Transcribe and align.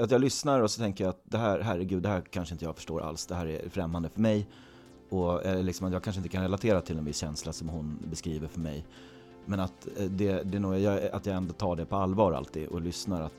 Att 0.00 0.10
jag 0.10 0.20
lyssnar 0.20 0.60
och 0.60 0.70
så 0.70 0.80
tänker 0.80 1.04
jag 1.04 1.10
att 1.10 1.22
det 1.24 1.38
här, 1.38 1.60
herregud, 1.60 2.02
det 2.02 2.08
här 2.08 2.20
kanske 2.20 2.54
inte 2.54 2.64
jag 2.64 2.76
förstår 2.76 3.02
alls. 3.02 3.26
Det 3.26 3.34
här 3.34 3.46
är 3.46 3.68
främmande 3.68 4.08
för 4.08 4.20
mig. 4.20 4.46
Och 5.08 5.64
liksom 5.64 5.86
att 5.86 5.92
jag 5.92 6.02
kanske 6.02 6.18
inte 6.18 6.28
kan 6.28 6.42
relatera 6.42 6.80
till 6.80 6.98
en 6.98 7.04
viss 7.04 7.16
känsla 7.16 7.52
som 7.52 7.68
hon 7.68 7.98
beskriver 8.10 8.48
för 8.48 8.60
mig. 8.60 8.84
Men 9.46 9.60
att, 9.60 9.88
eh, 9.96 10.04
det, 10.04 10.42
det 10.42 10.56
är 10.56 10.60
nog, 10.60 10.78
jag, 10.78 11.08
att 11.08 11.26
jag 11.26 11.36
ändå 11.36 11.52
tar 11.52 11.76
det 11.76 11.86
på 11.86 11.96
allvar 11.96 12.32
alltid 12.32 12.68
och 12.68 12.80
lyssnar. 12.80 13.22
Att 13.22 13.32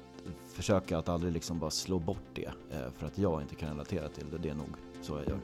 försöka 0.53 0.97
att 0.97 1.09
aldrig 1.09 1.33
liksom 1.33 1.59
bara 1.59 1.69
slå 1.69 1.99
bort 1.99 2.27
det 2.33 2.51
eh, 2.71 2.91
för 2.97 3.07
att 3.07 3.17
jag 3.17 3.41
inte 3.41 3.55
kan 3.55 3.69
relatera 3.69 4.09
till 4.09 4.25
det. 4.31 4.37
Det 4.37 4.49
är 4.49 4.55
nog 4.55 4.69
så 5.01 5.17
jag 5.17 5.27
gör. 5.27 5.39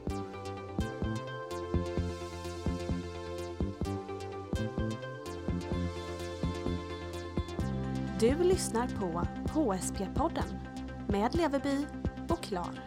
Du 8.20 8.44
lyssnar 8.44 8.88
på 8.88 9.22
HSP-podden 9.52 10.73
med 11.14 11.34
Leverby 11.34 11.86
och 12.28 12.42
Klar. 12.42 12.80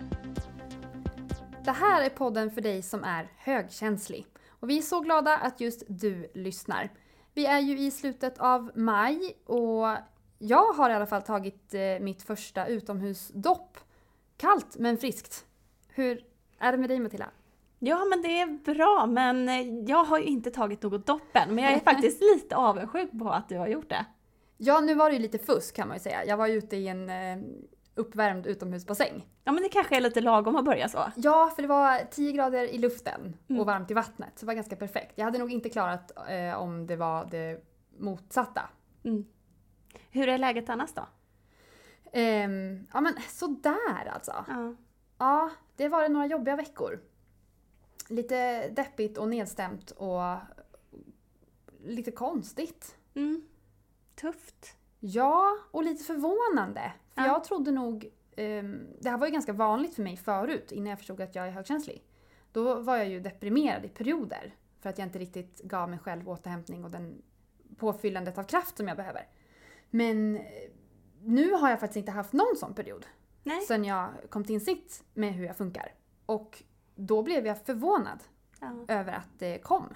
Det 1.63 1.71
här 1.71 2.05
är 2.05 2.09
podden 2.09 2.51
för 2.51 2.61
dig 2.61 2.81
som 2.81 3.03
är 3.03 3.31
högkänslig. 3.37 4.25
Och 4.49 4.69
vi 4.69 4.77
är 4.77 4.81
så 4.81 4.99
glada 4.99 5.37
att 5.37 5.61
just 5.61 5.83
du 5.87 6.31
lyssnar. 6.33 6.89
Vi 7.33 7.45
är 7.45 7.59
ju 7.59 7.79
i 7.79 7.91
slutet 7.91 8.37
av 8.39 8.71
maj 8.75 9.37
och 9.45 9.87
jag 10.37 10.73
har 10.73 10.89
i 10.89 10.93
alla 10.93 11.05
fall 11.05 11.21
tagit 11.21 11.73
eh, 11.73 11.99
mitt 11.99 12.23
första 12.23 12.67
utomhusdopp. 12.67 13.77
Kallt 14.37 14.77
men 14.77 14.97
friskt. 14.97 15.45
Hur 15.87 16.25
är 16.59 16.71
det 16.71 16.77
med 16.77 16.89
dig 16.89 16.99
Matilda? 16.99 17.29
Ja, 17.79 18.05
men 18.05 18.21
det 18.21 18.39
är 18.39 18.73
bra, 18.73 19.05
men 19.05 19.49
eh, 19.49 19.83
jag 19.89 20.03
har 20.03 20.19
ju 20.19 20.25
inte 20.25 20.51
tagit 20.51 20.83
något 20.83 21.07
dopp 21.07 21.35
än. 21.35 21.55
Men 21.55 21.63
jag 21.63 21.73
är 21.73 21.79
faktiskt 21.79 22.21
lite 22.35 22.55
avundsjuk 22.55 23.19
på 23.19 23.29
att 23.29 23.49
du 23.49 23.57
har 23.57 23.67
gjort 23.67 23.89
det. 23.89 24.05
Ja, 24.57 24.79
nu 24.79 24.95
var 24.95 25.09
det 25.09 25.15
ju 25.15 25.21
lite 25.21 25.39
fusk 25.39 25.75
kan 25.75 25.87
man 25.87 25.97
ju 25.97 26.01
säga. 26.01 26.25
Jag 26.25 26.37
var 26.37 26.47
ute 26.47 26.75
i 26.75 26.87
en 26.87 27.09
eh, 27.09 27.37
uppvärmd 27.97 28.45
utomhusbassäng. 28.47 29.27
Ja, 29.43 29.51
men 29.51 29.63
det 29.63 29.69
kanske 29.69 29.97
är 29.97 30.01
lite 30.01 30.21
lagom 30.21 30.55
att 30.55 30.65
börja 30.65 30.89
så. 30.89 31.11
Ja, 31.15 31.51
för 31.55 31.61
det 31.61 31.67
var 31.67 31.99
10 32.11 32.31
grader 32.31 32.63
i 32.63 32.77
luften 32.77 33.37
Mm. 33.49 33.59
och 33.59 33.65
varmt 33.65 33.91
i 33.91 33.93
vattnet. 33.93 34.29
Så 34.35 34.39
det 34.39 34.47
var 34.47 34.53
ganska 34.53 34.75
perfekt. 34.75 35.13
Jag 35.15 35.25
hade 35.25 35.37
nog 35.37 35.51
inte 35.51 35.69
klarat 35.69 36.11
eh, 36.29 36.53
om 36.61 36.87
det 36.87 36.95
var 36.95 37.25
det 37.31 37.63
motsatta. 37.99 38.69
Mm. 39.03 39.25
Hur 40.11 40.29
är 40.29 40.37
läget 40.37 40.69
annars 40.69 40.93
då? 40.93 41.05
Ehm, 42.13 42.87
ja 42.93 43.01
men 43.01 43.13
sådär 43.29 44.07
alltså. 44.13 44.45
Ja. 44.47 44.75
Ja, 45.17 45.49
det 45.75 45.87
var 45.89 46.09
några 46.09 46.25
jobbiga 46.25 46.55
veckor. 46.55 46.99
Lite 48.09 48.69
deppigt 48.69 49.17
och 49.17 49.29
nedstämt 49.29 49.91
och 49.91 50.21
lite 51.85 52.11
konstigt. 52.11 52.95
Mm. 53.15 53.41
Tufft. 54.15 54.75
Ja, 55.09 55.57
och 55.71 55.83
lite 55.83 56.03
förvånande. 56.03 56.93
För 57.15 57.21
Ja. 57.21 57.27
jag 57.27 57.43
trodde 57.43 57.71
nog... 57.71 58.11
ehm, 58.37 58.87
det 58.99 59.09
här 59.09 59.17
var 59.17 59.27
ju 59.27 59.33
ganska 59.33 59.53
vanligt 59.53 59.95
för 59.95 60.03
mig 60.03 60.17
förut, 60.17 60.71
innan 60.71 60.87
jag 60.89 60.97
förstod 60.97 61.21
att 61.21 61.35
jag 61.35 61.47
är 61.47 61.51
högkänslig. 61.51 62.03
Då 62.51 62.79
var 62.81 62.97
jag 62.97 63.09
ju 63.09 63.19
deprimerad 63.19 63.85
i 63.85 63.89
perioder. 63.89 64.55
För 64.79 64.89
att 64.89 64.97
jag 64.97 65.07
inte 65.07 65.19
riktigt 65.19 65.61
gav 65.63 65.89
mig 65.89 65.99
själv 65.99 66.29
återhämtning 66.29 66.83
och 66.85 66.91
den 66.91 67.21
påfyllandet 67.77 68.37
av 68.37 68.43
kraft 68.43 68.77
som 68.77 68.87
jag 68.87 68.97
behöver. 68.97 69.27
Men 69.89 70.35
eh, 70.35 70.41
nu 71.23 71.51
har 71.53 71.69
jag 71.69 71.79
faktiskt 71.79 71.97
inte 71.97 72.11
haft 72.11 72.33
någon 72.33 72.55
sån 72.57 72.73
period. 72.73 73.05
Nej. 73.43 73.61
Sen 73.61 73.85
jag 73.85 74.09
kom 74.29 74.43
till 74.43 74.53
insikt 74.53 75.03
med 75.13 75.33
hur 75.33 75.45
jag 75.45 75.57
funkar. 75.57 75.93
Och 76.25 76.63
då 76.95 77.23
blev 77.23 77.45
jag 77.47 77.65
förvånad 77.65 78.23
Ja. 78.59 78.85
över 78.87 79.13
att 79.13 79.29
det 79.39 79.59
kom. 79.59 79.93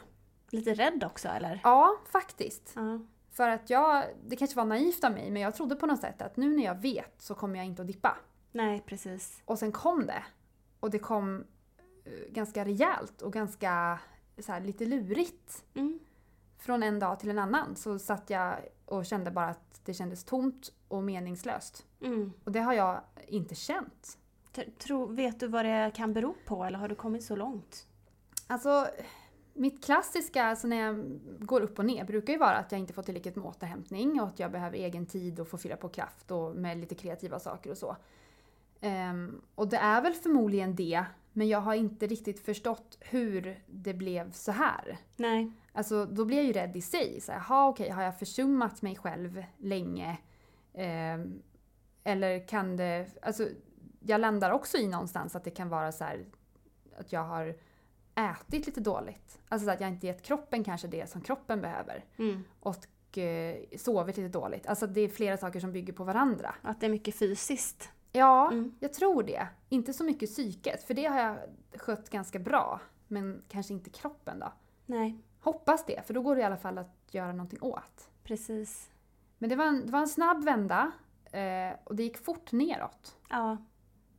Lite 0.49 0.73
rädd 0.73 1.03
också 1.03 1.27
eller? 1.27 1.59
Ja, 1.63 1.97
faktiskt. 2.11 2.73
Ja. 2.75 2.99
För 3.31 3.49
att 3.49 3.69
jag, 3.69 4.05
det 4.27 4.35
kanske 4.35 4.57
var 4.57 4.65
naivt 4.65 5.03
av 5.03 5.11
mig, 5.11 5.31
men 5.31 5.41
jag 5.41 5.55
trodde 5.55 5.75
på 5.75 5.85
något 5.85 6.01
sätt 6.01 6.21
att 6.21 6.37
nu 6.37 6.55
när 6.55 6.63
jag 6.63 6.75
vet 6.75 7.21
så 7.21 7.35
kommer 7.35 7.55
jag 7.55 7.65
inte 7.65 7.81
att 7.81 7.87
dippa. 7.87 8.17
Nej, 8.51 8.83
precis. 8.85 9.41
Och 9.45 9.59
sen 9.59 9.71
kom 9.71 10.05
det. 10.05 10.23
Och 10.79 10.89
det 10.89 10.99
kom 10.99 11.43
eh, 12.05 12.11
ganska 12.29 12.65
rejält 12.65 13.21
och 13.21 13.33
ganska 13.33 13.99
så 14.39 14.51
här, 14.51 14.61
lite 14.61 14.85
lurigt. 14.85 15.63
Mm. 15.73 15.99
Från 16.57 16.83
en 16.83 16.99
dag 16.99 17.19
till 17.19 17.29
en 17.29 17.39
annan 17.39 17.75
så 17.75 17.99
satt 17.99 18.29
jag 18.29 18.55
och 18.85 19.05
kände 19.05 19.31
bara 19.31 19.49
att 19.49 19.81
det 19.85 19.93
kändes 19.93 20.23
tomt 20.23 20.71
och 20.87 21.03
meningslöst. 21.03 21.85
Mm. 22.01 22.33
Och 22.43 22.51
det 22.51 22.59
har 22.59 22.73
jag 22.73 23.01
inte 23.27 23.55
känt. 23.55 24.17
Tro, 24.77 25.05
vet 25.05 25.39
du 25.39 25.47
vad 25.47 25.65
det 25.65 25.91
kan 25.95 26.13
bero 26.13 26.35
på 26.45 26.63
eller 26.63 26.79
har 26.79 26.87
du 26.87 26.95
kommit 26.95 27.23
så 27.23 27.35
långt? 27.35 27.87
Alltså, 28.47 28.87
mitt 29.53 29.85
klassiska, 29.85 30.43
alltså 30.43 30.67
när 30.67 30.77
jag 30.77 31.19
går 31.39 31.61
upp 31.61 31.79
och 31.79 31.85
ner, 31.85 32.05
brukar 32.05 32.33
ju 32.33 32.39
vara 32.39 32.57
att 32.57 32.71
jag 32.71 32.79
inte 32.79 32.93
får 32.93 33.03
tillräckligt 33.03 33.35
med 33.35 33.45
återhämtning 33.45 34.21
och 34.21 34.27
att 34.27 34.39
jag 34.39 34.51
behöver 34.51 34.77
egen 34.77 35.05
tid 35.05 35.39
och 35.39 35.47
få 35.47 35.57
fylla 35.57 35.75
på 35.75 35.89
kraft 35.89 36.31
och 36.31 36.55
med 36.55 36.77
lite 36.77 36.95
kreativa 36.95 37.39
saker 37.39 37.71
och 37.71 37.77
så. 37.77 37.97
Ehm, 38.81 39.41
och 39.55 39.67
det 39.67 39.77
är 39.77 40.01
väl 40.01 40.13
förmodligen 40.13 40.75
det, 40.75 41.05
men 41.33 41.47
jag 41.47 41.61
har 41.61 41.73
inte 41.73 42.07
riktigt 42.07 42.39
förstått 42.45 42.97
hur 42.99 43.63
det 43.67 43.93
blev 43.93 44.31
så 44.31 44.51
här. 44.51 44.97
Nej. 45.15 45.51
Alltså, 45.73 46.05
då 46.05 46.25
blir 46.25 46.37
jag 46.37 46.45
ju 46.45 46.53
rädd 46.53 46.75
i 46.75 46.81
sig. 46.81 47.21
Så 47.21 47.31
här, 47.31 47.39
"Ha, 47.39 47.67
okej, 47.69 47.89
har 47.89 48.03
jag 48.03 48.19
försummat 48.19 48.81
mig 48.81 48.95
själv 48.95 49.43
länge? 49.57 50.17
Ehm, 50.73 51.41
eller 52.03 52.47
kan 52.47 52.77
det... 52.77 53.07
Alltså, 53.21 53.47
jag 53.99 54.21
landar 54.21 54.51
också 54.51 54.77
i 54.77 54.87
någonstans 54.87 55.35
att 55.35 55.43
det 55.43 55.51
kan 55.51 55.69
vara 55.69 55.91
så 55.91 56.03
här 56.03 56.25
att 56.97 57.11
jag 57.11 57.23
har 57.23 57.55
ätit 58.29 58.65
lite 58.65 58.81
dåligt. 58.81 59.39
Alltså 59.49 59.65
så 59.65 59.71
att 59.71 59.81
jag 59.81 59.89
inte 59.89 60.07
gett 60.07 60.21
kroppen 60.21 60.63
kanske 60.63 60.87
det 60.87 61.09
som 61.09 61.21
kroppen 61.21 61.61
behöver. 61.61 62.05
Mm. 62.17 62.43
Och 62.59 63.17
eh, 63.17 63.55
sovit 63.77 64.17
lite 64.17 64.39
dåligt. 64.39 64.67
Alltså 64.67 64.87
det 64.87 65.01
är 65.01 65.07
flera 65.09 65.37
saker 65.37 65.59
som 65.59 65.71
bygger 65.71 65.93
på 65.93 66.03
varandra. 66.03 66.55
Att 66.61 66.79
det 66.79 66.85
är 66.85 66.89
mycket 66.89 67.15
fysiskt. 67.15 67.89
Ja, 68.11 68.51
Mm. 68.51 68.75
jag 68.79 68.93
tror 68.93 69.23
det. 69.23 69.47
Inte 69.69 69.93
så 69.93 70.03
mycket 70.03 70.29
psyket, 70.29 70.83
för 70.83 70.93
det 70.93 71.05
har 71.05 71.19
jag 71.19 71.37
skött 71.75 72.09
ganska 72.09 72.39
bra. 72.39 72.79
Men 73.07 73.41
kanske 73.47 73.73
inte 73.73 73.89
kroppen 73.89 74.39
då. 74.39 74.51
Nej, 74.85 75.17
Hoppas 75.39 75.85
det, 75.85 76.07
för 76.07 76.13
då 76.13 76.21
går 76.21 76.35
det 76.35 76.41
i 76.41 76.43
alla 76.43 76.57
fall 76.57 76.77
att 76.77 76.95
göra 77.11 77.31
någonting 77.31 77.61
åt. 77.61 78.09
precis. 78.23 78.89
Men 79.37 79.49
det 79.49 79.55
var 79.55 79.65
en, 79.65 79.85
det 79.85 79.91
var 79.91 79.99
en 79.99 80.07
snabb 80.07 80.43
vända 80.43 80.91
eh, 81.31 81.75
och 81.83 81.95
det 81.95 82.03
gick 82.03 82.17
fort 82.17 82.51
neråt. 82.51 83.15
Ja. 83.29 83.57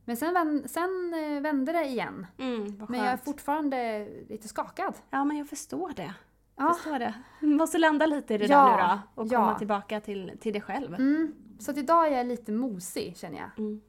Men 0.05 0.17
sen, 0.17 0.63
sen 0.67 1.13
eh, 1.13 1.41
vände 1.41 1.71
det 1.71 1.85
igen. 1.85 2.27
Mm, 2.37 2.85
Men 2.89 2.99
jag 2.99 3.07
är 3.07 3.17
fortfarande 3.17 4.07
lite 4.29 4.47
skakad. 4.47 4.93
Ja, 5.09 5.23
men 5.23 5.37
jag 5.37 5.49
förstår 5.49 5.91
det. 5.95 6.13
Ja. 6.55 6.73
Förstår 6.73 6.99
det. 6.99 7.13
Du 7.39 7.47
måste 7.47 7.77
landa 7.77 8.05
lite 8.05 8.33
i 8.33 8.37
det 8.37 8.45
Ja, 8.45 8.65
där 8.65 8.77
nu 8.95 9.01
då 9.15 9.21
och 9.21 9.27
ja. 9.27 9.39
komma 9.39 9.57
tillbaka 9.59 9.99
till, 10.01 10.31
till 10.41 10.53
dig 10.53 10.61
själv. 10.61 10.93
Mm. 10.95 11.35
Så 11.59 11.71
att 11.71 11.77
idag 11.77 12.07
är 12.07 12.17
jag 12.17 12.27
lite 12.27 12.51
mosig 12.51 13.17
känner 13.17 13.37
jag. 13.37 13.49
Mm. 13.57 13.81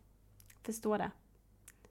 Förstår 0.62 0.98
det. 0.98 1.10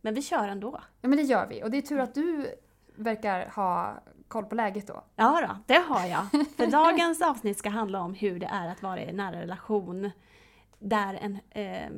Men 0.02 0.14
vi 0.14 0.22
kör 0.22 0.48
ändå. 0.48 0.80
Ja 1.02 1.10
men 1.10 1.18
det 1.18 1.24
gör 1.24 1.48
vi. 1.48 1.64
Och 1.64 1.72
det 1.72 1.78
är 1.78 1.82
tur 1.82 2.00
att 2.00 2.14
du 2.14 2.56
verkar 2.96 3.50
ha 3.56 3.94
koll 4.28 4.46
på 4.46 4.56
läget 4.56 4.88
då. 4.88 5.04
Ja 5.16 5.48
då, 5.48 5.58
det 5.66 5.80
har 5.88 6.06
jag. 6.06 6.28
För 6.58 6.72
dagens 6.72 7.22
avsnitt 7.22 7.58
ska 7.58 7.70
handla 7.70 8.02
om 8.02 8.14
hur 8.14 8.40
det 8.40 8.46
är 8.46 8.68
att 8.70 8.82
vara 8.84 9.02
i 9.02 9.10
en 9.10 9.16
nära 9.16 9.42
relation 9.42 10.12
där 10.84 11.14
en, 11.14 11.38
eh, 11.50 11.92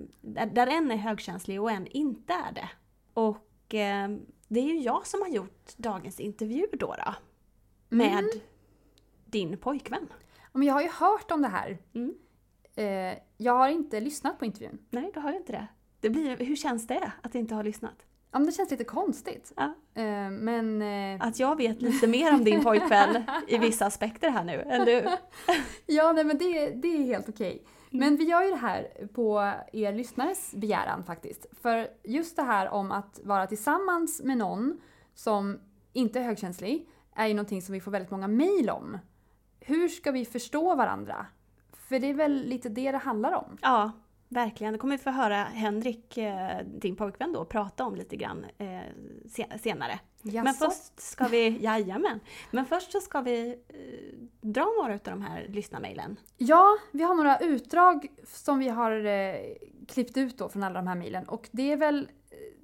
där 0.47 0.67
en 0.67 0.91
är 0.91 0.95
högkänslig 0.95 1.61
och 1.61 1.71
en 1.71 1.87
inte 1.87 2.33
är 2.33 2.51
det. 2.51 2.69
Och 3.13 3.73
eh, 3.75 4.09
det 4.47 4.59
är 4.59 4.63
ju 4.65 4.79
jag 4.79 5.07
som 5.07 5.21
har 5.21 5.29
gjort 5.29 5.77
dagens 5.77 6.19
intervju 6.19 6.65
då, 6.73 6.95
då 7.05 7.15
med 7.89 8.19
Mm. 8.19 8.29
din 9.25 9.57
pojkvän. 9.57 10.07
Men 10.53 10.67
jag 10.67 10.73
har 10.73 10.81
ju 10.81 10.89
hört 10.89 11.31
om 11.31 11.41
det 11.41 11.47
här. 11.47 11.77
Mm. 11.93 12.15
Eh, 12.75 13.17
jag 13.37 13.53
har 13.53 13.69
inte 13.69 13.99
lyssnat 13.99 14.39
på 14.39 14.45
intervjun. 14.45 14.77
Nej, 14.89 15.11
du 15.13 15.19
har 15.19 15.31
ju 15.31 15.37
inte 15.37 15.51
det. 15.51 15.67
det 15.99 16.09
blir, 16.09 16.37
hur 16.37 16.55
känns 16.55 16.87
det 16.87 17.11
att 17.23 17.35
inte 17.35 17.55
ha 17.55 17.61
lyssnat? 17.61 18.05
Ja, 18.31 18.39
men 18.39 18.45
det 18.45 18.51
känns 18.51 18.71
lite 18.71 18.83
konstigt. 18.83 19.53
Ja. 19.55 19.63
Eh, 19.93 20.29
men... 20.29 20.81
Eh, 20.81 21.27
Att 21.27 21.39
jag 21.39 21.55
vet 21.57 21.81
lite 21.81 22.07
mer 22.07 22.33
om 22.33 22.43
din 22.43 22.63
pojkvän 22.63 23.23
i 23.47 23.57
vissa 23.57 23.85
aspekter 23.85 24.29
här 24.29 24.43
nu, 24.43 24.61
än 24.61 24.85
du. 24.85 25.05
ja, 25.85 26.11
nej, 26.11 26.23
men 26.23 26.37
det, 26.37 26.69
det 26.69 26.87
är 26.87 27.03
helt 27.03 27.29
okej. 27.29 27.63
Mm. 27.95 28.09
Men 28.09 28.17
vi 28.17 28.23
gör 28.23 28.43
ju 28.43 28.49
det 28.49 28.55
här 28.55 29.07
på 29.13 29.53
er 29.73 29.93
lyssnares 29.93 30.53
begäran 30.55 31.03
faktiskt. 31.03 31.45
För 31.61 31.87
just 32.03 32.35
det 32.35 32.43
här 32.43 32.69
om 32.69 32.91
att 32.91 33.19
vara 33.23 33.47
tillsammans 33.47 34.21
med 34.23 34.37
någon 34.37 34.81
som 35.13 35.59
inte 35.93 36.19
är 36.19 36.23
högkänslig 36.23 36.89
är 37.15 37.27
ju 37.27 37.33
någonting 37.33 37.61
som 37.61 37.73
vi 37.73 37.81
får 37.81 37.91
väldigt 37.91 38.11
många 38.11 38.27
mejl 38.27 38.69
om. 38.69 38.97
Hur 39.59 39.87
ska 39.87 40.11
vi 40.11 40.25
förstå 40.25 40.75
varandra? 40.75 41.25
För 41.73 41.99
det 41.99 42.09
är 42.09 42.13
väl 42.13 42.43
lite 42.45 42.69
det 42.69 42.91
det 42.91 42.97
handlar 42.97 43.31
om. 43.31 43.57
Ja, 43.61 43.91
verkligen. 44.29 44.73
Det 44.73 44.79
kommer 44.79 44.97
vi 44.97 45.03
få 45.03 45.09
höra 45.09 45.35
Henrik, 45.43 46.17
eh, 46.17 46.57
din 46.65 46.95
pojkvän 46.95 47.33
då, 47.33 47.45
prata 47.45 47.85
om 47.85 47.95
lite 47.95 48.15
grann 48.15 48.45
eh, 48.57 48.79
se- 49.29 49.59
senare. 49.59 49.99
Men 50.21 50.33
Jaså? 50.33 50.65
först 50.65 50.99
ska 50.99 51.27
vi, 51.27 51.57
jajamän, 51.63 52.19
men 52.51 52.65
först 52.65 52.91
så 52.91 52.99
ska 53.01 53.21
vi 53.21 53.49
eh, 53.67 53.77
dra 54.41 54.65
några 54.81 54.93
av 54.93 54.99
de 55.03 55.21
här 55.21 55.45
lyssnarmailen. 55.49 56.19
Ja, 56.37 56.77
vi 56.91 57.03
har 57.03 57.15
några 57.15 57.37
utdrag 57.37 58.07
som 58.27 58.59
vi 58.59 58.69
har 58.69 59.05
eh, 59.05 59.35
klippt 59.87 60.17
ut 60.17 60.37
då 60.37 60.49
från 60.49 60.63
alla 60.63 60.79
de 60.81 60.87
här 60.87 60.95
mejlen. 60.95 61.29
Och 61.29 61.49
det 61.51 61.71
är 61.71 61.77
väl 61.77 62.09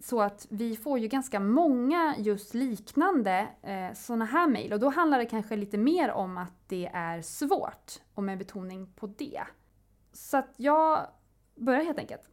så 0.04 0.22
att 0.22 0.48
vi 0.50 0.76
får 0.76 1.00
ju 1.00 1.08
ganska 1.08 1.40
många 1.40 2.16
just 2.18 2.54
liknande 2.54 3.48
eh, 3.62 3.94
sådana 3.96 4.26
här 4.26 4.48
mejl. 4.48 4.74
Och 4.74 4.80
då 4.80 4.90
handlar 4.90 5.20
det 5.20 5.26
kanske 5.26 5.56
lite 5.56 5.78
mer 5.78 6.12
om 6.12 6.38
att 6.38 6.54
det 6.68 6.90
är 6.94 7.22
svårt. 7.22 7.92
Och 8.14 8.24
med 8.24 8.38
betoning 8.38 8.94
på 8.96 9.08
det. 9.08 9.42
Så 10.14 10.38
att 10.38 10.54
jag 10.58 11.08
börjar 11.62 11.84
helt 11.84 12.00
enkelt. 12.00 12.30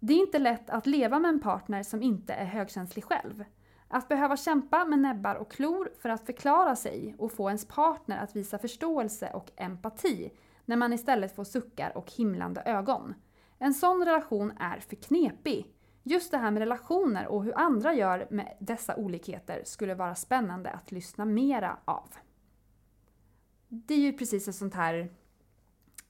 Det 0.00 0.12
är 0.12 0.18
inte 0.18 0.38
lätt 0.38 0.70
att 0.70 0.86
leva 0.86 1.18
med 1.18 1.28
en 1.28 1.40
partner 1.40 1.82
som 1.82 2.02
inte 2.02 2.34
är 2.34 2.44
högkänslig 2.44 3.04
själv. 3.04 3.44
Att 3.88 4.08
behöva 4.08 4.36
kämpa 4.36 4.84
med 4.84 4.98
näbbar 4.98 5.34
och 5.34 5.50
klor 5.50 5.90
för 5.98 6.08
att 6.08 6.26
förklara 6.26 6.76
sig 6.76 7.14
och 7.18 7.32
få 7.32 7.48
ens 7.48 7.68
partner 7.68 8.18
att 8.18 8.36
visa 8.36 8.58
förståelse 8.58 9.30
och 9.30 9.50
empati 9.56 10.30
när 10.64 10.76
man 10.76 10.92
istället 10.92 11.36
får 11.36 11.44
suckar 11.44 11.96
och 11.96 12.12
himlande 12.12 12.60
ögon. 12.60 13.14
En 13.58 13.74
sån 13.74 14.04
relation 14.04 14.52
är 14.58 14.80
för 14.80 14.96
knepig. 14.96 15.66
Just 16.02 16.30
det 16.30 16.38
här 16.38 16.50
med 16.50 16.60
relationer 16.60 17.26
och 17.26 17.44
hur 17.44 17.58
andra 17.58 17.94
gör 17.94 18.26
med 18.30 18.56
dessa 18.60 18.96
olikheter 18.96 19.62
skulle 19.64 19.94
vara 19.94 20.14
spännande 20.14 20.70
att 20.70 20.92
lyssna 20.92 21.24
mera 21.24 21.78
av. 21.84 22.14
Det 23.68 23.94
är 23.94 23.98
ju 23.98 24.12
precis 24.12 24.48
ett 24.48 24.54
sånt 24.54 24.74
här 24.74 25.10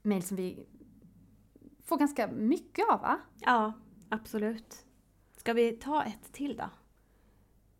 mejl 0.02 0.22
som 0.22 0.36
vi 0.36 0.66
får 1.84 1.98
ganska 1.98 2.26
mycket 2.26 2.88
av 2.90 3.00
va? 3.00 3.18
Ja, 3.40 3.72
absolut. 4.08 4.86
Ska 5.36 5.52
vi 5.52 5.72
ta 5.72 6.02
ett 6.02 6.32
till 6.32 6.56
då? 6.56 6.70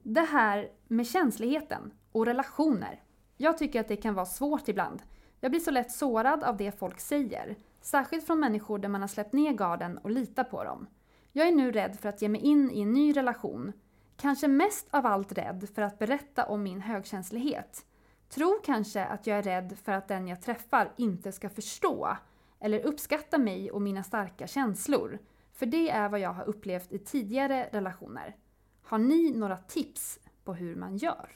Det 0.02 0.20
här 0.20 0.70
med 0.88 1.06
känsligheten 1.06 1.92
och 2.12 2.26
relationer. 2.26 3.02
Jag 3.36 3.58
tycker 3.58 3.80
att 3.80 3.88
det 3.88 3.96
kan 3.96 4.14
vara 4.14 4.26
svårt 4.26 4.68
ibland. 4.68 5.02
Jag 5.40 5.50
blir 5.50 5.60
så 5.60 5.70
lätt 5.70 5.92
sårad 5.92 6.44
av 6.44 6.56
det 6.56 6.78
folk 6.78 7.00
säger. 7.00 7.56
Särskilt 7.80 8.26
från 8.26 8.40
människor 8.40 8.78
där 8.78 8.88
man 8.88 9.00
har 9.00 9.08
släppt 9.08 9.32
ner 9.32 9.52
garden 9.52 9.98
och 9.98 10.10
litar 10.10 10.44
på 10.44 10.64
dem. 10.64 10.86
Jag 11.32 11.48
är 11.48 11.52
nu 11.52 11.72
rädd 11.72 11.98
för 12.00 12.08
att 12.08 12.22
ge 12.22 12.28
mig 12.28 12.40
in 12.40 12.70
i 12.70 12.80
en 12.80 12.92
ny 12.92 13.16
relation. 13.16 13.72
Kanske 14.16 14.48
mest 14.48 14.86
av 14.90 15.06
allt 15.06 15.32
rädd 15.32 15.68
för 15.74 15.82
att 15.82 15.98
berätta 15.98 16.46
om 16.46 16.62
min 16.62 16.80
högkänslighet. 16.80 17.86
Tror 18.28 18.64
kanske 18.64 19.04
att 19.04 19.26
jag 19.26 19.38
är 19.38 19.42
rädd 19.42 19.78
för 19.82 19.92
att 19.92 20.08
den 20.08 20.28
jag 20.28 20.42
träffar 20.42 20.92
inte 20.96 21.32
ska 21.32 21.48
förstå 21.48 22.16
eller 22.62 22.80
uppskatta 22.80 23.38
mig 23.38 23.70
och 23.70 23.82
mina 23.82 24.02
starka 24.02 24.46
känslor. 24.46 25.18
För 25.52 25.66
det 25.66 25.90
är 25.90 26.08
vad 26.08 26.20
jag 26.20 26.32
har 26.32 26.44
upplevt 26.44 26.92
i 26.92 26.98
tidigare 26.98 27.68
relationer. 27.72 28.36
Har 28.82 28.98
ni 28.98 29.30
några 29.30 29.56
tips 29.56 30.20
på 30.44 30.54
hur 30.54 30.76
man 30.76 30.96
gör? 30.96 31.30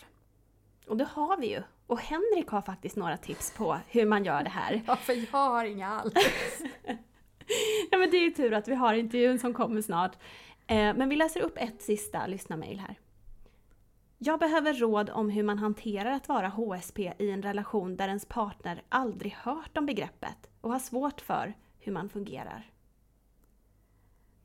Och 0.87 0.97
det 0.97 1.05
har 1.05 1.37
vi 1.37 1.47
ju. 1.47 1.63
Och 1.87 2.01
Henrik 2.01 2.49
har 2.49 2.63
faktiskt 2.63 2.97
några 2.97 3.17
tips 3.17 3.55
på 3.57 3.79
hur 3.89 4.07
man 4.07 4.25
gör 4.25 4.43
det 4.43 4.51
här. 4.51 4.83
Ja, 4.87 4.97
för 4.97 5.13
jag 5.13 5.39
har 5.39 5.65
inga 5.65 5.89
alls. 5.89 6.15
ja, 7.91 7.99
men 7.99 8.11
det 8.11 8.17
är 8.17 8.25
ju 8.25 8.31
tur 8.31 8.53
att 8.53 8.69
vi 8.69 8.75
har 8.75 8.95
intervjun 8.95 9.39
som 9.39 9.55
kommer 9.55 9.83
snart. 9.83 10.17
Eh, 10.67 10.97
men 10.97 11.09
vi 11.09 11.17
läser 11.17 11.41
upp 11.41 11.57
ett 11.57 11.83
sista 11.83 12.27
lyssnarmail 12.27 12.81
här. 12.81 12.99
Jag 14.19 14.39
behöver 14.39 14.75
råd 14.75 15.11
om 15.11 15.31
hur 15.31 15.43
man 15.43 15.59
hanterar 15.59 16.11
att 16.11 16.29
vara 16.29 16.49
HSP 16.49 17.13
i 17.19 17.31
en 17.31 17.43
relation 17.43 17.97
där 17.97 18.09
ens 18.09 18.27
partner 18.27 18.83
aldrig 18.89 19.33
hört 19.33 19.79
om 19.79 19.87
begreppet 19.87 20.51
och 20.67 20.73
har 20.73 20.79
svårt 20.79 21.21
för 21.21 21.55
hur 21.79 21.93
man 21.93 22.09
fungerar. 22.09 22.71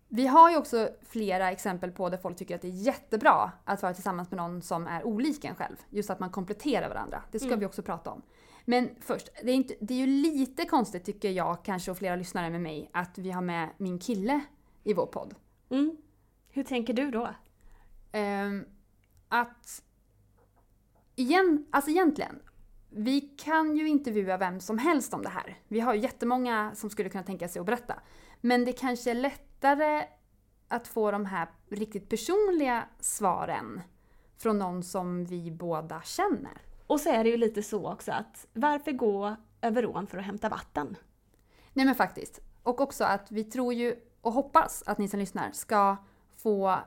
Vi 0.07 0.27
har 0.27 0.51
ju 0.51 0.57
också 0.57 0.89
flera 1.01 1.51
exempel 1.51 1.91
på 1.91 2.09
där 2.09 2.17
folk 2.17 2.37
tycker 2.37 2.55
att 2.55 2.61
det 2.61 2.67
är 2.67 2.71
jättebra 2.71 3.51
att 3.65 3.81
vara 3.81 3.93
tillsammans 3.93 4.31
med 4.31 4.37
någon 4.37 4.61
som 4.61 4.87
är 4.87 5.03
olik 5.03 5.45
en 5.45 5.55
själv. 5.55 5.75
Just 5.89 6.09
att 6.09 6.19
man 6.19 6.29
kompletterar 6.29 6.89
varandra. 6.89 7.23
Det 7.31 7.39
ska 7.39 7.47
Mm. 7.47 7.59
vi 7.59 7.65
också 7.65 7.81
prata 7.83 8.11
om. 8.11 8.21
Men 8.65 8.89
först, 8.99 9.29
det 9.43 9.51
är, 9.51 9.55
inte, 9.55 9.75
det 9.81 9.93
är 9.93 9.97
ju 9.97 10.07
lite 10.07 10.65
konstigt 10.65 11.05
tycker 11.05 11.29
jag, 11.29 11.63
kanske 11.65 11.91
och 11.91 11.97
flera 11.97 12.15
lyssnare 12.15 12.49
med 12.49 12.61
mig, 12.61 12.89
att 12.93 13.17
vi 13.17 13.31
har 13.31 13.41
med 13.41 13.69
min 13.77 13.99
kille 13.99 14.41
i 14.83 14.93
vår 14.93 15.05
podd. 15.05 15.35
Mm. 15.69 15.97
Hur 16.49 16.63
tänker 16.63 16.93
du 16.93 17.11
då? 17.11 17.29
Ehm, 18.11 18.65
att... 19.29 19.83
Igen, 21.15 21.65
alltså 21.71 21.91
egentligen, 21.91 22.39
vi 22.93 23.21
kan 23.21 23.75
ju 23.75 23.87
intervjua 23.87 24.37
vem 24.37 24.59
som 24.59 24.77
helst 24.77 25.13
om 25.13 25.21
det 25.21 25.29
här. 25.29 25.57
Vi 25.67 25.79
har 25.79 25.93
ju 25.93 25.99
jättemånga 25.99 26.71
som 26.75 26.89
skulle 26.89 27.09
kunna 27.09 27.23
tänka 27.23 27.47
sig 27.47 27.59
att 27.59 27.65
berätta. 27.65 27.99
Men 28.41 28.65
det 28.65 28.73
kanske 28.73 29.11
är 29.11 29.15
lättare 29.15 30.03
att 30.67 30.87
få 30.87 31.11
de 31.11 31.25
här 31.25 31.47
riktigt 31.69 32.09
personliga 32.09 32.85
svaren 32.99 33.81
från 34.37 34.59
någon 34.59 34.83
som 34.83 35.25
vi 35.25 35.51
båda 35.51 36.01
känner. 36.01 36.61
Och 36.87 36.99
så 36.99 37.09
är 37.09 37.23
det 37.23 37.29
ju 37.29 37.37
lite 37.37 37.63
så 37.63 37.91
också 37.91 38.11
att 38.11 38.47
varför 38.53 38.91
gå 38.91 39.35
över 39.61 39.85
ån 39.85 40.07
för 40.07 40.17
att 40.17 40.25
hämta 40.25 40.49
vatten? 40.49 40.95
Nej 41.73 41.85
men 41.85 41.95
faktiskt. 41.95 42.39
Och 42.63 42.81
också 42.81 43.03
att 43.03 43.31
vi 43.31 43.43
tror 43.43 43.73
ju 43.73 43.95
och 44.21 44.33
hoppas 44.33 44.83
att 44.85 44.97
ni 44.97 45.07
som 45.07 45.19
lyssnar 45.19 45.51
ska 45.51 45.97
få 46.37 46.79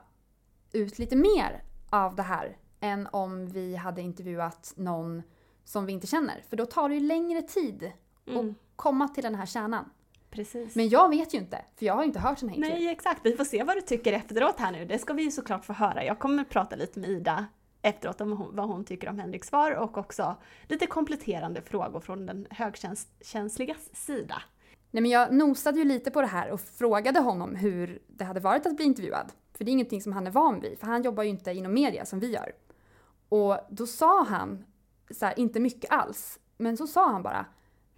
ut 0.71 0.99
lite 0.99 1.15
mer 1.15 1.63
av 1.89 2.15
det 2.15 2.23
här 2.23 2.57
än 2.79 3.07
om 3.11 3.47
vi 3.47 3.75
hade 3.75 4.01
intervjuat 4.01 4.73
någon 4.75 5.23
som 5.65 5.85
vi 5.85 5.93
inte 5.93 6.07
känner. 6.07 6.43
För 6.49 6.57
då 6.57 6.65
tar 6.65 6.89
det 6.89 6.95
ju 6.95 7.01
längre 7.01 7.41
tid 7.41 7.91
Mm. 8.27 8.49
att 8.49 8.55
komma 8.75 9.07
till 9.07 9.23
den 9.23 9.35
här 9.35 9.45
kärnan. 9.45 9.89
Precis. 10.31 10.75
Men 10.75 10.89
jag 10.89 11.09
vet 11.09 11.33
ju 11.33 11.37
inte, 11.37 11.61
för 11.75 11.85
jag 11.85 11.93
har 11.93 12.01
ju 12.01 12.07
inte 12.07 12.19
hört 12.19 12.39
den 12.39 12.49
här 12.49 12.55
intervjun. 12.55 12.83
Nej, 12.83 12.91
exakt. 12.91 13.19
Vi 13.23 13.35
får 13.37 13.43
se 13.45 13.63
vad 13.63 13.77
du 13.77 13.81
tycker 13.81 14.13
efteråt 14.13 14.55
här 14.59 14.71
nu. 14.71 14.85
Det 14.85 14.99
ska 14.99 15.13
vi 15.13 15.23
ju 15.23 15.31
såklart 15.31 15.65
få 15.65 15.73
höra. 15.73 16.03
Jag 16.03 16.19
kommer 16.19 16.43
prata 16.43 16.75
lite 16.75 16.99
med 16.99 17.09
Ida 17.09 17.45
efteråt 17.81 18.21
om 18.21 18.31
hon, 18.31 18.55
vad 18.55 18.67
hon 18.67 18.85
tycker 18.85 19.09
om 19.09 19.19
Henriks 19.19 19.47
svar 19.47 19.71
och 19.71 19.97
också 19.97 20.35
lite 20.67 20.87
kompletterande 20.87 21.61
frågor 21.61 21.99
från 21.99 22.25
den 22.25 22.47
högkänsligas 22.49 23.95
sida. 23.95 24.41
Nej 24.91 25.01
men 25.01 25.11
jag 25.11 25.33
nosade 25.33 25.77
ju 25.79 25.85
lite 25.85 26.11
på 26.11 26.21
det 26.21 26.27
här 26.27 26.49
och 26.51 26.61
frågade 26.61 27.19
honom 27.19 27.55
hur 27.55 27.99
det 28.07 28.23
hade 28.23 28.39
varit 28.39 28.65
att 28.65 28.75
bli 28.75 28.85
intervjuad. 28.85 29.31
För 29.53 29.63
det 29.65 29.71
är 29.71 29.73
ingenting 29.73 30.01
som 30.01 30.13
han 30.13 30.27
är 30.27 30.31
van 30.31 30.59
vid, 30.59 30.79
för 30.79 30.87
han 30.87 31.03
jobbar 31.03 31.23
ju 31.23 31.29
inte 31.29 31.51
inom 31.51 31.73
media 31.73 32.05
som 32.05 32.19
vi 32.19 32.31
gör. 32.31 32.51
Och 33.29 33.59
då 33.69 33.87
sa 33.87 34.23
han, 34.23 34.65
så 35.11 35.25
här, 35.25 35.39
inte 35.39 35.59
mycket 35.59 35.91
alls, 35.91 36.39
men 36.57 36.77
så 36.77 36.87
sa 36.87 37.11
han 37.11 37.23
bara, 37.23 37.45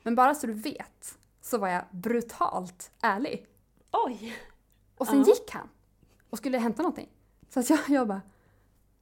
men 0.04 0.16
bara 0.16 0.36
så 0.36 0.48
du 0.48 0.54
vet 0.54 1.18
så 1.42 1.58
var 1.58 1.68
jag 1.68 1.84
brutalt 1.92 2.92
ärlig. 3.02 3.48
Oj! 3.92 4.38
Och 4.98 5.08
sen 5.08 5.20
Ja. 5.20 5.26
gick 5.28 5.52
han 5.52 5.70
och 6.30 6.38
skulle 6.38 6.58
hämta 6.58 6.82
någonting. 6.82 7.10
Så 7.50 7.60
att 7.60 7.70
jag, 7.70 7.80
jag 7.88 8.08
bara, 8.08 8.22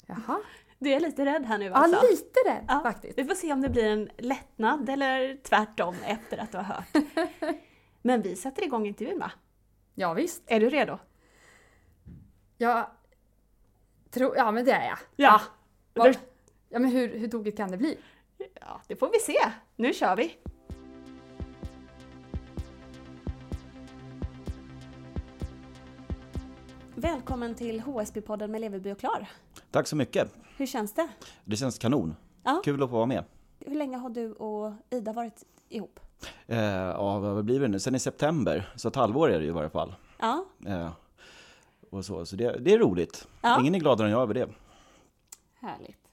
jaha? 0.06 0.42
Du 0.80 0.90
är 0.90 1.00
lite 1.00 1.26
rädd 1.26 1.46
här 1.46 1.58
nu 1.58 1.66
Ja, 1.66 1.72
alltså? 1.74 2.02
lite 2.10 2.40
rädd 2.46 2.66
Ja. 2.68 2.80
faktiskt. 2.84 3.18
Vi 3.18 3.26
får 3.26 3.36
se 3.36 3.54
om 3.54 3.62
det 3.62 3.70
blir 3.70 3.84
en 3.86 4.10
lättnad 4.18 4.90
eller 4.90 5.38
tvärtom 5.44 5.96
efter 6.06 6.38
att 6.38 6.52
du 6.52 6.58
har 6.58 6.64
hört. 6.64 6.88
Men 8.02 8.22
vi 8.22 8.36
sätter 8.36 8.64
igång 8.64 8.88
intervjun 8.88 9.20
va? 9.20 9.32
Ja, 9.96 10.14
visst. 10.14 10.44
Är 10.46 10.60
du 10.60 10.70
redo? 10.70 10.98
Jag 12.58 12.86
tror, 14.10 14.38
ja 14.38 14.52
men 14.52 14.66
det 14.66 14.72
är 14.72 14.88
jag. 14.88 14.98
Ja. 15.16 15.42
Vad- 15.94 16.18
Ja 16.76 16.80
men 16.80 16.92
hur, 16.92 17.20
hur 17.20 17.28
tokigt 17.28 17.58
kan 17.58 17.72
det 17.72 17.78
bli? 17.78 17.98
Ja, 18.62 18.82
det 18.88 18.96
får 18.96 19.10
vi 19.12 19.20
se. 19.20 19.52
Nu 19.76 19.94
kör 19.94 20.16
vi! 20.16 20.38
Välkommen 26.96 27.56
till 27.56 27.82
HSB-podden 27.82 28.48
med 28.48 28.62
Leverby 28.62 28.92
och 28.92 29.00
Klar. 29.00 29.30
Tack 29.72 29.88
så 29.88 29.96
mycket. 29.96 30.34
Hur 30.58 30.66
känns 30.66 30.94
det? 30.94 31.08
Det 31.46 31.56
känns 31.56 31.80
kanon. 31.80 32.16
Ja. 32.44 32.62
Kul 32.64 32.84
att 32.84 32.90
få 32.90 32.96
vara 32.96 33.06
med. 33.06 33.24
Hur 33.60 33.76
länge 33.76 33.98
har 33.98 34.10
du 34.10 34.32
och 34.32 34.74
Ida 34.90 35.14
varit 35.14 35.44
ihop? 35.70 36.00
Eh, 36.48 36.58
ja, 36.60 37.20
vad 37.20 37.46
blir 37.46 37.60
det 37.60 37.68
nu? 37.68 37.80
Sen 37.80 37.96
i 37.96 38.00
september, 38.00 38.74
så 38.76 38.88
ett 38.88 38.96
halvår 38.96 39.32
är 39.32 39.38
det 39.38 39.44
ju 39.44 39.50
i 39.50 39.54
varje 39.54 39.70
fall. 39.70 39.96
Ja, 40.20 40.46
Eh, 40.68 40.92
och 41.90 42.06
så 42.06 42.26
så 42.26 42.36
det, 42.36 42.60
det 42.60 42.74
är 42.74 42.80
roligt. 42.80 43.28
Ja. 43.42 43.60
Ingen 43.60 43.76
är 43.76 43.80
gladare 43.80 44.08
än 44.08 44.12
jag 44.12 44.22
över 44.22 44.34
det. 44.34 44.50
härligt. 45.54 46.05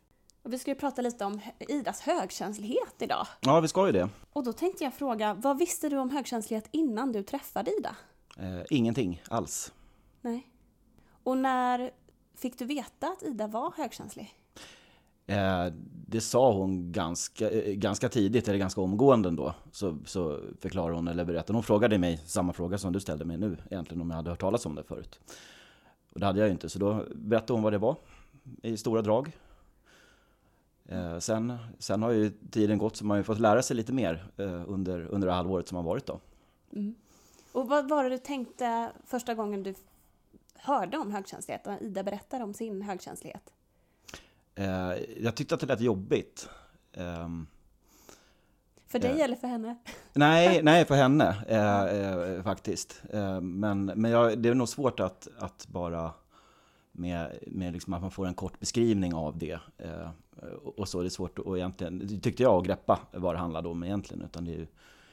Och 0.42 0.52
vi 0.52 0.58
ska 0.58 0.70
ju 0.70 0.75
prata 0.75 1.02
lite 1.02 1.25
om 1.25 1.40
Idas 1.58 2.00
högkänslighet 2.00 2.94
idag. 2.99 3.26
Ja, 3.40 3.61
vi 3.61 3.68
ska 3.68 3.87
ju 3.87 3.92
det. 3.92 4.08
Och 4.32 4.44
då 4.44 4.52
tänkte 4.52 4.84
jag 4.84 4.94
fråga, 4.94 5.34
vad 5.34 5.58
visste 5.58 5.88
du 5.88 5.99
om 5.99 6.11
högkänslighet 6.11 6.68
innan 6.70 7.12
du 7.12 7.22
träffade 7.22 7.70
Ida? 7.78 7.96
Eh, 8.38 8.62
ingenting 8.70 9.22
alls. 9.30 9.72
Nej. 10.20 10.46
Och 11.22 11.38
när 11.38 11.90
fick 12.37 12.58
du 12.58 12.64
veta 12.64 13.06
att 13.06 13.22
Ida 13.22 13.46
var 13.46 13.72
högkänslig? 13.76 14.34
Eh, 15.26 15.66
det 16.06 16.20
sa 16.20 16.52
hon 16.52 16.92
ganska, 16.92 17.50
eh, 17.50 17.72
ganska 17.72 18.08
tidigt, 18.08 18.49
eller 18.49 18.58
ganska 18.58 18.80
omgående 18.80 19.30
då. 19.30 19.54
Så, 19.72 19.99
så 20.06 20.40
förklarade 20.61 20.94
hon, 20.94 21.08
eller 21.08 21.25
berättade. 21.25 21.56
Hon 21.56 21.62
frågade 21.62 21.99
mig 21.99 22.20
samma 22.26 22.52
fråga 22.52 22.78
som 22.78 22.92
du 22.92 23.00
ställde 23.00 23.25
mig 23.25 23.38
nu, 23.38 23.56
egentligen 23.70 24.00
om 24.00 24.11
jag 24.11 24.16
hade 24.16 24.30
hört 24.30 24.40
talas 24.40 24.66
om 24.66 24.75
det 24.75 24.82
förut. 24.82 25.20
Och 26.12 26.20
det 26.20 26.26
hade 26.26 26.38
jag 26.38 26.46
ju 26.46 26.52
inte, 26.52 26.68
så 26.68 26.78
då 26.78 27.04
berättade 27.14 27.52
hon 27.52 27.62
vad 27.62 27.72
det 27.72 27.78
var 27.78 27.96
i 28.62 28.76
stora 28.76 29.02
drag. 29.02 29.32
Eh, 30.92 31.18
sen, 31.18 31.56
sen 31.78 32.02
har 32.02 32.11
ju 32.11 32.30
tiden 32.50 32.78
gått 32.78 32.96
så 32.96 33.04
man 33.04 33.11
har 33.11 33.18
ju 33.18 33.25
fått 33.25 33.40
lära 33.40 33.62
sig 33.62 33.76
lite 33.76 33.92
mer 33.92 34.26
eh, 34.37 34.62
under, 34.70 35.00
under 35.06 35.28
det 35.28 35.34
halvåret 35.34 35.68
som 35.68 35.76
har 35.76 35.82
varit 35.84 36.06
då. 36.06 36.20
Och 37.52 37.68
vad 37.68 37.88
var 37.88 38.04
det 38.04 38.11
du 38.11 38.18
tänkte 38.18 38.92
första 39.06 39.34
gången 39.34 39.62
du 39.62 39.75
hörde 40.54 40.99
om 40.99 41.12
högkänslighet 41.12 41.66
och 41.66 41.72
Ida 41.82 42.02
berättade 42.02 42.44
om 42.44 42.54
sin 42.54 42.82
högkänslighet? 42.82 43.52
Eh, 44.54 44.92
jag 45.22 45.34
tyckte 45.34 45.54
att 45.54 45.61
det 45.61 45.66
lät 45.66 45.80
jobbigt. 45.80 46.49
Ehm, 46.92 47.46
För 48.87 48.99
dig 48.99 49.14
Ja. 49.18 49.25
eller 49.25 49.37
för 49.37 49.49
henne? 49.49 49.76
Nej, 50.12 50.61
nej 50.64 50.84
för 50.84 50.94
henne 50.94 51.37
eh, 51.49 51.84
eh, 52.37 52.42
faktiskt. 52.42 53.02
Eh, 53.11 53.40
men 53.40 53.84
men 53.84 54.11
jag, 54.11 54.38
det 54.38 54.49
är 54.49 54.54
nog 54.54 54.68
svårt 54.68 55.00
att, 55.00 55.28
att 55.38 55.66
bara 55.68 56.11
med, 56.92 57.38
med 57.46 57.72
liksom 57.72 57.92
att 57.92 58.02
man 58.02 58.11
får 58.11 58.26
en 58.26 58.34
kort 58.34 58.61
beskrivning 58.61 59.14
av 59.14 59.38
det. 59.38 59.61
Eh, 59.78 60.11
och 60.62 60.79
och 60.79 60.89
så 60.89 61.01
är 61.01 61.05
det 61.05 61.11
svårt 61.11 61.39
att 61.39 61.47
egentligen, 61.47 61.99
det 61.99 62.21
tyckte 62.21 62.43
jag, 62.43 62.59
att 62.59 62.67
greppa 62.67 63.01
vad 63.12 63.35
det 63.35 63.39
handlade 63.39 63.69
om 63.69 63.83
egentligen. 63.83 64.25
Utan 64.25 64.45
det 64.45 64.55
är 64.55 64.59
ju 64.59 64.67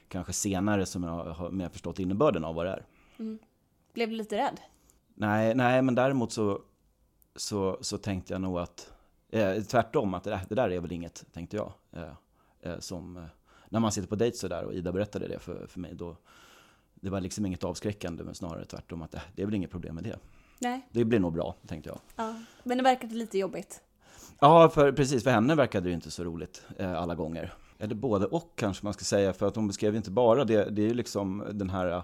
kanske 0.08 0.34
senare 0.34 0.86
som 0.86 1.04
jag 1.04 1.26
har 1.26 1.50
mer 1.50 1.70
förstått 1.70 2.00
innebörden 2.00 2.46
av 2.46 2.56
vad 2.56 2.66
det 2.66 2.72
är. 2.72 2.86
Blev 3.94 4.10
du 4.10 4.16
lite 4.16 4.38
rädd? 4.38 4.60
Nej, 5.16 5.56
nej, 5.56 5.82
men 5.82 5.96
däremot 5.96 6.32
så, 6.32 6.62
så, 7.36 7.78
så 7.82 7.98
tänkte 7.98 8.34
jag 8.34 8.42
nog 8.42 8.60
att, 8.60 8.94
eh, 9.30 9.62
tvärtom, 9.64 10.14
att 10.14 10.24
det 10.24 10.30
där, 10.30 10.42
det 10.50 10.56
där 10.56 10.70
är 10.70 10.80
väl 10.80 10.92
inget, 10.92 11.26
tänkte 11.34 11.58
jag. 11.58 11.74
Eh, 11.92 12.14
eh, 12.62 12.80
som, 12.80 13.18
eh, 13.18 13.24
när 13.70 13.80
man 13.80 13.92
sitter 13.92 14.08
på 14.08 14.16
dejt 14.16 14.38
sådär 14.38 14.64
och 14.64 14.74
Ida 14.74 14.92
berättade 14.92 15.28
det 15.28 15.40
för, 15.40 15.68
för 15.68 15.80
mig, 15.80 15.94
då, 15.96 16.16
det 16.96 17.10
var 17.10 17.22
liksom 17.22 17.46
inget 17.46 17.64
avskräckande, 17.64 18.24
men 18.24 18.36
snarare 18.36 18.66
tvärtom, 18.66 19.02
att 19.02 19.14
eh, 19.14 19.22
det 19.36 19.42
är 19.42 19.46
väl 19.46 19.56
inget 19.56 19.72
problem 19.72 19.96
med 19.96 20.04
det. 20.04 20.20
Nej. 20.60 20.88
Det 20.92 21.06
blir 21.06 21.20
nog 21.20 21.34
bra, 21.34 21.56
tänkte 21.68 21.90
jag. 21.90 22.00
Ja. 22.16 22.36
Men 22.64 22.78
det 22.78 22.84
verkade 22.84 23.16
lite 23.16 23.38
jobbigt. 23.38 23.82
Ja, 24.42 24.70
för, 24.70 24.92
precis. 24.92 25.24
För 25.24 25.32
henne 25.32 25.56
verkade 25.56 25.84
det 25.84 25.90
ju 25.90 25.96
inte 25.96 26.12
så 26.12 26.24
roligt 26.24 26.64
eh, 26.78 27.02
alla 27.02 27.16
gånger. 27.16 27.54
Eller 27.80 27.96
både 27.96 28.26
och 28.26 28.52
kanske 28.56 28.86
man 28.86 28.94
ska 28.94 29.04
säga, 29.06 29.34
för 29.34 29.48
att 29.48 29.56
hon 29.56 29.68
beskrev 29.68 29.96
inte 29.96 30.12
bara 30.12 30.46
det. 30.46 30.70
Det 30.70 30.82
är 30.82 30.88
ju 30.88 30.94
liksom 30.94 31.44
den 31.52 31.70
här, 31.70 31.92
eh, 31.92 32.04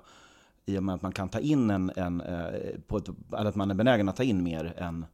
i 0.65 0.77
och 0.77 0.83
med 0.83 0.95
att 0.95 1.01
man 1.01 1.11
kan 1.11 1.29
ta 1.29 1.39
in 1.39 1.69
en, 1.69 1.91
en 1.95 2.21
eh, 2.21 2.79
på 2.87 2.97
ett, 2.97 3.09
eller 3.37 3.49
att 3.49 3.55
man 3.55 3.71
är 3.71 3.75
benägen 3.75 4.09
att 4.09 4.15
ta 4.15 4.23
in 4.23 4.43
mer 4.43 4.73
än, 4.77 5.05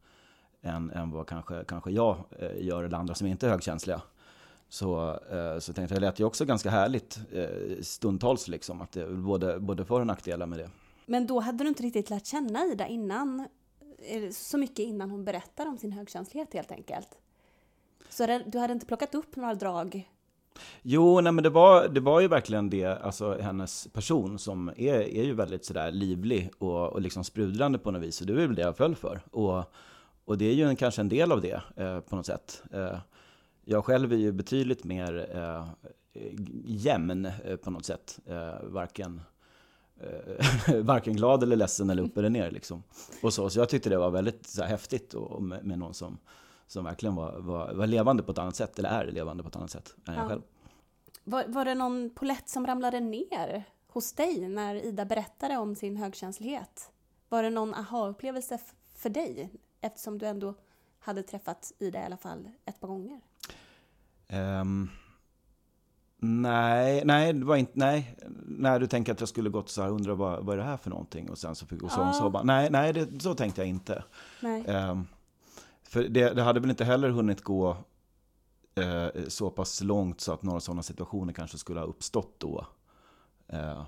än, 0.62 0.92
än 0.92 1.12
vad 1.12 1.28
kanske, 1.28 1.64
kanske 1.68 1.92
jag 1.92 2.18
eh, 2.40 2.66
gör, 2.66 2.84
eller 2.84 2.98
andra 2.98 3.16
som 3.16 3.28
inte 3.28 3.48
är 3.48 3.50
högkänsliga. 3.50 4.02
Så, 4.70 5.10
eh, 5.10 5.60
så 5.60 5.74
tänkte 5.74 5.96
jag, 5.96 6.02
det 6.02 6.08
lät 6.08 6.20
ju 6.20 6.24
också 6.24 6.46
ganska 6.46 6.70
härligt 6.70 7.20
eh, 7.34 7.82
stundtals 7.82 8.48
liksom, 8.48 8.82
att 8.82 8.92
det 8.92 9.08
både, 9.08 9.60
både 9.60 9.86
för 9.86 10.00
och 10.00 10.08
nackdelar 10.08 10.46
med 10.46 10.60
det. 10.60 10.70
Men 11.06 11.28
då 11.28 11.40
hade 11.40 11.64
du 11.64 11.68
inte 11.68 11.84
riktigt 11.84 12.10
lärt 12.10 12.26
känna 12.26 12.66
Ida 12.66 12.88
innan, 12.88 13.48
så 14.32 14.58
mycket 14.58 14.80
innan 14.80 15.12
hon 15.12 15.24
berättar 15.26 15.66
om 15.66 15.78
sin 15.78 15.92
högkänslighet 15.92 16.54
helt 16.54 16.72
enkelt. 16.72 17.08
Så 18.10 18.26
det- 18.28 18.44
du 18.48 18.60
hade 18.60 18.74
inte 18.74 18.86
plockat 18.86 19.16
upp 19.16 19.36
några 19.36 19.54
drag? 19.56 20.10
Jo, 20.82 21.22
nej, 21.22 21.32
men 21.34 21.44
det 21.44 21.50
var, 21.50 21.88
det 21.88 22.00
var 22.00 22.20
ju 22.20 22.28
verkligen 22.28 22.70
det, 22.70 22.86
alltså 22.86 23.38
hennes 23.42 23.88
person 23.94 24.40
som 24.40 24.70
är, 24.70 24.94
är 24.94 25.24
ju 25.24 25.34
väldigt 25.34 25.66
sådär 25.66 25.92
livlig 25.92 26.50
och, 26.58 26.88
och 26.94 27.02
liksom 27.02 27.24
sprudlande 27.24 27.78
på 27.80 27.92
något 27.92 28.02
vis. 28.02 28.22
Och 28.22 28.28
det 28.28 28.34
var 28.34 28.42
väl 28.42 28.56
det 28.56 28.62
jag 28.62 28.78
föll 28.78 28.96
för. 28.96 29.22
Och, 29.32 29.64
och 30.26 30.38
det 30.38 30.46
är 30.46 30.54
ju 30.54 30.64
en, 30.64 30.76
kanske 30.76 31.02
en 31.02 31.10
del 31.10 31.32
av 31.32 31.42
det 31.42 31.62
eh, 31.76 32.00
på 32.00 32.16
något 32.16 32.26
sätt. 32.26 32.64
Eh, 32.74 32.98
jag 33.66 33.86
själv 33.86 34.14
är 34.14 34.18
ju 34.18 34.32
betydligt 34.32 34.84
mer 34.84 35.30
eh, 35.38 35.68
jämn 36.66 37.26
eh, 37.46 37.56
på 37.56 37.72
något 37.72 37.86
sätt. 37.86 38.20
Eh, 38.26 38.64
varken, 38.64 39.18
eh, 39.18 39.24
varken 40.84 41.14
glad 41.16 41.44
eller 41.44 41.56
ledsen 41.56 41.90
eller 41.90 42.04
upp 42.04 42.18
eller 42.18 42.30
ner 42.30 42.52
liksom. 42.52 42.84
Och 43.24 43.34
så, 43.34 43.50
så 43.50 43.60
jag 43.60 43.70
tyckte 43.70 43.90
det 43.90 43.98
var 43.98 44.12
väldigt 44.12 44.48
så 44.48 44.62
här, 44.62 44.70
häftigt 44.70 45.14
och, 45.14 45.44
med, 45.44 45.66
med 45.66 45.80
någon 45.80 45.94
som, 45.94 46.18
som 46.68 46.84
verkligen 46.86 47.16
var, 47.16 47.40
var, 47.40 47.74
var 47.74 47.88
levande 47.88 48.24
på 48.24 48.32
ett 48.32 48.38
annat 48.38 48.56
sätt, 48.56 48.80
eller 48.80 48.90
är 48.90 49.12
levande 49.12 49.44
på 49.44 49.50
ett 49.50 49.56
annat 49.56 49.72
sätt 49.72 49.96
än 50.08 50.14
jag 50.14 50.24
Ja. 50.24 50.28
själv. 50.30 50.42
Var, 51.24 51.44
var 51.48 51.66
det 51.66 51.76
någon 51.76 52.10
polett 52.16 52.50
som 52.50 52.68
ramlade 52.68 53.00
ner 53.00 53.64
hos 53.88 54.14
dig 54.14 54.48
när 54.48 54.76
Ida 54.76 55.06
berättade 55.06 55.58
om 55.58 55.76
sin 55.76 55.98
högkänslighet? 55.98 56.92
Var 57.30 57.44
det 57.44 57.50
någon 57.50 57.74
aha-upplevelse 57.74 58.60
för 58.96 59.10
dig? 59.10 59.50
Eftersom 59.82 60.18
du 60.18 60.26
ändå 60.26 60.54
hade 61.00 61.24
träffat 61.24 61.72
Ida 61.80 62.02
i 62.02 62.06
alla 62.06 62.18
fall 62.18 62.50
ett 62.66 62.80
par 62.80 62.88
gånger. 62.88 63.22
Ehm, 64.28 64.90
nej, 66.24 67.06
nej, 67.06 67.34
det 67.34 67.46
var 67.46 67.56
inte, 67.56 67.72
nej. 67.76 68.16
När 68.46 68.80
du 68.80 68.88
tänker 68.88 69.12
att 69.12 69.20
jag 69.20 69.30
skulle 69.30 69.50
gått 69.50 69.70
så 69.70 69.82
här, 69.82 69.90
undra 69.90 70.16
vad, 70.16 70.46
vad 70.46 70.54
är 70.54 70.58
det 70.58 70.64
här 70.64 70.78
för 70.78 70.90
någonting? 70.90 71.30
Och 71.30 71.38
sen 71.38 71.56
så 71.56 71.66
fick 71.66 71.84
och 71.84 71.92
så, 71.92 72.00
Ja. 72.00 72.14
så 72.14 72.30
bara, 72.30 72.44
nej, 72.44 72.70
nej, 72.72 72.94
det, 72.94 73.22
så 73.22 73.36
tänkte 73.36 73.62
jag 73.62 73.68
inte. 73.68 74.04
Nej. 74.42 74.64
Ehm, 74.68 75.08
för 75.84 76.04
det, 76.04 76.34
det 76.34 76.42
hade 76.44 76.60
väl 76.60 76.70
inte 76.70 76.86
heller 76.86 77.10
hunnit 77.10 77.42
gå 77.42 77.78
eh, 78.76 79.08
så 79.28 79.50
pass 79.50 79.82
långt 79.82 80.22
så 80.22 80.34
att 80.34 80.44
några 80.44 80.60
sådana 80.60 80.84
situationer 80.84 81.34
kanske 81.34 81.58
skulle 81.58 81.80
ha 81.80 81.88
uppstått 81.88 82.36
då. 82.38 82.66
Eh, 83.48 83.84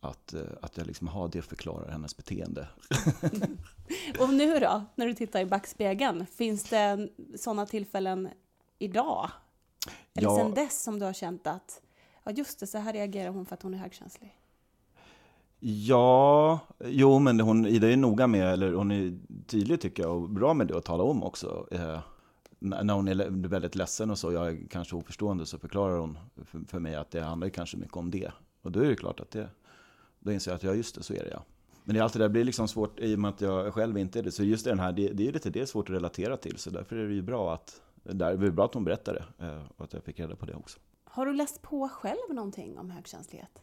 att, 0.00 0.34
eh, 0.34 0.42
att 0.62 0.76
jag 0.76 0.86
liksom 0.86 1.08
har 1.08 1.28
det 1.28 1.42
förklarar 1.42 1.90
hennes 1.90 2.16
beteende. 2.16 2.68
Och 4.20 4.34
nu 4.34 4.58
då, 4.58 4.84
när 4.94 5.06
du 5.06 5.14
tittar 5.14 5.40
i 5.40 5.46
backspegeln, 5.46 6.26
finns 6.26 6.64
det 6.64 7.08
sådana 7.38 7.66
tillfällen 7.66 8.28
idag? 8.78 9.30
Eller 10.14 10.28
Ja. 10.28 10.36
sen 10.36 10.54
dess 10.54 10.82
som 10.82 10.98
du 10.98 11.04
har 11.04 11.12
känt 11.12 11.46
att, 11.46 11.82
ja 12.24 12.32
just 12.32 12.60
det, 12.60 12.66
så 12.66 12.78
här 12.78 12.92
reagerar 12.92 13.30
hon 13.30 13.46
för 13.46 13.54
att 13.54 13.62
hon 13.62 13.74
är 13.74 13.78
högkänslig? 13.78 14.36
Ja, 15.62 16.58
jo 16.84 17.18
men 17.18 17.40
hon, 17.40 17.66
Ida 17.66 17.90
är 17.90 17.96
noga 17.96 18.26
med, 18.26 18.52
eller 18.52 18.72
hon 18.72 18.90
är 18.90 19.18
tydlig 19.46 19.80
tycker 19.80 20.02
jag, 20.02 20.16
och 20.16 20.30
bra 20.30 20.54
med 20.54 20.66
det 20.66 20.76
att 20.76 20.84
tala 20.84 21.02
om 21.02 21.22
också. 21.22 21.66
Eh, 21.70 21.98
när 22.58 22.94
hon 22.94 23.08
är 23.08 23.48
väldigt 23.48 23.74
ledsen 23.74 24.10
och 24.10 24.18
så, 24.18 24.32
jag 24.32 24.48
är 24.48 24.58
kanske 24.70 24.96
oförstående, 24.96 25.46
så 25.46 25.58
förklarar 25.58 25.98
hon 25.98 26.18
för, 26.44 26.60
för 26.68 26.78
mig 26.78 26.94
att 26.94 27.10
det 27.10 27.20
handlar 27.20 27.48
kanske 27.48 27.76
mycket 27.76 27.96
om 27.96 28.10
det. 28.10 28.32
Och 28.62 28.72
då 28.72 28.80
är 28.80 28.88
det 28.88 28.96
klart 28.96 29.20
att 29.20 29.30
det, 29.30 29.48
då 30.18 30.32
inser 30.32 30.50
jag 30.50 30.56
att 30.56 30.62
ja 30.62 30.74
just 30.74 30.94
det, 30.94 31.02
så 31.02 31.14
är 31.14 31.24
det 31.24 31.30
ja. 31.30 31.42
Men 31.84 31.94
det 31.94 32.00
är 32.00 32.02
alltid 32.04 32.20
det 32.20 32.24
där 32.24 32.32
blir 32.32 32.44
liksom 32.44 32.68
svårt 32.68 33.00
i 33.00 33.14
och 33.14 33.18
med 33.18 33.28
att 33.28 33.40
jag 33.40 33.74
själv 33.74 33.98
inte 33.98 34.18
är 34.18 34.22
det. 34.22 34.32
Så 34.32 34.44
just 34.44 34.64
den 34.64 34.78
här, 34.78 34.92
det, 34.92 35.08
det 35.08 35.28
är 35.28 35.32
lite 35.32 35.50
det 35.50 35.66
svårt 35.66 35.88
att 35.88 35.94
relatera 35.94 36.36
till. 36.36 36.58
Så 36.58 36.70
därför 36.70 36.96
är 36.96 37.08
det 37.08 37.14
ju 37.14 37.22
bra 37.22 37.54
att, 37.54 37.80
där, 38.02 38.36
det 38.36 38.46
är 38.46 38.50
bra 38.50 38.64
att 38.64 38.74
hon 38.74 38.84
berättade 38.84 39.24
eh, 39.38 39.62
och 39.76 39.84
att 39.84 39.92
jag 39.92 40.04
fick 40.04 40.20
reda 40.20 40.36
på 40.36 40.46
det 40.46 40.54
också. 40.54 40.78
Har 41.04 41.26
du 41.26 41.32
läst 41.32 41.62
på 41.62 41.88
själv 41.88 42.34
någonting 42.34 42.78
om 42.78 42.90
högkänslighet? 42.90 43.62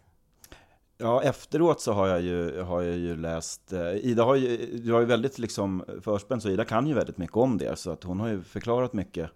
Ja, 0.98 1.24
efteråt 1.24 1.82
så 1.82 1.92
har 1.92 2.08
jag 2.08 2.22
ju, 2.22 2.62
har 2.62 2.82
jag 2.82 2.98
ju 2.98 3.16
läst, 3.16 3.74
eh, 3.74 3.96
Ida 3.96 4.24
har 4.24 4.36
ju, 4.36 4.78
du 4.78 4.94
har 4.94 5.00
ju 5.00 5.06
väldigt 5.06 5.40
liksom 5.40 5.84
förspänt, 6.02 6.44
så 6.44 6.50
Ida 6.50 6.66
kan 6.66 6.88
ju 6.88 6.94
väldigt 6.94 7.18
mycket 7.18 7.38
om 7.38 7.58
det, 7.58 7.76
så 7.76 7.92
att 7.92 8.04
hon 8.04 8.20
har 8.20 8.28
ju 8.28 8.42
förklarat 8.42 8.94
mycket. 8.94 9.32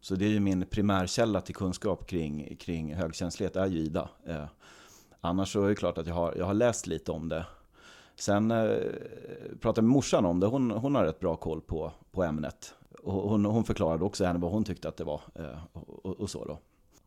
Så 0.00 0.14
det 0.14 0.24
är 0.24 0.28
ju 0.28 0.40
min 0.40 0.66
primärkälla 0.66 1.40
till 1.40 1.54
kunskap 1.54 2.06
kring, 2.06 2.56
kring 2.56 2.94
högkänslighet, 2.94 3.56
är 3.56 3.66
ju 3.66 3.78
Ida. 3.78 4.08
Eh, 4.26 4.44
annars 5.20 5.52
så 5.52 5.64
är 5.64 5.68
det 5.68 5.74
klart 5.74 5.98
att 5.98 6.06
jag 6.06 6.14
har, 6.14 6.34
jag 6.38 6.46
har 6.46 6.54
läst 6.54 6.86
lite 6.86 7.12
om 7.12 7.28
det. 7.28 7.46
Sen 8.16 8.50
eh, 8.50 8.76
pratade 9.60 9.78
jag 9.78 9.84
med 9.84 9.92
morsan 9.92 10.24
om 10.24 10.40
det, 10.40 10.46
hon, 10.46 10.70
hon 10.70 10.94
har 10.94 11.04
rätt 11.04 11.20
bra 11.20 11.36
koll 11.36 11.60
på, 11.60 11.92
på 12.12 12.22
ämnet. 12.22 12.74
Och 13.04 13.30
hon, 13.30 13.44
hon 13.44 13.64
förklarade 13.64 14.04
också 14.04 14.24
henne 14.24 14.38
vad 14.38 14.52
hon 14.52 14.64
tyckte 14.64 14.88
att 14.88 14.96
det 14.96 15.04
var, 15.04 15.20
eh, 15.34 15.58
och, 15.72 16.20
och, 16.20 16.30
så 16.30 16.44
då. 16.44 16.58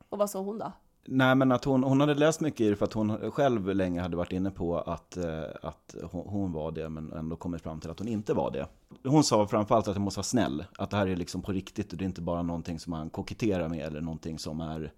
Och 0.09 0.17
vad 0.17 0.29
sa 0.29 0.39
hon 0.39 0.57
då? 0.57 0.71
Nej, 1.05 1.35
men 1.35 1.51
att 1.51 1.63
hon, 1.63 1.83
hon 1.83 2.01
hade 2.01 2.13
läst 2.13 2.41
mycket 2.41 2.61
i 2.61 2.69
det 2.69 2.75
för 2.75 2.85
att 2.85 2.93
hon 2.93 3.31
själv 3.31 3.75
länge 3.75 4.01
hade 4.01 4.17
varit 4.17 4.31
inne 4.31 4.51
på 4.51 4.77
att, 4.77 5.17
eh, 5.17 5.43
att 5.61 5.95
hon, 6.11 6.51
var 6.51 6.71
det, 6.71 6.89
men 6.89 7.13
ändå 7.13 7.35
kommit 7.35 7.61
fram 7.61 7.79
till 7.79 7.89
att 7.89 7.99
hon 7.99 8.07
inte 8.07 8.33
var 8.33 8.51
det. 8.51 8.67
Hon 9.03 9.23
sa 9.23 9.47
framförallt 9.47 9.87
att 9.87 9.95
jag 9.95 10.01
måste 10.01 10.17
vara 10.17 10.23
snäll, 10.23 10.65
att 10.77 10.89
det 10.89 10.97
här 10.97 11.07
är 11.07 11.15
liksom 11.15 11.41
på 11.41 11.51
riktigt 11.51 11.91
och 11.91 11.97
det 11.97 12.03
är 12.03 12.07
inte 12.07 12.21
bara 12.21 12.41
någonting 12.41 12.79
som 12.79 12.91
man 12.91 13.09
koketterar 13.09 13.69
med 13.69 13.87
eller 13.87 14.01
någonting 14.01 14.39
som 14.39 14.61
är, 14.61 14.93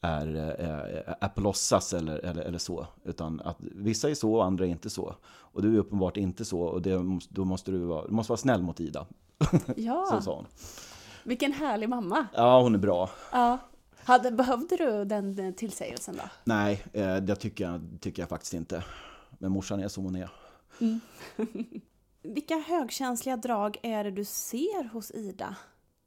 är, 0.00 0.26
är, 0.36 1.16
är 1.20 1.28
på 1.28 1.40
låtsas 1.40 1.94
eller, 1.94 2.18
eller, 2.18 2.42
eller 2.42 2.58
så. 2.58 2.86
Utan 3.04 3.40
att 3.40 3.56
vissa 3.60 4.10
är 4.10 4.14
så 4.14 4.34
och 4.34 4.44
andra 4.44 4.66
är 4.66 4.70
inte 4.70 4.90
så. 4.90 5.14
Och 5.26 5.62
du 5.62 5.74
är 5.74 5.78
uppenbart 5.78 6.16
inte 6.16 6.44
så 6.44 6.60
och 6.60 6.82
det, 6.82 7.20
då 7.28 7.44
måste 7.44 7.70
du 7.70 7.78
vara, 7.78 8.06
du 8.06 8.12
måste 8.12 8.30
vara 8.30 8.38
snäll 8.38 8.62
mot 8.62 8.80
Ida. 8.80 9.06
Ja, 9.76 10.06
Så 10.10 10.20
sa 10.20 10.34
hon. 10.36 10.46
vilken 11.24 11.52
härlig 11.52 11.88
mamma! 11.88 12.26
Ja, 12.34 12.62
hon 12.62 12.74
är 12.74 12.78
bra. 12.78 13.10
Ja. 13.32 13.58
Hade, 14.04 14.30
behövde 14.30 14.76
du 14.76 15.04
den 15.04 15.38
eh, 15.38 15.54
tillsägelsen 15.54 16.16
då? 16.16 16.22
Nej, 16.44 16.84
eh, 16.92 17.16
det 17.16 17.36
tycker 17.36 17.64
jag, 17.64 17.98
tycker 18.00 18.22
jag 18.22 18.28
faktiskt 18.28 18.54
inte. 18.54 18.84
Men 19.38 19.52
morsan 19.52 19.80
är 19.80 19.88
som 19.88 20.04
hon 20.04 20.16
är. 20.16 20.30
Vilka 22.22 22.54
högkänsliga 22.58 23.36
drag 23.36 23.76
är 23.82 24.04
det 24.04 24.10
du 24.10 24.24
ser 24.24 24.88
hos 24.92 25.10
Ida? 25.10 25.56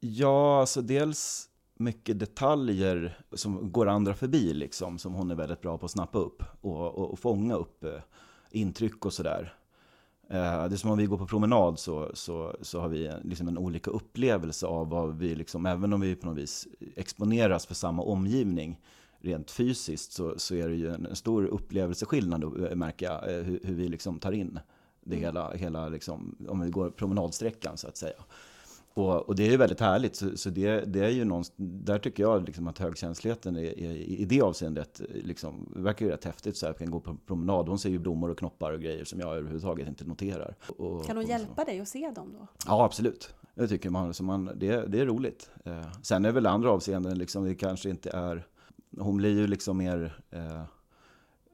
Ja, 0.00 0.60
alltså 0.60 0.82
dels 0.82 1.48
mycket 1.74 2.18
detaljer 2.18 3.20
som 3.32 3.72
går 3.72 3.88
andra 3.88 4.14
förbi 4.14 4.54
liksom, 4.54 4.98
som 4.98 5.14
hon 5.14 5.30
är 5.30 5.34
väldigt 5.34 5.60
bra 5.60 5.78
på 5.78 5.84
att 5.84 5.92
snappa 5.92 6.18
upp 6.18 6.42
och, 6.60 6.86
och, 6.86 7.10
och 7.10 7.18
fånga 7.18 7.54
upp 7.54 7.84
eh, 7.84 8.00
intryck 8.50 9.04
och 9.06 9.12
sådär. 9.12 9.54
Eh, 10.30 10.68
det 10.68 10.74
är 10.74 10.76
som 10.76 10.90
om 10.90 10.98
vi 10.98 11.06
går 11.06 11.18
på 11.18 11.26
promenad 11.26 11.78
så, 11.78 12.10
så, 12.14 12.56
så 12.60 12.80
har 12.80 12.88
vi 12.88 13.06
en- 13.06 13.20
liksom 13.24 13.48
en 13.48 13.58
olika 13.58 13.90
upplevelse 13.90 14.66
av 14.66 14.88
vad 14.90 15.18
vi, 15.18 15.34
liksom, 15.34 15.66
även 15.66 15.92
om 15.92 16.00
vi 16.00 16.16
på 16.16 16.26
något 16.26 16.38
vis 16.38 16.68
exponeras 16.96 17.66
för 17.66 17.74
samma 17.74 18.02
omgivning 18.02 18.80
rent 19.20 19.50
fysiskt 19.50 20.12
så, 20.12 20.34
så 20.36 20.54
är 20.54 20.68
det 20.68 20.74
ju 20.74 20.94
en, 20.94 21.16
stor 21.16 21.44
upplevelseskillnad 21.44 22.44
eh, 22.44 22.76
märker 22.76 23.06
jag, 23.06 23.34
eh, 23.38 23.42
hur, 23.44 23.60
hur 23.64 23.74
vi 23.74 23.88
liksom 23.88 24.18
tar 24.18 24.32
in 24.32 24.60
det 25.04 25.16
hela, 25.16 25.52
hela 25.52 25.88
liksom, 25.88 26.36
om 26.48 26.60
vi 26.60 26.70
går 26.70 26.90
promenadsträckan 26.90 27.76
så 27.76 27.88
att 27.88 27.96
säga. 27.96 28.16
Och, 28.94 29.28
och 29.28 29.36
det 29.36 29.46
är 29.46 29.50
ju 29.50 29.56
väldigt 29.56 29.80
härligt, 29.80 30.16
så, 30.16 30.36
så 30.36 30.50
det, 30.50 30.80
det 30.80 31.04
är 31.04 31.10
ju 31.10 31.24
någonstans, 31.24 31.56
där 31.58 31.98
tycker 31.98 32.22
jag 32.22 32.44
liksom 32.44 32.68
att 32.68 32.78
högkänsligheten 32.78 33.56
är, 33.56 33.78
är, 33.78 33.94
i 33.96 34.24
det 34.24 34.42
avseendet 34.42 35.00
liksom, 35.14 35.72
verkar 35.76 36.06
ju 36.06 36.12
rätt 36.12 36.24
häftigt. 36.24 36.56
Så 36.56 36.66
här, 36.66 36.72
jag 36.72 36.78
kan 36.78 36.90
gå 36.90 37.00
på 37.00 37.16
promenad, 37.26 37.68
hon 37.68 37.78
ser 37.78 37.90
ju 37.90 37.98
blommor 37.98 38.30
och 38.30 38.38
knoppar 38.38 38.72
och 38.72 38.80
grejer 38.80 39.04
som 39.04 39.20
jag 39.20 39.36
överhuvudtaget 39.36 39.88
inte 39.88 40.04
noterar. 40.04 40.54
Och, 40.76 41.06
Kan 41.06 41.16
hon 41.16 41.26
hjälpa 41.26 41.64
dig 41.64 41.80
att 41.80 41.88
se 41.88 42.10
dem 42.10 42.32
då? 42.38 42.46
Ja, 42.66 42.84
absolut. 42.84 43.34
Det 43.54 43.68
tycker 43.68 43.90
man. 43.90 44.14
Så 44.14 44.24
man 44.24 44.50
det, 44.56 44.86
det 44.86 45.00
är 45.00 45.06
roligt. 45.06 45.50
Eh, 45.64 45.92
sen 46.02 46.24
är 46.24 46.32
väl 46.32 46.46
andra 46.46 46.70
avseenden, 46.70 47.18
liksom, 47.18 47.44
det 47.44 47.54
kanske 47.54 47.90
inte 47.90 48.10
är... 48.10 48.46
Hon 48.98 49.16
blir 49.16 49.30
ju 49.38 49.46
liksom 49.46 49.78
mer, 49.78 50.20
eh, 50.30 50.62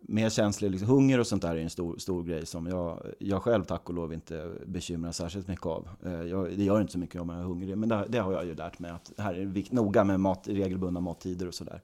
mer 0.08 0.30
känslig. 0.30 0.70
Liksom, 0.70 0.88
hunger 0.88 1.20
och 1.20 1.26
sånt 1.26 1.42
där 1.42 1.56
är 1.56 1.60
en 1.60 1.70
stor, 1.70 1.98
stor 1.98 2.22
grej 2.24 2.46
som 2.46 2.66
jag, 2.66 3.06
jag 3.18 3.42
själv 3.42 3.64
tack 3.64 3.88
och 3.88 3.94
lov 3.94 4.12
inte 4.12 4.50
bekymrar 4.66 5.12
särskilt 5.12 5.48
mycket 5.48 5.66
av. 5.66 5.88
Eh, 6.04 6.22
jag, 6.22 6.56
det 6.56 6.64
gör 6.64 6.80
inte 6.80 6.92
så 6.92 6.98
mycket 6.98 7.20
om 7.20 7.28
jag 7.28 7.38
är 7.38 7.44
hungrig, 7.44 7.78
men 7.78 7.88
det, 7.88 8.06
det 8.08 8.18
har 8.18 8.32
jag 8.32 8.44
ju 8.44 8.54
lärt 8.54 8.78
mig 8.78 8.90
att 8.90 9.12
här 9.18 9.34
är 9.34 9.44
det 9.44 9.72
noga 9.72 10.04
med 10.04 10.20
mat, 10.20 10.48
regelbundna 10.48 11.00
mattider 11.00 11.48
och 11.48 11.54
sådär. 11.54 11.82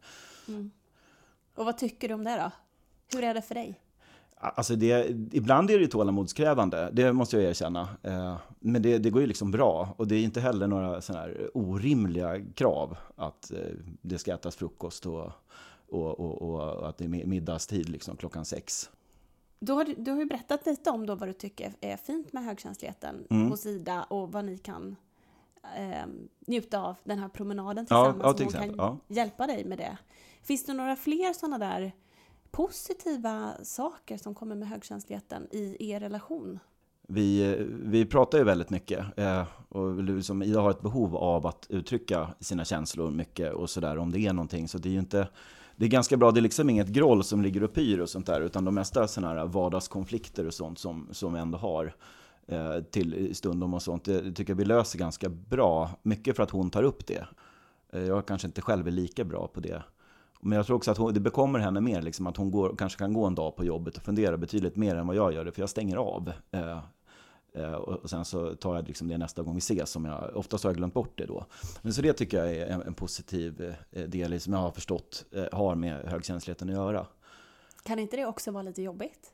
Och 1.54 1.64
vad 1.64 1.78
tycker 1.78 2.08
du 2.08 2.14
om 2.14 2.24
det 2.24 2.36
då? 2.36 2.50
Hur 3.16 3.24
är 3.24 3.34
det 3.34 3.42
för 3.42 3.54
dig? 3.54 3.80
Alltså 4.42 4.76
det, 4.76 5.08
ibland 5.32 5.70
är 5.70 5.74
det 5.74 5.80
ju 5.80 5.86
tålamodskrävande, 5.86 6.90
det 6.92 7.12
måste 7.12 7.36
jag 7.36 7.50
erkänna. 7.50 7.88
Eh, 8.02 8.36
men 8.58 8.82
det, 8.82 8.98
det, 8.98 9.10
går 9.10 9.20
ju 9.20 9.26
liksom 9.26 9.50
bra. 9.50 9.94
Och 9.96 10.08
det 10.08 10.14
är 10.14 10.22
inte 10.22 10.40
heller 10.40 10.66
några 10.66 11.00
sådana 11.00 11.24
här 11.24 11.50
orimliga 11.54 12.40
krav 12.54 12.96
att 13.16 13.52
eh, 13.52 13.58
det 14.02 14.18
ska 14.18 14.34
ätas 14.34 14.56
frukost 14.56 15.06
och, 15.06 15.32
och, 15.92 16.20
och, 16.20 16.42
och 16.42 16.88
att 16.88 16.98
det 16.98 17.04
är 17.04 17.08
middagstid 17.08 17.88
liksom, 17.88 18.16
klockan 18.16 18.44
sex. 18.44 18.90
Du 19.60 19.72
har, 19.72 19.84
du 19.98 20.10
har 20.10 20.18
ju 20.18 20.26
berättat 20.26 20.66
lite 20.66 20.90
om 20.90 21.06
då 21.06 21.14
vad 21.14 21.28
du 21.28 21.32
tycker 21.32 21.74
är 21.80 21.96
fint 21.96 22.32
med 22.32 22.44
högkänsligheten 22.44 23.26
mm. 23.30 23.50
hos 23.50 23.66
Ida 23.66 24.02
och 24.02 24.32
vad 24.32 24.44
ni 24.44 24.58
kan 24.58 24.96
eh, 25.76 26.06
njuta 26.46 26.80
av 26.80 26.96
den 27.04 27.18
här 27.18 27.28
promenaden 27.28 27.86
tillsammans. 27.86 28.16
Ja, 28.20 28.28
ja, 28.28 28.32
till 28.32 28.46
exempel, 28.46 28.76
kan 28.76 28.98
ja. 29.08 29.14
hjälpa 29.14 29.46
dig 29.46 29.64
med 29.64 29.78
det. 29.78 29.98
Finns 30.42 30.64
det 30.64 30.72
några 30.72 30.96
fler 30.96 31.32
sådana 31.32 31.58
där 31.58 31.92
positiva 32.50 33.52
saker 33.62 34.16
som 34.16 34.34
kommer 34.34 34.54
med 34.54 34.68
högkänsligheten 34.68 35.48
i 35.50 35.90
er 35.90 36.00
relation? 36.00 36.58
Vi, 37.08 37.56
vi 37.70 38.06
pratar 38.06 38.38
ju 38.38 38.44
väldigt 38.44 38.70
mycket 38.70 39.18
eh, 39.18 39.46
och 39.68 40.04
liksom 40.04 40.42
Ida 40.42 40.60
har 40.60 40.70
ett 40.70 40.82
behov 40.82 41.16
av 41.16 41.46
att 41.46 41.66
uttrycka 41.68 42.34
sina 42.40 42.64
känslor 42.64 43.10
mycket 43.10 43.52
och 43.52 43.70
sådär 43.70 43.98
om 43.98 44.12
det 44.12 44.20
är 44.20 44.32
någonting. 44.32 44.68
Så 44.68 44.78
det 44.78 44.88
är 44.88 44.92
ju 44.92 44.98
inte 44.98 45.28
det 45.80 45.86
är 45.86 45.90
ganska 45.90 46.16
bra, 46.16 46.30
det 46.30 46.40
är 46.40 46.42
liksom 46.42 46.70
inget 46.70 46.88
groll 46.88 47.24
som 47.24 47.42
ligger 47.42 47.62
och 47.62 47.72
pyr 47.72 47.98
och 47.98 48.08
sånt 48.08 48.26
där, 48.26 48.40
utan 48.40 48.64
de 48.64 48.74
mesta 48.74 49.08
sådana 49.08 49.40
här 49.40 49.46
vardagskonflikter 49.46 50.46
och 50.46 50.54
sånt 50.54 50.78
som, 50.78 51.08
som 51.10 51.32
vi 51.32 51.40
ändå 51.40 51.58
har 51.58 51.94
eh, 52.46 52.80
till 52.80 53.34
stundom 53.34 53.74
och 53.74 53.82
sånt, 53.82 54.04
det 54.04 54.32
tycker 54.32 54.52
jag 54.52 54.56
vi 54.56 54.64
löser 54.64 54.98
ganska 54.98 55.28
bra. 55.28 55.90
Mycket 56.02 56.36
för 56.36 56.42
att 56.42 56.50
hon 56.50 56.70
tar 56.70 56.82
upp 56.82 57.06
det. 57.06 57.26
Eh, 57.92 58.02
jag 58.02 58.26
kanske 58.26 58.46
inte 58.48 58.62
själv 58.62 58.86
är 58.86 58.90
lika 58.90 59.24
bra 59.24 59.46
på 59.46 59.60
det. 59.60 59.82
Men 60.40 60.56
jag 60.56 60.66
tror 60.66 60.76
också 60.76 60.90
att 60.90 60.98
hon, 60.98 61.14
det 61.14 61.20
bekommer 61.20 61.58
henne 61.58 61.80
mer, 61.80 62.02
liksom, 62.02 62.26
att 62.26 62.36
hon 62.36 62.50
går, 62.50 62.74
kanske 62.78 62.98
kan 62.98 63.12
gå 63.12 63.26
en 63.26 63.34
dag 63.34 63.56
på 63.56 63.64
jobbet 63.64 63.96
och 63.96 64.02
fundera 64.02 64.36
betydligt 64.36 64.76
mer 64.76 64.94
än 64.94 65.06
vad 65.06 65.16
jag 65.16 65.32
gör 65.32 65.44
det, 65.44 65.52
för 65.52 65.62
jag 65.62 65.70
stänger 65.70 65.96
av. 65.96 66.32
Eh, 66.50 66.60
eh, 66.70 66.78
och 67.74 68.10
sen 68.10 68.24
så 68.24 68.54
tar 68.54 68.76
jag 68.76 68.88
liksom 68.88 69.08
det 69.08 69.18
nästa 69.18 69.42
gång 69.42 69.54
vi 69.54 69.58
ses, 69.58 69.90
som 69.90 70.04
jag, 70.04 70.30
oftast 70.36 70.64
har 70.64 70.70
jag 70.70 70.76
glömt 70.76 70.94
bort 70.94 71.12
det 71.18 71.26
då. 71.26 71.46
Men 71.82 71.92
så 71.92 72.02
det 72.02 72.12
tycker 72.12 72.38
jag 72.38 72.56
är 72.56 72.66
en, 72.66 72.82
en 72.82 72.94
positiv 72.94 73.74
eh, 73.90 74.02
del 74.02 74.40
som 74.40 74.52
jag 74.52 74.60
har 74.60 74.70
förstått 74.70 75.24
eh, 75.32 75.44
har 75.52 75.74
med 75.74 76.04
högkänsligheten 76.04 76.68
att 76.68 76.74
göra. 76.74 77.06
Kan 77.82 77.98
inte 77.98 78.16
det 78.16 78.26
också 78.26 78.50
vara 78.50 78.62
lite 78.62 78.82
jobbigt? 78.82 79.32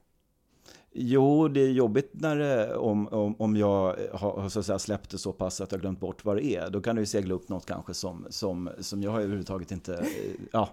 Jo, 0.92 1.48
det 1.48 1.60
är 1.60 1.70
jobbigt 1.70 2.10
när, 2.12 2.74
om, 2.76 3.08
om, 3.08 3.36
om 3.38 3.56
jag 3.56 3.96
har 4.12 4.48
så 4.48 4.60
att 4.60 4.66
säga, 4.66 4.78
släppt 4.78 5.10
det 5.10 5.18
så 5.18 5.32
pass 5.32 5.60
att 5.60 5.72
jag 5.72 5.80
glömt 5.80 6.00
bort 6.00 6.24
vad 6.24 6.36
det 6.36 6.44
är. 6.44 6.70
Då 6.70 6.80
kan 6.80 6.96
det 6.96 7.02
ju 7.02 7.06
segla 7.06 7.34
upp 7.34 7.48
något 7.48 7.66
kanske 7.66 7.94
som, 7.94 8.26
som, 8.30 8.70
som 8.80 9.02
jag 9.02 9.14
överhuvudtaget 9.14 9.72
inte... 9.72 10.06
Ja, 10.52 10.68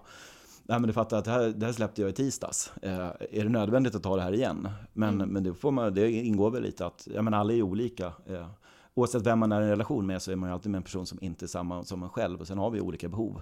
Nej, 0.65 0.79
men 0.79 0.88
du 0.88 0.93
fattar 0.93 1.17
att 1.17 1.25
det 1.25 1.32
här, 1.32 1.50
det 1.50 1.65
här 1.65 1.74
släppte 1.74 2.01
jag 2.01 2.10
i 2.10 2.13
tisdags. 2.13 2.72
Eh, 2.82 3.12
är 3.32 3.43
det 3.43 3.50
nödvändigt 3.50 3.96
att 3.96 4.03
ta 4.03 4.15
det 4.15 4.22
här 4.22 4.34
igen? 4.34 4.70
Men, 4.93 5.13
mm. 5.13 5.29
men 5.29 5.43
det, 5.43 5.53
får 5.53 5.72
man, 5.72 5.93
det 5.93 6.12
ingår 6.12 6.51
väl 6.51 6.63
lite 6.63 6.86
att, 6.86 7.08
ja 7.13 7.22
men 7.22 7.34
alla 7.34 7.53
är 7.53 7.62
olika. 7.62 8.13
Eh, 8.25 8.48
oavsett 8.93 9.22
vem 9.22 9.39
man 9.39 9.51
är 9.51 9.62
i 9.62 9.63
en 9.63 9.70
relation 9.70 10.05
med 10.05 10.22
så 10.22 10.32
är 10.32 10.36
man 10.36 10.50
ju 10.50 10.53
alltid 10.53 10.72
med 10.72 10.77
en 10.77 10.84
person 10.84 11.05
som 11.05 11.17
inte 11.22 11.46
är 11.46 11.48
samma 11.48 11.84
som 11.84 12.03
en 12.03 12.10
själv. 12.10 12.41
Och 12.41 12.48
sen 12.48 12.58
har 12.58 12.70
vi 12.70 12.82
olika 12.82 13.10
behov. 13.10 13.41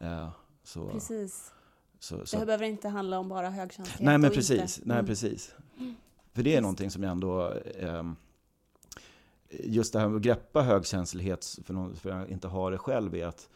Eh, 0.00 0.28
så, 0.64 0.88
Precis. 0.88 1.52
Så, 1.98 2.26
så. 2.26 2.38
Det 2.38 2.46
behöver 2.46 2.66
inte 2.66 2.88
handla 2.88 3.18
om 3.18 3.28
bara 3.28 3.50
högkänslighet. 3.50 4.00
Nej, 4.00 4.18
men 4.18 4.30
precis. 4.30 4.78
Inte. 4.78 4.88
Nej, 4.88 4.98
mm. 4.98 5.06
precis. 5.06 5.54
För 6.32 6.42
det 6.42 6.56
är 6.56 6.60
någonting 6.60 6.90
som 6.90 7.02
jag 7.02 7.12
ändå... 7.12 7.52
Eh, 7.78 8.02
just 9.50 9.92
det 9.92 10.00
här 10.00 10.08
med 10.08 10.16
att 10.16 10.22
greppa 10.22 10.62
högkänslighet, 10.62 11.58
för, 11.64 11.74
någon, 11.74 11.96
för 11.96 12.10
jag 12.10 12.28
inte 12.30 12.48
har 12.48 12.70
det 12.70 12.78
själv, 12.78 13.14
är 13.14 13.26
att 13.26 13.48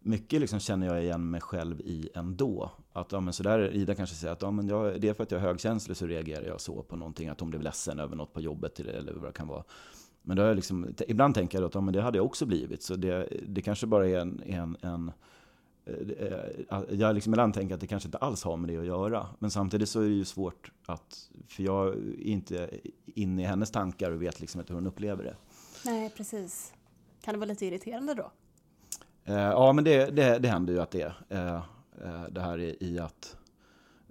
mycket 0.00 0.40
liksom 0.40 0.60
känner 0.60 0.86
jag 0.86 1.02
igen 1.02 1.30
mig 1.30 1.40
själv 1.40 1.80
i 1.80 2.08
ändå. 2.14 2.70
Att 2.92 3.12
ja, 3.12 3.20
men 3.20 3.32
så 3.32 3.42
där, 3.42 3.74
Ida 3.74 3.94
kanske 3.94 4.16
säger 4.16 4.32
att 4.32 4.42
ja, 4.42 4.50
men 4.50 4.68
jag, 4.68 5.00
det 5.00 5.08
är 5.08 5.14
för 5.14 5.22
att 5.22 5.30
jag 5.30 5.40
är 5.40 5.46
högkänslig 5.46 5.96
så 5.96 6.06
reagerar 6.06 6.44
jag 6.44 6.60
så 6.60 6.82
på 6.82 6.96
någonting. 6.96 7.28
Att 7.28 7.40
hon 7.40 7.50
blev 7.50 7.62
ledsen 7.62 8.00
över 8.00 8.16
något 8.16 8.32
på 8.32 8.40
jobbet 8.40 8.80
eller 8.80 9.12
vad 9.12 9.28
det 9.28 9.32
kan 9.32 9.48
vara. 9.48 9.64
Men 10.22 10.36
då 10.36 10.42
är 10.42 10.54
liksom, 10.54 10.94
ibland 11.08 11.34
tänker 11.34 11.58
jag 11.58 11.66
att 11.66 11.74
ja, 11.74 11.80
men 11.80 11.94
det 11.94 12.02
hade 12.02 12.18
jag 12.18 12.26
också 12.26 12.46
blivit. 12.46 12.82
Så 12.82 12.96
det, 12.96 13.28
det 13.48 13.62
kanske 13.62 13.86
bara 13.86 14.08
är 14.08 14.18
en, 14.18 14.42
en, 14.46 14.76
en 14.80 15.12
eh, 15.84 16.78
eh, 16.78 16.84
jag 16.90 17.14
liksom 17.14 17.32
ibland 17.32 17.54
tänker 17.54 17.74
att 17.74 17.80
det 17.80 17.86
kanske 17.86 18.06
inte 18.06 18.18
alls 18.18 18.44
har 18.44 18.56
med 18.56 18.70
det 18.70 18.76
att 18.76 18.86
göra. 18.86 19.26
Men 19.38 19.50
samtidigt 19.50 19.88
så 19.88 20.00
är 20.00 20.08
det 20.08 20.14
ju 20.14 20.24
svårt 20.24 20.72
att, 20.86 21.30
för 21.48 21.62
jag 21.62 21.88
är 21.88 22.20
inte 22.20 22.70
inne 23.06 23.42
i 23.42 23.44
hennes 23.44 23.70
tankar 23.70 24.10
och 24.10 24.22
vet 24.22 24.40
liksom 24.40 24.60
inte 24.60 24.72
hur 24.72 24.80
hon 24.80 24.86
upplever 24.86 25.24
det. 25.24 25.36
Nej, 25.84 26.10
precis. 26.16 26.72
Kan 27.20 27.34
det 27.34 27.38
vara 27.38 27.48
lite 27.48 27.66
irriterande 27.66 28.14
då? 28.14 28.32
Eh, 29.28 29.34
ja, 29.36 29.72
men 29.72 29.84
det, 29.84 30.06
det, 30.06 30.38
det 30.38 30.48
händer 30.48 30.72
ju 30.72 30.80
att 30.80 30.90
det 30.90 31.02
är. 31.02 31.14
Eh, 31.28 31.62
det 32.30 32.40
här 32.40 32.82
i 32.82 32.98
att, 32.98 33.36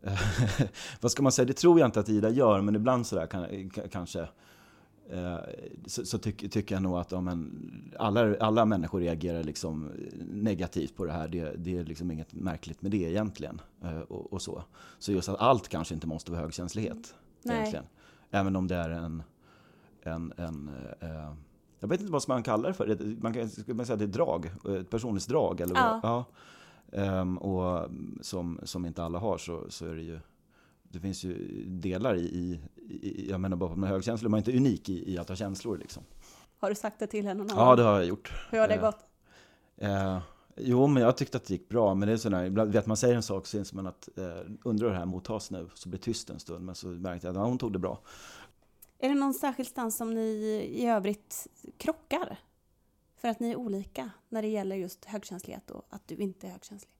vad 1.01 1.11
ska 1.11 1.23
man 1.23 1.31
säga, 1.31 1.45
det 1.45 1.53
tror 1.53 1.79
jag 1.79 1.87
inte 1.87 1.99
att 1.99 2.09
Ida 2.09 2.29
gör, 2.29 2.61
men 2.61 2.75
ibland 2.75 3.07
sådär 3.07 3.27
kan, 3.27 3.69
kanske 3.91 4.27
Eh, 5.09 5.39
så, 5.85 6.05
så 6.05 6.17
tycker, 6.17 6.47
tycker 6.47 6.75
jag 6.75 6.81
nog 6.81 6.97
att 6.97 7.11
ja, 7.11 7.21
men, 7.21 7.91
alla, 7.99 8.35
alla 8.39 8.65
människor 8.65 8.99
reagerar 8.99 9.43
liksom 9.43 9.91
negativt 10.31 10.95
på 10.95 11.05
det 11.05 11.11
här. 11.11 11.27
Det, 11.27 11.53
det 11.57 11.77
är 11.77 11.83
liksom 11.83 12.11
inget 12.11 12.33
märkligt 12.33 12.81
med 12.81 12.91
det 12.91 12.97
egentligen. 12.97 13.61
Eh, 13.83 13.99
och, 13.99 14.33
och, 14.33 14.41
så. 14.41 14.63
så 14.99 15.11
just 15.11 15.29
att 15.29 15.39
allt 15.39 15.67
kanske 15.67 15.93
inte 15.93 16.07
måste 16.07 16.31
vara 16.31 16.41
högkänslighet. 16.41 17.15
Nej. 17.43 17.57
Egentligen. 17.57 17.85
Även 18.31 18.55
om 18.55 18.67
det 18.67 18.75
är 18.75 18.89
en... 18.89 19.23
en, 20.03 20.33
en 20.37 20.69
eh, 20.99 21.33
jag 21.79 21.87
vet 21.87 21.99
inte 21.99 22.11
vad 22.11 22.23
man 22.27 22.43
kallar 22.43 22.69
det 22.69 22.73
för. 22.73 23.15
Man 23.21 23.33
kan, 23.33 23.49
ska 23.49 23.73
man 23.73 23.85
säga 23.85 23.93
att 23.93 23.99
det 23.99 24.05
är 24.05 24.07
drag? 24.07 24.45
Ett 24.79 24.89
personlighetsdrag? 24.89 25.61
Eller 25.61 25.75
ja. 25.75 25.99
ja. 26.03 26.25
Um, 27.21 27.37
och 27.37 27.89
som, 28.21 28.59
som 28.63 28.85
inte 28.85 29.03
alla 29.03 29.19
har 29.19 29.37
så, 29.37 29.65
så 29.69 29.85
är 29.85 29.95
det 29.95 30.01
ju 30.01 30.19
det 30.89 30.99
finns 30.99 31.23
ju 31.23 31.63
delar 31.65 32.15
i, 32.15 32.19
i 32.19 33.27
jag 33.29 33.39
menar 33.39 33.57
bara 33.57 33.75
med 33.75 33.89
högkänslor, 33.89 34.29
man 34.29 34.37
är 34.37 34.41
inte 34.41 34.57
unik 34.57 34.89
i, 34.89 35.13
i, 35.13 35.17
att 35.17 35.29
ha 35.29 35.35
känslor 35.35 35.77
liksom. 35.77 36.03
Har 36.59 36.69
du 36.69 36.75
sagt 36.75 36.99
det 36.99 37.07
till 37.07 37.25
henne 37.25 37.43
någon 37.43 37.57
Ja, 37.57 37.75
det 37.75 37.83
har 37.83 37.93
jag 37.93 38.05
gjort. 38.05 38.31
Hur 38.49 38.59
har 38.59 38.67
det 38.67 38.73
eh, 38.73 38.81
gått? 38.81 39.05
Eh, 39.77 40.19
jo, 40.55 40.87
men 40.87 41.03
jag 41.03 41.17
tyckte 41.17 41.37
att 41.37 41.45
det 41.45 41.53
gick 41.53 41.69
bra. 41.69 41.93
Men 41.93 42.07
det 42.07 42.13
är 42.13 42.17
sådär, 42.17 42.43
ibland 42.43 42.71
vet 42.71 42.85
man 42.85 42.97
säger 42.97 43.15
en 43.15 43.23
sak 43.23 43.47
så 43.47 43.57
inser 43.57 43.75
man 43.75 43.87
att 43.87 44.09
eh, 44.17 44.23
undrar 44.63 44.87
hur 44.87 44.93
det 44.93 44.99
här 44.99 45.05
mottas 45.05 45.51
nu, 45.51 45.69
så 45.73 45.89
blir 45.89 45.99
tyst 45.99 46.29
en 46.29 46.39
stund. 46.39 46.65
Men 46.65 46.75
så 46.75 46.87
märkte 46.87 47.27
jag 47.27 47.31
att 47.31 47.41
ja, 47.41 47.45
hon 47.45 47.57
tog 47.57 47.73
det 47.73 47.79
bra. 47.79 47.99
Är 48.99 49.09
det 49.09 49.15
någon 49.15 49.33
särskild 49.33 49.69
stans 49.69 49.97
som 49.97 50.13
ni 50.13 50.29
i 50.71 50.85
övrigt 50.85 51.47
krockar? 51.77 52.39
För 53.15 53.27
att 53.27 53.39
ni 53.39 53.51
är 53.51 53.55
olika 53.55 54.09
när 54.29 54.41
det 54.41 54.47
gäller 54.47 54.75
just 54.75 55.05
högkänslighet 55.05 55.71
och 55.71 55.85
att 55.89 56.07
du 56.07 56.15
inte 56.15 56.47
är 56.47 56.51
högkänslig? 56.51 56.91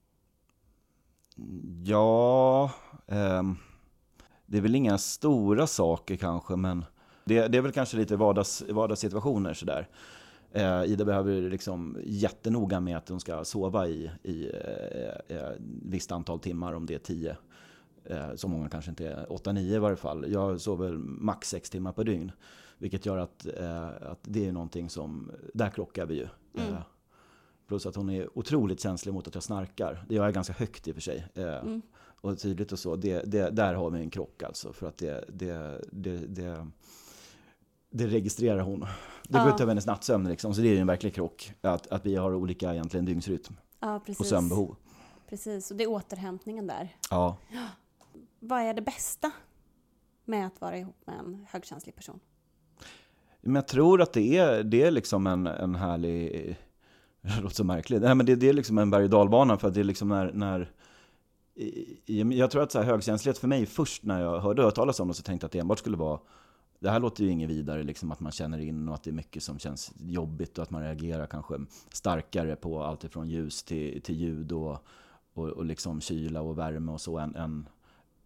Ja, 1.84 2.70
eh, 3.06 3.42
det 4.46 4.58
är 4.58 4.62
väl 4.62 4.74
inga 4.74 4.98
stora 4.98 5.66
saker 5.66 6.16
kanske, 6.16 6.56
men 6.56 6.84
det, 7.24 7.48
det 7.48 7.58
är 7.58 7.62
väl 7.62 7.72
kanske 7.72 7.96
lite 7.96 8.16
vardags, 8.16 8.62
vardagssituationer 8.68 9.54
sådär. 9.54 9.88
Eh, 10.52 10.84
Ida 10.84 11.04
behöver 11.04 11.50
liksom 11.50 11.96
jättenoga 12.04 12.80
med 12.80 12.96
att 12.96 13.08
hon 13.08 13.20
ska 13.20 13.44
sova 13.44 13.86
i, 13.86 14.10
i 14.22 14.50
eh, 14.50 15.36
eh, 15.36 15.50
visst 15.82 16.12
antal 16.12 16.38
timmar, 16.38 16.72
om 16.72 16.86
det 16.86 16.94
är 16.94 16.98
tio. 16.98 17.36
Eh, 18.10 18.34
så 18.34 18.48
många 18.48 18.68
kanske 18.68 18.90
inte 18.90 19.08
är, 19.08 19.32
åtta, 19.32 19.52
nio 19.52 19.76
i 19.76 19.78
varje 19.78 19.96
fall. 19.96 20.32
Jag 20.32 20.60
sover 20.60 20.92
max 20.98 21.48
sex 21.48 21.70
timmar 21.70 21.92
per 21.92 22.04
dygn. 22.04 22.32
Vilket 22.78 23.06
gör 23.06 23.18
att, 23.18 23.46
eh, 23.46 23.86
att 23.86 24.20
det 24.22 24.46
är 24.46 24.52
någonting 24.52 24.90
som, 24.90 25.30
där 25.54 25.70
krockar 25.70 26.06
vi 26.06 26.14
ju. 26.14 26.28
Mm. 26.58 26.74
Eh, 26.74 26.80
plus 27.66 27.86
att 27.86 27.96
hon 27.96 28.10
är 28.10 28.38
otroligt 28.38 28.80
känslig 28.80 29.14
mot 29.14 29.28
att 29.28 29.34
jag 29.34 29.42
snarkar. 29.42 30.04
Det 30.08 30.14
gör 30.14 30.24
jag 30.24 30.34
ganska 30.34 30.52
högt 30.52 30.88
i 30.88 30.90
och 30.90 30.94
för 30.94 31.02
sig. 31.02 31.26
Eh, 31.34 31.44
mm 31.44 31.82
och 32.20 32.38
tydligt 32.38 32.72
och 32.72 32.78
så, 32.78 32.96
det, 32.96 33.22
det, 33.22 33.50
där 33.50 33.74
har 33.74 33.90
vi 33.90 34.00
en 34.00 34.10
krock 34.10 34.42
alltså. 34.42 34.72
För 34.72 34.86
att 34.86 34.98
det, 34.98 35.24
det, 35.28 35.80
det, 35.92 36.18
det, 36.18 36.66
det 37.90 38.06
registrerar 38.06 38.60
hon. 38.60 38.86
Det 39.28 39.38
går 39.38 39.48
ut 39.48 39.60
över 39.60 39.70
hennes 39.70 39.86
nattsömn 39.86 40.28
liksom, 40.28 40.54
så 40.54 40.60
det 40.60 40.68
är 40.68 40.72
ju 40.72 40.78
en 40.78 40.86
verklig 40.86 41.14
krock. 41.14 41.52
Att, 41.60 41.86
att 41.86 42.06
vi 42.06 42.16
har 42.16 42.34
olika 42.34 42.72
egentligen 42.72 43.04
dygnsrytm 43.04 43.56
ja, 43.80 44.00
och 44.18 44.26
sömnbehov. 44.26 44.76
Precis, 45.28 45.70
och 45.70 45.76
det 45.76 45.84
är 45.84 45.90
återhämtningen 45.90 46.66
där. 46.66 46.96
Ja. 47.10 47.36
Vad 48.38 48.60
är 48.60 48.74
det 48.74 48.82
bästa 48.82 49.30
med 50.24 50.46
att 50.46 50.60
vara 50.60 50.78
ihop 50.78 50.96
med 51.06 51.18
en 51.18 51.46
högkänslig 51.50 51.94
person? 51.94 52.20
Men 53.40 53.54
jag 53.54 53.68
tror 53.68 54.02
att 54.02 54.12
det 54.12 54.36
är, 54.36 54.62
det 54.62 54.82
är 54.82 54.90
liksom 54.90 55.26
en, 55.26 55.46
en 55.46 55.74
härlig... 55.74 56.56
Det 57.20 57.40
låter 57.40 57.56
så 57.56 57.64
märkligt. 57.64 58.02
Nej, 58.02 58.14
men 58.14 58.26
det, 58.26 58.36
det 58.36 58.48
är 58.48 58.52
liksom 58.52 58.78
en 58.78 58.90
berg 58.90 59.04
och 59.04 59.10
dalbana 59.10 59.56
för 59.56 59.68
att 59.68 59.74
det 59.74 59.80
är 59.80 59.84
liksom 59.84 60.08
när, 60.08 60.32
när 60.32 60.72
jag 62.32 62.50
tror 62.50 62.62
att 62.62 62.72
så 62.72 62.78
här, 62.78 62.86
högkänslighet 62.86 63.38
för 63.38 63.48
mig, 63.48 63.66
först 63.66 64.02
när 64.02 64.20
jag 64.20 64.40
hörde 64.40 64.70
talas 64.70 65.00
om 65.00 65.08
det 65.08 65.14
så 65.14 65.22
tänkte 65.22 65.44
jag 65.44 65.48
att 65.48 65.52
det 65.52 65.58
enbart 65.58 65.78
skulle 65.78 65.96
vara 65.96 66.18
det 66.80 66.90
här 66.90 67.00
låter 67.00 67.24
ju 67.24 67.30
inget 67.30 67.50
vidare, 67.50 67.82
liksom 67.82 68.12
att 68.12 68.20
man 68.20 68.32
känner 68.32 68.58
in 68.58 68.88
och 68.88 68.94
att 68.94 69.02
det 69.02 69.10
är 69.10 69.14
mycket 69.14 69.42
som 69.42 69.58
känns 69.58 69.92
jobbigt 69.98 70.58
och 70.58 70.62
att 70.62 70.70
man 70.70 70.82
reagerar 70.82 71.26
kanske 71.26 71.54
starkare 71.92 72.56
på 72.56 72.82
allt 72.82 73.04
ifrån 73.04 73.28
ljus 73.28 73.62
till, 73.62 74.02
till 74.02 74.14
ljud 74.14 74.52
och, 74.52 74.78
och, 75.34 75.48
och 75.48 75.64
liksom 75.64 76.00
kyla 76.00 76.40
och 76.40 76.58
värme 76.58 76.92
och 76.92 77.00
så 77.00 77.18
än, 77.18 77.36
än, 77.36 77.68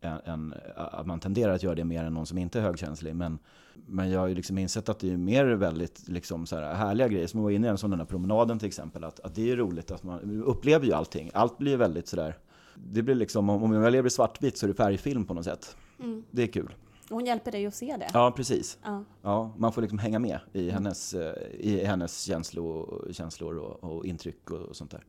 än, 0.04 0.54
att 0.76 1.06
man 1.06 1.20
tenderar 1.20 1.52
att 1.52 1.62
göra 1.62 1.74
det 1.74 1.84
mer 1.84 2.04
än 2.04 2.14
någon 2.14 2.26
som 2.26 2.38
inte 2.38 2.58
är 2.58 2.62
högkänslig. 2.62 3.16
Men, 3.16 3.38
men 3.86 4.10
jag 4.10 4.20
har 4.20 4.26
ju 4.26 4.34
liksom 4.34 4.58
insett 4.58 4.88
att 4.88 4.98
det 4.98 5.12
är 5.12 5.16
mer 5.16 5.44
väldigt 5.44 6.08
liksom 6.08 6.46
så 6.46 6.56
här 6.56 6.74
härliga 6.74 7.08
grejer, 7.08 7.26
som 7.26 7.40
jag 7.40 7.44
var 7.44 7.50
inne 7.50 7.74
i, 7.74 7.78
som 7.78 7.90
den 7.90 8.00
här 8.00 8.06
promenaden 8.06 8.58
till 8.58 8.68
exempel, 8.68 9.04
att, 9.04 9.20
att 9.20 9.34
det 9.34 9.50
är 9.50 9.56
roligt 9.56 9.90
att 9.90 10.02
man 10.02 10.42
upplever 10.42 10.86
ju 10.86 10.92
allting. 10.92 11.30
Allt 11.34 11.58
blir 11.58 11.76
väldigt 11.76 12.08
sådär 12.08 12.36
det 12.74 13.02
blir 13.02 13.14
liksom, 13.14 13.50
om 13.50 13.72
jag 13.72 13.92
lever 13.92 14.06
i 14.06 14.10
svartvitt 14.10 14.58
så 14.58 14.66
är 14.66 14.68
det 14.68 14.74
färgfilm 14.74 15.24
på 15.24 15.34
något 15.34 15.44
sätt. 15.44 15.76
Mm. 15.98 16.24
Det 16.30 16.42
är 16.42 16.46
kul. 16.46 16.74
Och 17.10 17.16
hon 17.16 17.26
hjälper 17.26 17.52
dig 17.52 17.66
att 17.66 17.74
se 17.74 17.96
det? 17.98 18.10
Ja, 18.12 18.32
precis. 18.36 18.78
Ja. 18.82 19.04
Ja, 19.22 19.54
man 19.56 19.72
får 19.72 19.82
liksom 19.82 19.98
hänga 19.98 20.18
med 20.18 20.38
i 20.52 20.70
hennes, 20.70 21.14
eh, 21.14 21.34
i 21.58 21.84
hennes 21.84 22.22
känslor, 22.22 23.08
känslor 23.12 23.58
och, 23.58 23.84
och 23.84 24.06
intryck 24.06 24.50
och, 24.50 24.58
och 24.58 24.76
sånt 24.76 24.90
där. 24.90 25.04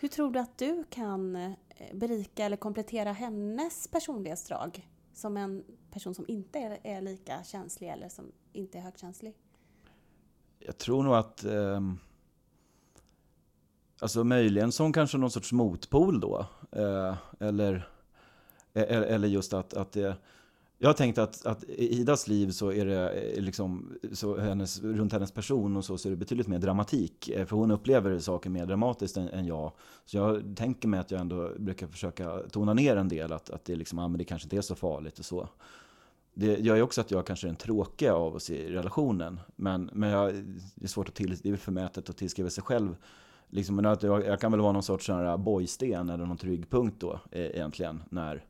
Hur 0.00 0.08
tror 0.08 0.30
du 0.30 0.38
att 0.38 0.58
du 0.58 0.84
kan 0.90 1.36
eh, 1.36 1.52
berika 1.92 2.44
eller 2.44 2.56
komplettera 2.56 3.12
hennes 3.12 3.88
personlighetsdrag 3.88 4.88
som 5.12 5.36
en 5.36 5.64
person 5.90 6.14
som 6.14 6.24
inte 6.28 6.58
är, 6.58 6.78
är 6.82 7.00
lika 7.00 7.44
känslig 7.44 7.88
eller 7.88 8.08
som 8.08 8.32
inte 8.52 8.78
är 8.78 8.82
högkänslig? 8.82 9.34
Jag 10.58 10.78
tror 10.78 11.02
nog 11.02 11.14
att... 11.14 11.44
ehm, 11.44 11.98
alltså 14.00 14.24
möjligen 14.24 14.72
som 14.72 14.92
kanske 14.92 15.18
någon 15.18 15.30
sorts 15.30 15.52
motpol 15.52 16.20
då. 16.20 16.46
Eh, 16.72 17.16
eller, 17.40 17.88
eller, 18.74 19.02
eller 19.02 19.28
just 19.28 19.52
att, 19.52 19.74
att 19.74 19.92
det... 19.92 20.16
Jag 20.80 20.88
har 20.88 20.94
tänkt 20.94 21.18
att, 21.18 21.46
att 21.46 21.64
i 21.64 22.00
Idas 22.00 22.28
liv 22.28 22.50
så 22.50 22.72
är 22.72 22.86
det 22.86 23.10
eh, 23.10 23.42
liksom, 23.42 23.98
så 24.12 24.36
hennes, 24.36 24.82
runt 24.82 25.12
hennes 25.12 25.32
person 25.32 25.76
och 25.76 25.84
så, 25.84 25.98
så 25.98 26.08
är 26.08 26.10
det 26.10 26.16
betydligt 26.16 26.48
mer 26.48 26.58
dramatik. 26.58 27.28
Eh, 27.28 27.46
för 27.46 27.56
hon 27.56 27.70
upplever 27.70 28.18
saker 28.18 28.50
mer 28.50 28.66
dramatiskt 28.66 29.16
än, 29.16 29.28
än 29.28 29.46
jag. 29.46 29.72
Så 30.04 30.16
jag 30.16 30.56
tänker 30.56 30.88
mig 30.88 31.00
att 31.00 31.10
jag 31.10 31.20
ändå 31.20 31.52
brukar 31.58 31.86
försöka 31.86 32.38
tona 32.50 32.74
ner 32.74 32.96
en 32.96 33.08
del. 33.08 33.32
Att, 33.32 33.50
att 33.50 33.64
det, 33.64 33.76
liksom, 33.76 33.98
ah, 33.98 34.08
men 34.08 34.18
det 34.18 34.24
kanske 34.24 34.46
inte 34.46 34.56
är 34.56 34.60
så 34.60 34.74
farligt 34.74 35.18
och 35.18 35.24
så. 35.24 35.48
Det 36.34 36.60
gör 36.60 36.76
ju 36.76 36.82
också 36.82 37.00
att 37.00 37.10
jag 37.10 37.26
kanske 37.26 37.46
är 37.46 37.48
den 37.48 37.56
tråkiga 37.56 38.14
av 38.14 38.34
oss 38.34 38.50
i 38.50 38.70
relationen. 38.70 39.40
Men, 39.56 39.90
men 39.92 40.10
jag, 40.10 40.34
det 40.74 40.84
är 40.84 40.88
svårt 40.88 41.08
att 41.08 41.14
till, 41.14 41.36
det 41.42 41.50
är 41.50 41.56
förmätet 41.56 42.10
att 42.10 42.16
tillskriva 42.16 42.50
sig 42.50 42.64
själv. 42.64 42.96
Liksom, 43.48 43.76
men 43.76 43.84
jag, 43.84 44.26
jag 44.26 44.40
kan 44.40 44.52
väl 44.52 44.60
vara 44.60 44.72
någon 44.72 44.82
sorts 44.82 45.06
sån 45.06 45.16
här 45.16 45.36
bojsten 45.36 46.10
eller 46.10 46.26
någon 46.26 46.36
trygg 46.36 46.70
punkt 46.70 46.96
då 46.98 47.20
eh, 47.30 47.42
egentligen. 47.42 48.02
När, 48.10 48.44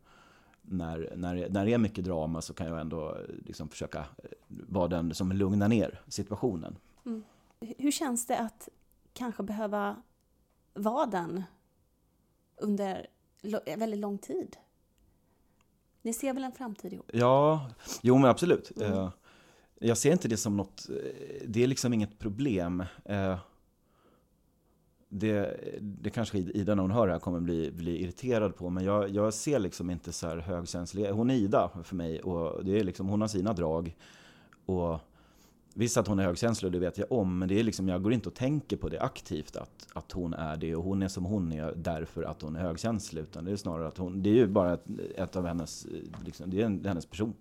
när, 0.71 1.13
när, 1.17 1.49
när 1.49 1.65
det 1.67 1.73
är 1.75 1.79
mycket 1.79 2.05
drama 2.05 2.43
så 2.43 2.55
kan 2.55 2.67
jag 2.67 2.81
ändå 2.81 3.15
eh, 3.15 3.21
liksom 3.47 3.69
försöka 3.69 3.99
eh, 3.99 4.05
vara 4.49 4.89
den 4.89 5.15
som 5.15 5.33
lugnar 5.33 5.69
ner 5.69 6.01
situationen. 6.09 6.77
H- 7.05 7.75
Hur 7.79 7.91
känns 7.91 8.27
det 8.27 8.39
att 8.39 8.69
kanske 9.13 9.43
behöva 9.43 10.03
vara 10.75 11.07
den 11.07 11.43
under 12.57 13.07
lo- 13.43 13.61
väldigt 13.77 14.01
lång 14.01 14.19
tid? 14.19 14.57
Ni 16.03 16.13
ser 16.13 16.33
väl 16.33 16.45
en 16.45 16.53
framtid 16.53 16.93
ihop? 16.93 17.11
Ja, 17.13 17.71
jo 18.03 18.19
men 18.19 18.31
absolut. 18.31 18.71
Mm. 18.77 18.93
Eh, 18.93 19.11
Jag 19.79 19.99
ser 19.99 20.13
inte 20.13 20.29
det 20.29 20.37
som 20.37 20.57
något, 20.57 20.89
eh, 20.89 20.95
det 21.49 21.63
är 21.63 21.67
liksom 21.67 21.93
inget 21.93 22.19
problem. 22.19 22.85
Det, 25.09 25.61
det 25.81 26.11
kanske 26.11 26.39
Ida 26.39 26.75
när 26.75 26.83
hon 26.83 26.91
hör 26.91 27.07
det 27.07 27.13
här 27.13 27.21
kommer 27.21 27.41
bli, 27.41 27.71
bli 27.71 28.03
irriterad 28.03 28.57
på, 28.57 28.71
men 28.71 28.85
jag, 28.85 29.11
jag 29.11 29.35
ser 29.35 29.59
liksom 29.59 29.91
inte 29.91 30.13
så 30.13 30.27
här 30.27 30.37
högkänslig. 30.37 31.11
Hon 31.11 31.31
är 31.31 31.35
Ida 31.35 31.71
för 31.85 31.97
mig 31.97 32.21
och 32.21 32.65
det 32.65 32.79
är 32.79 32.85
liksom, 32.85 33.09
hon 33.09 33.21
har 33.21 33.29
sina 33.29 33.53
drag. 33.53 33.97
Och 34.67 35.01
visst 35.75 35.97
att 35.97 36.07
hon 36.07 36.19
är 36.19 36.25
högkänslig, 36.25 36.73
det 36.73 36.79
vet 36.79 36.99
jag 36.99 37.13
om, 37.13 37.39
men 37.39 37.49
det 37.49 37.61
är 37.61 37.65
liksom, 37.65 37.89
jag 37.89 38.03
går 38.03 38.13
inte 38.13 38.29
och 38.29 38.35
tänker 38.35 38.77
på 38.77 38.89
det 38.89 39.01
aktivt 39.01 39.57
att, 39.57 39.87
att 39.93 40.13
hon 40.13 40.35
är 40.35 40.57
det 40.57 40.77
och 40.77 40.85
hon 40.85 41.03
är 41.03 41.09
som 41.09 41.25
hon 41.25 41.53
är 41.53 41.75
därför 41.77 42.23
att 42.23 42.43
hon 42.43 42.57
är 42.57 42.61
högkänslig. 42.61 43.23
Utan 43.23 43.45
det 43.45 43.53
är 43.53 43.57
snarare 43.57 43.89
att 43.89 43.99
hon, 43.99 44.23
det 44.23 44.31
är 44.31 44.35
ju 44.35 44.47
bara 44.47 44.75
ett, 44.75 44.85
ett 45.17 45.37
av 45.37 45.47
hennes, 45.47 45.87
liksom, 46.25 46.51
det 46.51 46.61
är 46.61 46.67
en, 46.67 46.85
hennes 46.85 47.07
person. 47.07 47.35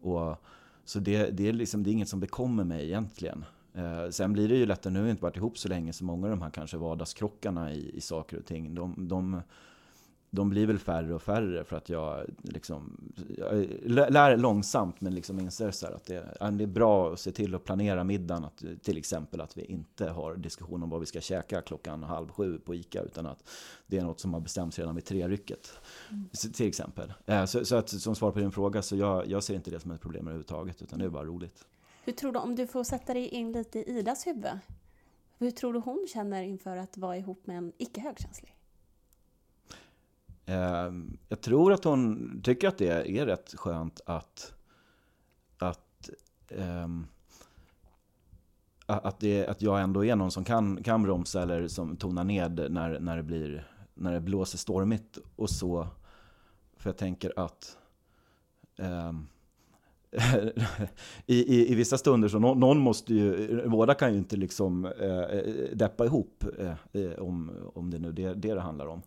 Och, 0.00 0.36
så 0.84 0.98
det, 0.98 1.30
det, 1.30 1.48
är 1.48 1.52
liksom, 1.52 1.82
det 1.82 1.90
är 1.90 1.92
inget 1.92 2.08
som 2.08 2.20
bekommer 2.20 2.64
mig 2.64 2.84
egentligen. 2.84 3.44
Eh, 3.74 4.10
sen 4.10 4.32
blir 4.32 4.48
det 4.48 4.56
ju 4.56 4.66
lättare, 4.66 4.92
nu 4.92 4.98
har 4.98 5.04
vi 5.04 5.10
inte 5.10 5.22
varit 5.22 5.36
ihop 5.36 5.58
så 5.58 5.68
länge, 5.68 5.92
så 5.92 6.04
många 6.04 6.26
av 6.26 6.30
de 6.30 6.42
här 6.42 6.50
kanske 6.50 6.76
vardagskrockarna 6.76 7.72
i, 7.72 7.96
i 7.96 8.00
saker 8.00 8.38
och 8.38 8.46
ting, 8.46 8.74
de, 8.74 9.08
de, 9.08 9.42
de 10.30 10.50
blir 10.50 10.66
väl 10.66 10.78
färre 10.78 11.14
och 11.14 11.22
färre 11.22 11.64
för 11.64 11.76
att 11.76 11.88
jag 11.88 12.26
liksom, 12.42 13.12
jag 13.38 13.66
lär 14.12 14.36
långsamt 14.36 15.00
men 15.00 15.14
liksom 15.14 15.38
inser 15.40 15.70
så 15.70 15.86
att 15.86 16.04
det, 16.06 16.14
det 16.52 16.64
är 16.64 16.66
bra 16.66 17.12
att 17.12 17.20
se 17.20 17.32
till 17.32 17.54
att 17.54 17.64
planera 17.64 18.04
middagen. 18.04 18.44
Att, 18.44 18.64
till 18.82 18.98
exempel 18.98 19.40
att 19.40 19.58
vi 19.58 19.64
inte 19.64 20.10
har 20.10 20.36
diskussion 20.36 20.82
om 20.82 20.90
vad 20.90 21.00
vi 21.00 21.06
ska 21.06 21.20
käka 21.20 21.62
klockan 21.62 22.02
halv 22.02 22.28
sju 22.28 22.58
på 22.58 22.74
ICA 22.74 23.02
utan 23.02 23.26
att 23.26 23.48
det 23.86 23.98
är 23.98 24.02
något 24.04 24.20
som 24.20 24.34
har 24.34 24.40
bestämts 24.40 24.78
redan 24.78 24.94
vid 24.94 25.04
trerycket. 25.04 25.72
Så- 26.32 26.50
Till 26.52 26.68
exempel. 26.68 27.12
Eh, 27.26 27.44
Så, 27.44 27.64
så 27.64 27.76
att 27.76 27.88
som 27.88 28.14
svar 28.14 28.30
på 28.32 28.38
din 28.38 28.52
fråga 28.52 28.82
så 28.82 28.96
jag, 28.96 29.26
jag 29.28 29.42
ser 29.44 29.54
inte 29.54 29.70
det 29.70 29.80
som 29.80 29.90
ett 29.90 30.00
problem 30.00 30.26
överhuvudtaget 30.26 30.82
utan 30.82 30.98
det 30.98 31.04
är 31.04 31.08
bara 31.08 31.24
roligt. 31.24 31.66
Hur 32.04 32.12
tror 32.12 32.32
du, 32.32 32.38
om 32.38 32.54
du 32.54 32.66
får 32.66 32.84
sätta 32.84 33.14
dig 33.14 33.28
in 33.28 33.52
lite 33.52 33.78
i 33.78 33.98
Idas 33.98 34.26
huvud, 34.26 34.58
hur 35.38 35.50
tror 35.50 35.72
du 35.72 35.78
hon 35.78 36.06
känner 36.08 36.42
inför 36.42 36.76
att 36.76 36.96
vara 36.96 37.16
ihop 37.16 37.46
med 37.46 37.58
en 37.58 37.72
icke 37.78 38.00
högkänslig? 38.00 38.56
Ehm, 40.46 41.18
jag 41.28 41.40
tror 41.40 41.72
att 41.72 41.84
hon 41.84 42.40
tycker 42.44 42.68
att 42.68 42.78
det 42.78 43.18
är 43.18 43.26
rätt 43.26 43.54
skönt 43.54 44.00
att, 44.06 44.52
att, 45.58 46.10
ehm, 46.48 47.06
att, 48.86 49.20
det, 49.20 49.46
att 49.46 49.62
jag 49.62 49.80
ändå 49.80 50.04
är 50.04 50.16
någon 50.16 50.30
som 50.30 50.44
kan, 50.44 50.82
kan 50.82 51.02
bromsa 51.02 51.42
eller 51.42 51.68
som 51.68 51.96
tonar 51.96 52.24
ned 52.24 52.66
när, 52.70 53.00
när, 53.00 53.16
det 53.16 53.22
blir, 53.22 53.70
när 53.94 54.12
det 54.12 54.20
blåser 54.20 54.58
stormigt 54.58 55.18
och 55.36 55.50
så. 55.50 55.88
För 56.76 56.90
jag 56.90 56.96
tänker 56.96 57.32
att 57.36 57.78
ehm, 58.76 59.26
i, 61.26 61.56
i, 61.56 61.72
i 61.72 61.74
vissa 61.74 61.98
stunder 61.98 62.28
så 62.28 62.38
någon, 62.38 62.60
någon 62.60 62.78
måste 62.78 63.14
ju, 63.14 63.62
båda 63.68 63.94
kan 63.94 64.12
ju 64.12 64.18
inte 64.18 64.36
liksom 64.36 64.84
eh, 64.84 65.42
deppa 65.74 66.04
ihop 66.04 66.44
eh, 66.92 67.12
om, 67.18 67.50
om 67.74 67.90
det 67.90 67.98
nu 67.98 68.08
är 68.08 68.12
det, 68.12 68.34
det 68.34 68.54
det 68.54 68.60
handlar 68.60 68.86
om. 68.86 69.02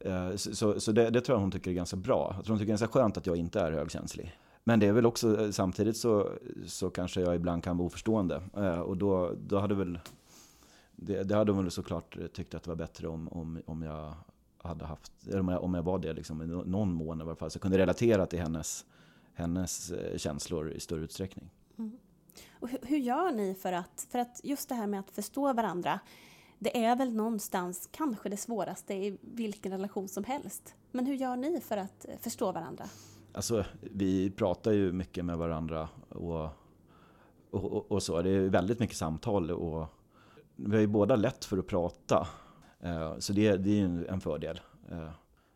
Eh, 0.00 0.36
Så, 0.36 0.54
så, 0.54 0.80
så 0.80 0.92
det, 0.92 1.10
det 1.10 1.20
tror 1.20 1.36
jag 1.36 1.40
hon 1.40 1.50
tycker 1.50 1.70
är 1.70 1.74
ganska 1.74 1.96
bra. 1.96 2.32
Jag 2.36 2.44
tror 2.44 2.52
hon 2.52 2.58
tycker 2.58 2.66
det 2.66 2.76
är 2.76 2.78
ganska 2.78 2.98
skönt 3.00 3.16
att 3.16 3.26
jag 3.26 3.36
inte 3.36 3.60
är 3.60 3.72
högkänslig. 3.72 4.36
Men 4.64 4.80
det 4.80 4.86
är 4.86 4.92
väl 4.92 5.06
också, 5.06 5.40
eh, 5.44 5.50
samtidigt 5.50 5.96
så, 5.96 6.28
så 6.66 6.90
kanske 6.90 7.20
jag 7.20 7.34
ibland 7.36 7.64
kan 7.64 7.76
vara 7.76 7.86
oförstående. 7.86 8.42
Eh, 8.56 8.80
Och 8.80 8.96
då, 8.96 9.32
då 9.46 9.58
hade 9.58 9.74
väl, 9.74 9.98
det, 10.96 11.22
det 11.22 11.34
hade 11.34 11.52
hon 11.52 11.64
väl 11.64 11.70
såklart 11.70 12.18
tyckt 12.32 12.54
att 12.54 12.62
det 12.62 12.70
var 12.70 12.76
bättre 12.76 13.08
om, 13.08 13.28
om, 13.28 13.62
om 13.66 13.82
jag 13.82 14.14
hade 14.62 14.84
haft, 14.84 15.12
eller 15.28 15.40
om 15.40 15.48
jag, 15.48 15.62
om 15.64 15.74
jag 15.74 15.82
var 15.82 15.98
det 15.98 16.12
liksom, 16.12 16.42
i 16.42 16.46
någon 16.46 16.92
mån 16.92 17.20
i 17.20 17.24
varje 17.24 17.36
fall. 17.36 17.50
Så 17.50 17.56
jag 17.56 17.62
kunde 17.62 17.78
relatera 17.78 18.26
till 18.26 18.38
hennes, 18.40 18.84
hennes 19.38 19.90
eh, 19.90 20.16
känslor 20.18 20.72
i 20.72 20.80
större 20.80 21.04
utsträckning. 21.04 21.50
Och 22.60 22.68
hur, 22.68 22.78
hur 22.82 22.98
gör 22.98 23.32
ni 23.32 23.54
för 23.54 23.72
att, 23.72 24.06
för 24.10 24.18
att 24.18 24.40
just 24.44 24.68
det 24.68 24.74
här 24.74 24.86
med 24.86 25.00
att 25.00 25.10
förstå 25.10 25.52
varandra, 25.52 26.00
det 26.58 26.84
är 26.84 26.96
väl 26.96 27.14
någonstans 27.14 27.88
kanske 27.92 28.28
det 28.28 28.36
svåraste 28.36 28.94
i 28.94 29.18
vilken 29.20 29.72
relation 29.72 30.08
som 30.08 30.24
helst. 30.24 30.74
Men 30.90 31.06
hur 31.06 31.14
gör 31.14 31.36
ni 31.36 31.60
för 31.60 31.76
att 31.76 32.08
eh, 32.08 32.18
förstå 32.20 32.52
varandra? 32.52 32.84
Alltså, 33.32 33.64
vi 33.80 34.30
pratar 34.30 34.72
ju 34.72 34.92
mycket 34.92 35.24
med 35.24 35.38
varandra 35.38 35.88
och, 36.08 36.44
och, 37.50 37.64
och, 37.64 37.92
och 37.92 38.02
så. 38.02 38.22
Det 38.22 38.30
är 38.30 38.48
väldigt 38.48 38.78
mycket 38.78 38.96
samtal 38.96 39.50
och 39.50 39.86
vi 40.56 40.74
har 40.74 40.80
ju 40.80 40.86
båda 40.86 41.16
lätt 41.16 41.44
för 41.44 41.58
att 41.58 41.66
prata. 41.66 42.28
Eh, 42.80 43.18
Så 43.18 43.32
det, 43.32 43.56
det 43.56 43.70
är 43.70 43.74
ju 43.74 44.06
en 44.06 44.20
fördel. 44.20 44.60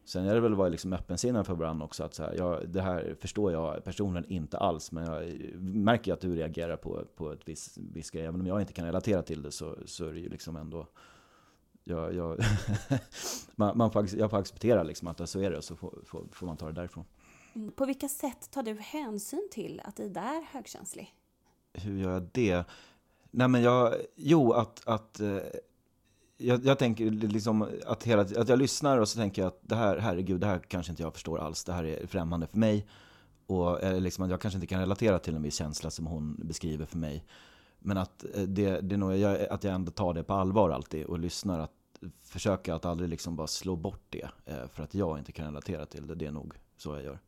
Sen 0.04 0.24
är 0.24 0.34
det 0.34 0.40
väl 0.40 0.52
att 0.52 0.58
vara 0.58 0.68
liksom 0.68 0.92
öppensinnad 0.92 1.46
för 1.46 1.54
varandra 1.54 1.84
också. 1.84 2.04
Att 2.04 2.14
så 2.14 2.22
här, 2.22 2.34
ja, 2.38 2.60
det 2.66 2.82
här 2.82 3.16
förstår 3.20 3.52
jag 3.52 3.84
personen 3.84 4.24
inte 4.28 4.58
alls, 4.58 4.92
men 4.92 5.04
jag 5.04 5.24
märker 5.60 6.12
att 6.12 6.20
du 6.20 6.36
reagerar 6.36 6.76
på, 6.76 7.04
på 7.16 7.32
ett 7.32 7.48
visst, 7.48 7.78
visst 7.78 8.10
grej. 8.10 8.24
Även 8.26 8.40
om 8.40 8.46
jag 8.46 8.60
inte 8.60 8.72
kan 8.72 8.84
relatera 8.86 9.22
till 9.22 9.42
det 9.42 9.52
så, 9.52 9.78
så 9.86 10.04
är 10.04 10.12
det 10.12 10.20
ju 10.20 10.28
liksom 10.28 10.56
ändå... 10.56 10.86
Jag, 11.84 12.14
jag, 12.14 12.38
man, 13.56 13.78
man 13.78 13.90
får, 13.90 14.14
jag 14.14 14.30
får 14.30 14.38
acceptera 14.38 14.82
liksom 14.82 15.08
att 15.08 15.28
så 15.28 15.40
är 15.40 15.50
det 15.50 15.56
och 15.56 15.64
så 15.64 15.76
får, 15.76 15.98
får, 16.04 16.24
får 16.32 16.46
man 16.46 16.56
ta 16.56 16.66
det 16.66 16.72
därifrån. 16.72 17.04
På 17.76 17.86
vilka 17.86 18.08
sätt 18.08 18.50
tar 18.50 18.62
du 18.62 18.74
hänsyn 18.74 19.48
till 19.50 19.80
att 19.84 20.00
Ida 20.00 20.20
är 20.20 20.42
högkänslig? 20.52 21.14
Hur 21.72 21.98
gör 21.98 22.12
jag 22.12 22.28
det? 22.32 22.64
Nej 23.30 23.48
men 23.48 23.62
jag, 23.62 23.94
jo 24.16 24.52
att, 24.52 24.86
att 24.86 25.20
eh, 25.20 25.38
jag, 26.42 26.64
jag 26.64 26.78
tänker 26.78 27.10
liksom 27.10 27.68
att, 27.86 28.02
hela, 28.04 28.22
att 28.22 28.48
jag 28.48 28.58
lyssnar 28.58 28.98
och 28.98 29.08
så 29.08 29.18
tänker 29.18 29.42
jag 29.42 29.48
att 29.48 29.60
det 29.62 29.76
här, 29.76 29.98
herregud, 29.98 30.40
det 30.40 30.46
här 30.46 30.58
kanske 30.58 30.92
inte 30.92 31.02
jag 31.02 31.12
förstår 31.12 31.38
alls. 31.38 31.64
Det 31.64 31.72
här 31.72 31.84
är 31.84 32.06
främmande 32.06 32.46
för 32.46 32.58
mig. 32.58 32.86
Och 33.46 33.82
eh, 33.82 34.00
liksom 34.00 34.24
att 34.24 34.30
jag 34.30 34.40
kanske 34.40 34.56
inte 34.56 34.66
kan 34.66 34.80
relatera 34.80 35.18
till 35.18 35.34
en 35.34 35.42
viss 35.42 35.54
känsla 35.54 35.90
som 35.90 36.06
hon 36.06 36.36
beskriver 36.44 36.86
för 36.86 36.98
mig. 36.98 37.24
Men 37.78 37.98
att 37.98 38.24
eh, 38.34 38.42
det, 38.42 38.80
det 38.80 38.94
är 38.94 38.98
nog, 38.98 39.16
jag, 39.16 39.48
att 39.48 39.64
jag 39.64 39.74
ändå 39.74 39.92
tar 39.92 40.14
det 40.14 40.22
på 40.22 40.34
allvar 40.34 40.70
alltid 40.70 41.04
och 41.04 41.18
lyssnar. 41.18 41.58
Att 41.58 41.70
försöka 42.24 42.74
att 42.74 42.84
aldrig 42.84 43.10
liksom 43.10 43.36
bara 43.36 43.46
slå 43.46 43.76
bort 43.76 44.06
det. 44.10 44.28
Eh, 44.44 44.66
för 44.72 44.82
att 44.82 44.94
jag 44.94 45.18
inte 45.18 45.32
kan 45.32 45.46
relatera 45.46 45.86
till 45.86 46.06
det. 46.06 46.14
Det 46.14 46.26
är 46.26 46.32
nog 46.32 46.54
så 46.76 46.94
jag 46.94 47.04
gör. 47.04 47.18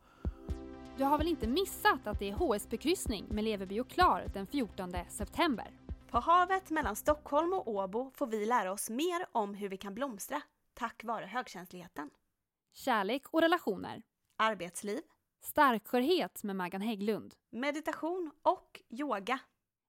Du 0.96 1.04
har 1.04 1.18
väl 1.18 1.28
inte 1.28 1.46
missat 1.46 2.06
att 2.06 2.18
det 2.18 2.30
är 2.30 2.34
HSB-kryssning 2.34 3.24
med 3.28 3.44
Leverby 3.44 3.80
och 3.80 3.88
Klar 3.88 4.24
den 4.32 4.46
14 4.46 4.94
september? 5.08 5.83
På 6.14 6.20
havet 6.20 6.70
mellan 6.70 6.96
Stockholm 6.96 7.52
och 7.52 7.68
Åbo 7.68 8.10
får 8.10 8.26
vi 8.26 8.46
lära 8.46 8.72
oss 8.72 8.90
mer 8.90 9.26
om 9.32 9.54
hur 9.54 9.68
vi 9.68 9.76
kan 9.76 9.94
blomstra 9.94 10.42
tack 10.74 11.04
vare 11.04 11.26
högkänsligheten. 11.26 12.10
Kärlek 12.72 13.22
och 13.30 13.40
relationer. 13.40 14.02
Arbetsliv, 14.38 15.02
Starkskörhet 15.40 16.42
med 16.42 16.56
Maggan 16.56 16.80
Hägglund. 16.80 17.34
meditation 17.50 18.30
och 18.42 18.82
yoga. 18.90 19.38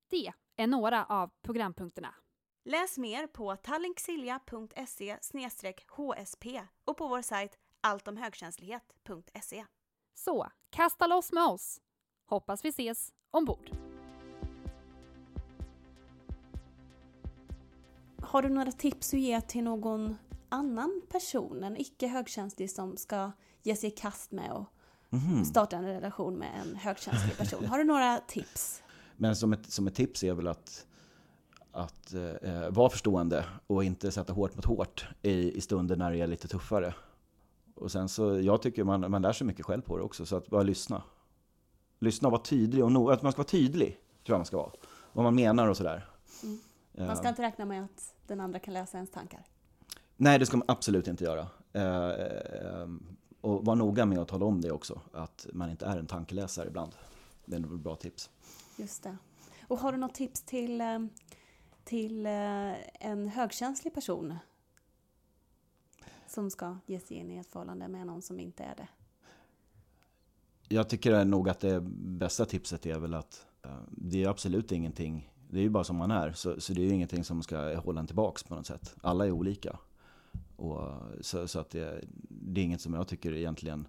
Det 0.10 0.34
är 0.56 0.68
några 0.68 1.06
av 1.06 1.32
programpunkterna. 1.42 2.16
Läs 2.64 2.98
mer 2.98 3.28
på 3.28 3.56
tallinksilja.se 3.56 5.18
hsp 5.88 6.46
och 6.86 6.98
på 6.98 7.08
vår 7.08 7.22
sajt 7.22 7.58
alltomhögkänslighet.se. 7.82 9.66
Så, 10.14 10.48
kasta 10.70 11.08
loss 11.08 11.32
med 11.32 11.44
oss! 11.44 11.82
Hoppas 12.26 12.66
vi 12.66 12.70
ses 12.70 13.14
ombord. 13.32 13.85
Har 18.36 18.42
du 18.42 18.50
några 18.50 18.72
tips 18.72 19.14
att 19.14 19.20
ge 19.20 19.42
till 19.42 19.64
någon 19.64 20.16
annan 20.50 21.02
person, 21.10 21.64
en 21.64 21.78
icke 21.78 22.08
högkänslig 22.08 22.72
som 22.72 22.98
ska 22.98 23.32
ge 23.64 23.76
sig 23.76 23.90
i 23.90 23.92
kast 23.92 24.32
med 24.32 24.52
och 24.52 24.66
Mhm. 25.10 25.46
starta 25.46 25.78
en 25.78 25.86
relation 25.86 26.36
med 26.36 26.62
en 26.66 26.76
högkänslig 26.76 27.38
person? 27.38 27.66
Har 27.66 27.78
du 27.78 27.84
några 27.84 28.18
tips? 28.18 28.84
Men 29.18 29.36
som 29.36 29.54
ett, 29.54 29.72
som 29.72 29.88
ett 29.88 29.96
tips 29.96 30.24
är 30.24 30.34
väl 30.34 30.48
att, 30.48 30.86
att 31.72 32.14
eh, 32.14 32.70
vara 32.70 32.90
förstående 32.90 33.46
och 33.68 33.84
inte 33.84 34.12
sätta 34.12 34.34
hårt 34.34 34.56
mot 34.56 34.66
hårt 34.66 35.08
i, 35.22 35.58
i 35.58 35.62
stunder 35.62 35.96
när 35.96 36.12
det 36.12 36.22
är 36.22 36.28
lite 36.28 36.48
tuffare. 36.48 36.94
Och 37.76 37.92
sen 37.92 38.10
så, 38.10 38.40
jag 38.42 38.62
tycker 38.62 38.84
man, 38.84 39.12
man 39.12 39.22
lär 39.22 39.34
sig 39.34 39.48
mycket 39.48 39.66
själv 39.66 39.82
på 39.82 39.98
det 39.98 40.04
också, 40.04 40.26
så 40.26 40.36
att 40.36 40.48
bara 40.50 40.64
lyssna. 40.64 41.04
Lyssna 42.00 42.28
och 42.28 42.32
vara 42.32 42.42
tydlig 42.44 42.84
och 42.84 42.92
no, 42.92 43.10
att 43.10 43.22
man 43.22 43.32
ska 43.32 43.40
vara 43.40 43.48
tydlig, 43.48 43.90
tror 44.26 44.34
jag 44.34 44.40
man 44.40 44.46
ska 44.46 44.58
vara. 44.58 44.72
Vad 45.14 45.24
man 45.24 45.36
menar 45.36 45.68
och 45.68 45.78
sådär. 45.78 46.10
Mm. 46.44 46.60
Eh, 46.98 47.06
Man 47.08 47.18
ska 47.18 47.30
inte 47.30 47.42
räkna 47.42 47.66
med 47.66 47.84
att 47.84 48.14
den 48.28 48.40
andra 48.40 48.60
kan 48.60 48.74
läsa 48.74 48.98
ens 48.98 49.12
tankar. 49.12 49.46
Nej, 50.18 50.40
det 50.40 50.46
ska 50.46 50.58
man 50.58 50.66
absolut 50.70 51.08
inte 51.08 51.24
göra. 51.24 51.48
Eh, 51.74 52.10
eh, 52.10 52.88
och 53.42 53.66
var 53.66 53.76
noga 53.76 54.06
med 54.06 54.20
att 54.20 54.28
tala 54.28 54.46
om 54.46 54.62
det 54.62 54.72
också, 54.72 55.02
att 55.14 55.48
man 55.54 55.70
inte 55.70 55.86
är 55.86 55.98
en 55.98 56.08
tankeläsare 56.08 56.68
ibland. 56.68 56.96
Det 57.46 57.56
är 57.56 57.60
nog 57.60 57.74
ett 57.74 57.80
bra 57.80 57.96
tips. 57.96 58.30
Just 58.78 59.04
det. 59.04 59.18
Och 59.68 59.80
har 59.80 59.92
du 59.92 59.98
något 59.98 60.14
tips 60.14 60.42
till, 60.42 60.82
eh, 60.82 61.00
till 61.84 62.26
eh, 62.26 62.74
en 63.06 63.28
högkänslig 63.28 63.94
person? 63.94 64.36
Som 66.28 66.50
ska 66.52 66.78
ge 66.86 67.00
sig 67.00 67.18
in 67.18 67.32
i 67.32 67.38
ett 67.38 67.48
förhållande 67.48 67.88
med 67.88 68.08
någon 68.08 68.22
som 68.22 68.40
inte 68.40 68.64
är 68.64 68.76
det. 68.76 68.88
Jag 70.68 70.90
tycker 70.90 71.26
nog 71.26 71.50
att 71.50 71.60
det 71.60 71.82
bästa 71.96 72.46
tipset 72.46 72.86
är 72.86 73.00
väl 73.00 73.14
att 73.14 73.46
eh, 73.64 73.78
det 73.88 74.24
är 74.24 74.28
absolut 74.30 74.72
ingenting, 74.72 75.32
det 75.50 75.60
är 75.60 75.64
ju 75.64 75.70
bara 75.70 75.84
som 75.84 75.96
man 75.96 76.12
är, 76.12 76.32
så, 76.32 76.62
så 76.62 76.74
det 76.74 76.82
är 76.82 76.86
ju 76.86 76.94
ingenting 76.94 77.24
som 77.24 77.44
ska 77.44 77.78
hålla 77.80 78.00
en 78.00 78.08
tillbaks 78.08 78.44
på 78.44 78.56
något 78.56 78.66
sätt. 78.66 78.96
Alla 79.02 79.26
är 79.26 79.32
olika. 79.32 79.80
Och, 80.56 80.92
så, 81.22 81.48
så 81.48 81.60
att 81.60 81.70
det, 81.70 82.02
det 82.30 82.62
är 82.62 82.66
inget 82.66 82.82
som 82.82 82.94
jag 82.94 83.08
tycker 83.08 83.34
egentligen 83.34 83.88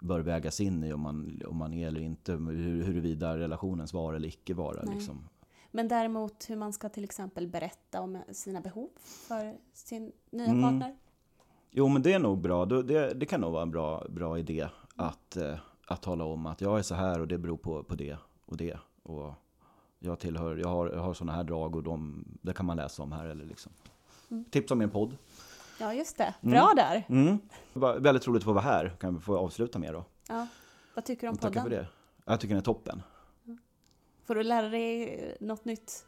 bör 0.00 0.20
vägas 0.20 0.60
in 0.60 0.84
i 0.84 0.92
om 0.92 1.00
man, 1.00 1.40
om 1.46 1.56
man 1.56 1.72
är 1.74 1.88
eller 1.88 2.00
inte, 2.00 2.32
hur, 2.32 2.82
huruvida 2.84 3.38
relationens 3.38 3.92
vara 3.92 4.16
eller 4.16 4.28
icke 4.28 4.54
vara. 4.54 4.82
Liksom. 4.82 5.28
Men 5.70 5.88
däremot 5.88 6.50
hur 6.50 6.56
man 6.56 6.72
ska 6.72 6.88
till 6.88 7.04
exempel 7.04 7.48
berätta 7.48 8.00
om 8.00 8.18
sina 8.32 8.60
behov 8.60 8.88
för 9.28 9.56
sin 9.72 10.12
nya 10.30 10.46
Mm. 10.46 10.62
partner. 10.62 10.96
Jo 11.70 11.88
men 11.88 12.02
det 12.02 12.12
är 12.12 12.18
nog 12.18 12.40
bra, 12.40 12.64
det, 12.64 13.14
det 13.14 13.26
kan 13.26 13.40
nog 13.40 13.52
vara 13.52 13.62
en 13.62 13.70
bra, 13.70 14.06
bra 14.08 14.38
idé 14.38 14.68
att, 14.96 15.36
eh, 15.36 15.58
att 15.86 16.02
tala 16.02 16.24
om 16.24 16.46
att 16.46 16.60
jag 16.60 16.78
är 16.78 16.82
så 16.82 16.94
här 16.94 17.20
och 17.20 17.28
det 17.28 17.38
beror 17.38 17.56
på, 17.56 17.82
på 17.82 17.94
det 17.94 18.16
och 18.44 18.56
det. 18.56 18.78
Och 19.02 19.32
jag, 20.02 20.18
tillhör, 20.18 20.56
jag 20.56 20.68
har, 20.68 20.90
jag 20.90 21.00
har 21.00 21.14
sådana 21.14 21.32
här 21.32 21.44
drag 21.44 21.76
och 21.76 21.82
de, 21.82 22.24
det 22.42 22.52
kan 22.52 22.66
man 22.66 22.76
läsa 22.76 23.02
om 23.02 23.12
här. 23.12 23.26
Eller 23.26 23.44
liksom. 23.44 23.72
Mm. 24.30 24.44
Tips 24.44 24.70
om 24.70 24.78
min 24.78 24.90
podd. 24.90 25.16
Ja, 25.80 25.94
just 25.94 26.18
det. 26.18 26.34
Mm. 26.40 26.52
Bra 26.52 26.72
där! 26.76 27.04
Mm. 27.08 27.38
Det 27.72 27.80
var 27.80 27.98
väldigt 27.98 28.28
roligt 28.28 28.40
att 28.40 28.44
få 28.44 28.52
vara 28.52 28.64
här, 28.64 28.96
kan 29.00 29.14
vi 29.14 29.20
få 29.20 29.38
avsluta 29.38 29.78
med 29.78 29.94
då. 29.94 30.04
Ja. 30.28 30.46
Vad 30.94 31.04
tycker 31.04 31.26
du 31.26 31.30
om 31.30 31.36
Tackar 31.36 31.60
för 31.60 31.60
podden? 31.60 31.78
det. 31.78 31.88
Jag 32.24 32.40
tycker 32.40 32.54
den 32.54 32.60
är 32.60 32.64
toppen. 32.64 33.02
Får 34.24 34.34
du 34.34 34.42
lära 34.42 34.68
dig 34.68 35.36
något 35.40 35.64
nytt 35.64 36.04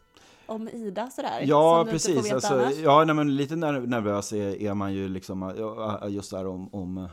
om 0.47 0.69
Ida 0.69 1.11
sådär? 1.11 1.45
Ja, 1.47 1.87
precis. 1.91 2.33
Alltså, 2.33 2.71
ja, 2.83 3.05
nej, 3.05 3.15
men 3.15 3.37
lite 3.37 3.57
ner- 3.57 3.87
nervös 3.87 4.33
är, 4.33 4.63
är 4.63 4.75
man 4.75 4.95
ju 4.95 5.09
liksom, 5.09 5.53
just 6.09 6.31
där 6.31 6.47
om, 6.47 6.75
om 6.75 7.09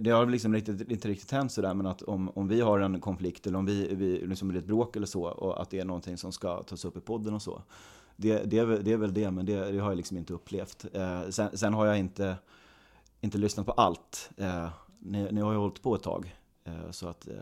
det, 0.00 0.10
har 0.10 0.26
liksom 0.26 0.54
riktigt, 0.54 0.90
inte 0.90 1.08
riktigt 1.08 1.30
hänt 1.30 1.52
sådär, 1.52 1.74
men 1.74 1.86
att 1.86 2.02
om, 2.02 2.30
om 2.34 2.48
vi 2.48 2.60
har 2.60 2.80
en 2.80 3.00
konflikt 3.00 3.46
eller 3.46 3.58
om 3.58 3.66
vi, 3.66 3.94
vi 3.94 4.26
liksom 4.26 4.48
blir 4.48 4.60
ett 4.60 4.66
bråk 4.66 4.96
eller 4.96 5.06
så, 5.06 5.24
och 5.24 5.62
att 5.62 5.70
det 5.70 5.80
är 5.80 5.84
någonting 5.84 6.16
som 6.16 6.32
ska 6.32 6.62
tas 6.62 6.84
upp 6.84 6.96
i 6.96 7.00
podden 7.00 7.34
och 7.34 7.42
så. 7.42 7.62
Det, 8.16 8.42
det, 8.44 8.58
är, 8.58 8.66
det 8.66 8.92
är 8.92 8.96
väl 8.96 9.14
det, 9.14 9.30
men 9.30 9.46
det, 9.46 9.72
det 9.72 9.78
har 9.78 9.90
jag 9.90 9.96
liksom 9.96 10.16
inte 10.16 10.32
upplevt. 10.32 10.86
Eh, 10.92 11.28
sen, 11.30 11.58
sen 11.58 11.74
har 11.74 11.86
jag 11.86 11.98
inte, 11.98 12.36
inte 13.20 13.38
lyssnat 13.38 13.66
på 13.66 13.72
allt. 13.72 14.30
Eh, 14.36 14.68
ni, 14.98 15.32
ni 15.32 15.40
har 15.40 15.52
ju 15.52 15.58
hållit 15.58 15.82
på 15.82 15.94
ett 15.94 16.02
tag, 16.02 16.36
eh, 16.64 16.90
så 16.90 17.08
att 17.08 17.28
eh, 17.28 17.34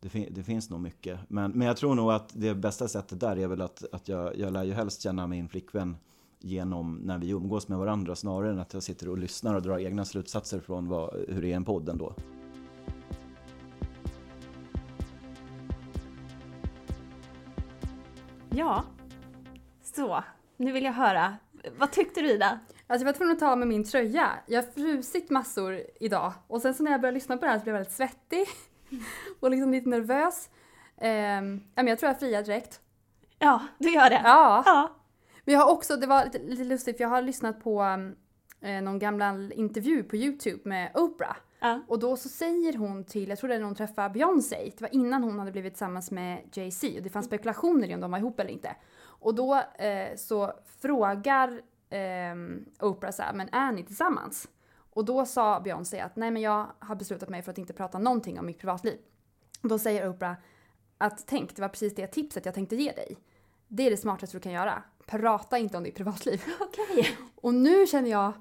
det, 0.00 0.08
fin- 0.08 0.28
det 0.30 0.42
finns 0.42 0.70
nog 0.70 0.80
mycket. 0.80 1.20
Men, 1.28 1.50
men 1.50 1.66
jag 1.66 1.76
tror 1.76 1.94
nog 1.94 2.12
att 2.12 2.32
det 2.34 2.54
bästa 2.54 2.88
sättet 2.88 3.20
där 3.20 3.38
är 3.38 3.46
väl 3.46 3.62
att, 3.62 3.84
att 3.92 4.08
jag, 4.08 4.36
jag 4.36 4.52
lär 4.52 4.64
ju 4.64 4.72
helst 4.72 5.02
känna 5.02 5.26
min 5.26 5.48
flickvän 5.48 5.96
genom 6.40 6.96
när 6.96 7.18
vi 7.18 7.30
umgås 7.30 7.68
med 7.68 7.78
varandra 7.78 8.16
snarare 8.16 8.50
än 8.50 8.58
att 8.58 8.74
jag 8.74 8.82
sitter 8.82 9.08
och 9.08 9.18
lyssnar 9.18 9.54
och 9.54 9.62
drar 9.62 9.78
egna 9.78 10.04
slutsatser 10.04 10.60
från 10.60 10.88
vad, 10.88 11.14
hur 11.28 11.42
det 11.42 11.52
är 11.52 11.56
en 11.56 11.64
podd 11.64 11.88
ändå. 11.88 12.14
Ja. 18.50 18.84
Så, 19.82 20.24
nu 20.56 20.72
vill 20.72 20.84
jag 20.84 20.92
höra. 20.92 21.36
Vad 21.78 21.92
tyckte 21.92 22.20
du 22.20 22.30
Ida? 22.30 22.60
Alltså 22.86 23.06
jag 23.06 23.12
var 23.12 23.16
tvungen 23.16 23.32
att 23.32 23.40
ta 23.40 23.56
mig 23.56 23.68
min 23.68 23.84
tröja. 23.84 24.28
Jag 24.46 24.62
har 24.62 24.70
frusit 24.70 25.30
massor 25.30 25.80
idag 26.00 26.32
och 26.46 26.62
sen 26.62 26.74
så 26.74 26.82
när 26.82 26.90
jag 26.90 27.00
började 27.00 27.14
lyssna 27.14 27.36
på 27.36 27.44
det 27.44 27.50
här 27.50 27.58
så 27.58 27.62
blev 27.62 27.74
jag 27.74 27.80
väldigt 27.80 27.96
svettig 27.96 28.46
och 29.40 29.50
liksom 29.50 29.72
lite 29.72 29.88
nervös. 29.88 30.50
Ja, 31.00 31.40
men 31.74 31.86
jag 31.86 31.98
tror 31.98 32.10
jag 32.10 32.18
friar 32.18 32.42
direkt. 32.42 32.80
Ja, 33.38 33.60
du 33.78 33.90
gör 33.90 34.10
det? 34.10 34.20
Ja. 34.24 34.62
Ja. 34.66 34.90
Men 35.44 35.54
jag 35.54 35.60
har 35.60 35.72
också, 35.72 35.96
det 35.96 36.06
var 36.06 36.24
lite, 36.24 36.38
lite 36.38 36.64
lustigt 36.64 36.96
för 36.96 37.04
jag 37.04 37.08
har 37.08 37.22
lyssnat 37.22 37.64
på 37.64 37.82
eh, 38.60 38.82
någon 38.82 38.98
gammal 38.98 39.52
intervju 39.52 40.02
på 40.02 40.16
Youtube 40.16 40.60
med 40.64 40.90
Oprah. 40.94 41.36
ja. 41.60 41.80
Och 41.88 41.98
då 41.98 42.16
så 42.16 42.28
säger 42.28 42.76
hon 42.76 43.04
till, 43.04 43.28
jag 43.28 43.38
tror 43.38 43.48
det 43.48 43.54
är 43.54 43.58
när 43.58 43.66
hon 43.66 43.74
träffar 43.74 44.08
Beyoncé, 44.08 44.72
det 44.76 44.80
var 44.80 44.94
innan 44.94 45.22
hon 45.22 45.38
hade 45.38 45.52
blivit 45.52 45.72
tillsammans 45.72 46.10
med 46.10 46.38
Jay-Z 46.52 46.96
och 46.96 47.02
det 47.02 47.10
fanns 47.10 47.26
spekulationer 47.26 47.90
i 47.90 47.94
om 47.94 48.00
de 48.00 48.10
var 48.10 48.18
ihop 48.18 48.40
eller 48.40 48.50
inte. 48.50 48.76
Och 49.00 49.34
då 49.34 49.54
eh, 49.78 50.16
så 50.16 50.52
frågar 50.80 51.60
ehm, 51.90 52.64
Oprah 52.80 53.12
så 53.12 53.22
här, 53.22 53.32
men 53.32 53.48
är 53.52 53.72
ni 53.72 53.84
tillsammans? 53.84 54.48
Och 54.98 55.04
då 55.04 55.26
sa 55.26 55.60
Beyoncé 55.60 56.00
att 56.00 56.16
nej 56.16 56.30
men 56.30 56.42
jag 56.42 56.66
har 56.78 56.94
beslutat 56.94 57.28
mig 57.28 57.42
för 57.42 57.50
att 57.50 57.58
inte 57.58 57.72
prata 57.72 57.98
någonting 57.98 58.38
om 58.38 58.46
mitt 58.46 58.58
privatliv. 58.58 58.98
Och 59.62 59.68
då 59.68 59.78
säger 59.78 60.08
Oprah 60.08 60.34
att 60.98 61.26
tänk, 61.26 61.56
det 61.56 61.62
var 61.62 61.68
precis 61.68 61.94
det 61.94 62.06
tipset 62.06 62.44
jag 62.44 62.54
tänkte 62.54 62.76
ge 62.76 62.92
dig. 62.92 63.18
Det 63.68 63.82
är 63.86 63.90
det 63.90 63.96
smartaste 63.96 64.36
du 64.36 64.40
kan 64.40 64.52
göra. 64.52 64.82
Prata 65.06 65.58
inte 65.58 65.76
om 65.76 65.82
ditt 65.84 65.94
privatliv. 65.94 66.42
Okej. 66.60 67.16
Och 67.34 67.54
nu 67.54 67.86
känner 67.86 68.10
jag 68.10 68.32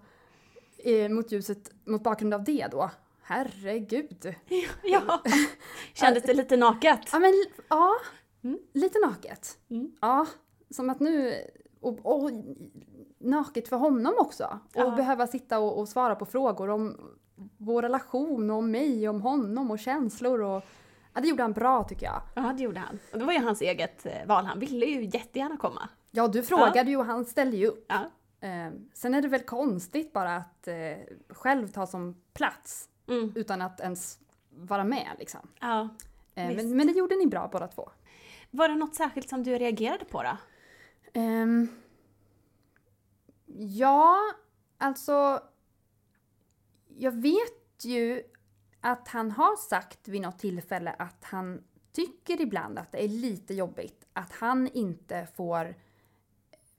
eh, 0.77 1.09
mot 1.09 1.31
ljuset, 1.31 1.71
mot 1.85 2.03
bakgrund 2.03 2.33
av 2.33 2.43
det 2.43 2.67
då, 2.71 2.91
herregud. 3.21 4.35
Ja. 4.83 5.23
Kändes 5.93 6.23
det 6.23 6.33
lite 6.33 6.57
naket? 6.57 6.99
Ja, 7.11 7.19
men 7.19 7.33
ja, 7.69 7.95
Mm. 8.43 8.59
lite 8.73 8.99
naket. 8.99 9.57
Mm. 9.69 9.91
Ja, 10.01 10.27
som 10.69 10.89
att 10.89 10.99
nu, 10.99 11.33
och, 11.81 11.99
och 12.23 12.31
naket 13.17 13.67
för 13.67 13.77
honom 13.77 14.13
också. 14.17 14.59
Och 14.75 14.81
Ja. 14.81 14.91
behöva 14.91 15.27
sitta 15.27 15.59
och, 15.59 15.79
och 15.79 15.89
svara 15.89 16.15
på 16.15 16.25
frågor 16.25 16.69
om 16.69 16.97
vår 17.57 17.81
relation, 17.81 18.49
och 18.51 18.57
om 18.57 18.71
mig, 18.71 19.09
om 19.09 19.21
honom 19.21 19.71
och 19.71 19.79
känslor 19.79 20.41
och 20.41 20.63
ja, 21.13 21.21
det 21.21 21.27
gjorde 21.27 21.41
han 21.43 21.53
bra 21.53 21.83
tycker 21.83 22.05
jag. 22.05 22.21
Ja, 22.35 22.53
det 22.57 22.63
gjorde 22.63 22.79
han. 22.79 22.99
Och 23.13 23.19
det 23.19 23.25
var 23.25 23.33
ju 23.33 23.39
hans 23.39 23.61
eget 23.61 24.05
eh, 24.05 24.25
val. 24.27 24.45
Han 24.45 24.59
ville 24.59 24.85
ju 24.85 25.03
jättegärna 25.05 25.57
komma. 25.57 25.89
Ja, 26.11 26.27
du 26.27 26.43
frågade 26.43 26.89
ju 26.89 26.97
och 26.97 27.05
han 27.05 27.25
ställde 27.25 27.57
ju 27.57 27.67
upp. 27.67 27.85
Ja. 27.89 27.99
Eh, 28.47 28.71
sen 28.93 29.13
är 29.13 29.21
det 29.21 29.27
väl 29.27 29.41
konstigt 29.41 30.13
bara 30.13 30.35
att 30.35 30.67
eh, 30.67 30.75
själv 31.29 31.67
ta 31.67 31.87
som 31.87 32.15
plats 32.33 32.89
Mm. 33.09 33.31
utan 33.35 33.61
att 33.61 33.79
ens 33.79 34.19
vara 34.49 34.83
med 34.83 35.07
liksom. 35.19 35.39
ja. 35.59 35.89
Eh, 36.35 36.55
men, 36.55 36.77
men 36.77 36.87
det 36.87 36.93
gjorde 36.93 37.15
ni 37.15 37.27
bra 37.27 37.49
båda 37.51 37.67
två. 37.67 37.89
Var 38.51 38.67
det 38.67 38.75
något 38.75 38.95
särskilt 38.95 39.29
som 39.29 39.43
du 39.43 39.57
reagerade 39.57 40.05
på 40.05 40.23
då? 40.23 40.37
Ehm, 41.13 41.67
ja, 43.55 44.17
alltså... 44.77 45.43
Jag 46.99 47.11
vet 47.11 47.85
ju 47.85 48.23
att 48.81 49.07
han 49.07 49.31
har 49.31 49.55
sagt 49.55 50.07
vid 50.07 50.21
något 50.21 50.39
tillfälle 50.39 50.91
att 50.99 51.23
han 51.23 51.63
tycker 51.91 52.41
ibland 52.41 52.79
att 52.79 52.91
det 52.91 53.03
är 53.03 53.07
lite 53.07 53.53
jobbigt 53.53 54.07
att 54.13 54.31
han 54.31 54.67
inte 54.67 55.27
får 55.35 55.75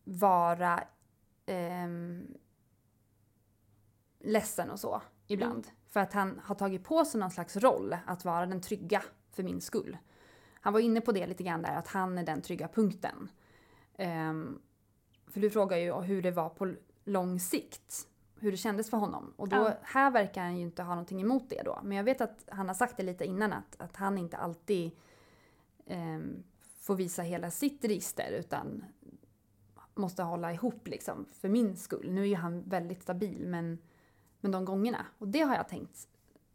vara 0.05 0.85
ehm, 1.47 2.35
ledsen 4.21 4.71
och 4.71 4.81
så 4.81 5.03
ibland. 5.27 5.69
För 5.89 6.01
att 6.01 6.13
han 6.13 6.41
har 6.45 6.55
tagit 6.55 6.85
på 6.85 7.05
sig 7.05 7.21
någon 7.21 7.31
slags 7.31 7.57
roll 7.57 7.97
att 8.07 8.25
vara 8.25 8.47
den 8.47 8.61
trygga 8.61 9.03
för 9.33 9.43
min 9.43 9.61
skull. 9.61 9.97
Han 10.61 10.73
var 10.73 10.81
inne 10.81 11.01
på 11.01 11.13
det 11.13 11.27
lite 11.27 11.43
grann 11.43 11.63
där, 11.63 11.77
att 11.77 11.89
han 11.89 12.19
är 12.19 12.23
den 12.23 12.43
trygga 12.43 12.69
punkten. 12.69 13.31
Ehm, 13.95 14.61
för 15.31 15.41
du 15.41 15.51
frågar 15.51 15.77
ju 15.77 15.95
hur 15.95 16.23
det 16.23 16.31
var 16.31 16.49
på 16.49 16.75
lång 17.05 17.41
sikt. 17.41 18.09
Hur 18.41 18.51
det 18.51 18.57
kändes 18.57 18.91
för 18.91 18.97
honom. 18.97 19.33
Och 19.37 19.49
då, 19.49 19.57
Ja. 19.57 19.73
här 19.83 20.11
verkar 20.11 20.43
han 20.43 20.57
ju 20.57 20.63
inte 20.63 20.83
ha 20.83 20.91
någonting 20.91 21.21
emot 21.21 21.45
det 21.49 21.63
då. 21.65 21.81
Men 21.83 21.97
jag 21.97 22.05
vet 22.05 22.21
att 22.21 22.45
han 22.51 22.69
har 22.69 22.75
sagt 22.75 22.97
det 22.97 23.03
lite 23.03 23.25
innan 23.25 23.53
att, 23.53 23.77
att 23.79 23.97
han 23.97 24.19
inte 24.19 24.37
alltid 24.37 24.91
ehm, 25.87 26.43
får 26.81 26.95
visa 26.97 27.23
hela 27.23 27.51
sitt 27.51 27.85
register 27.85 28.31
utan 28.33 28.85
måste 29.95 30.23
hålla 30.23 30.53
ihop 30.53 30.89
liksom 30.89 31.27
för 31.33 31.49
min 31.49 31.77
skull. 31.77 32.11
Nu 32.13 32.23
är 32.23 32.27
ju 32.27 32.35
han 32.35 32.63
väldigt 32.63 33.03
stabil 33.03 33.47
men, 33.47 33.79
men 34.41 34.51
de 34.51 34.65
gångerna. 34.65 35.07
Och 35.19 35.29
det 35.29 35.41
har 35.41 35.57
jag 35.57 35.69
tänkt 35.69 36.09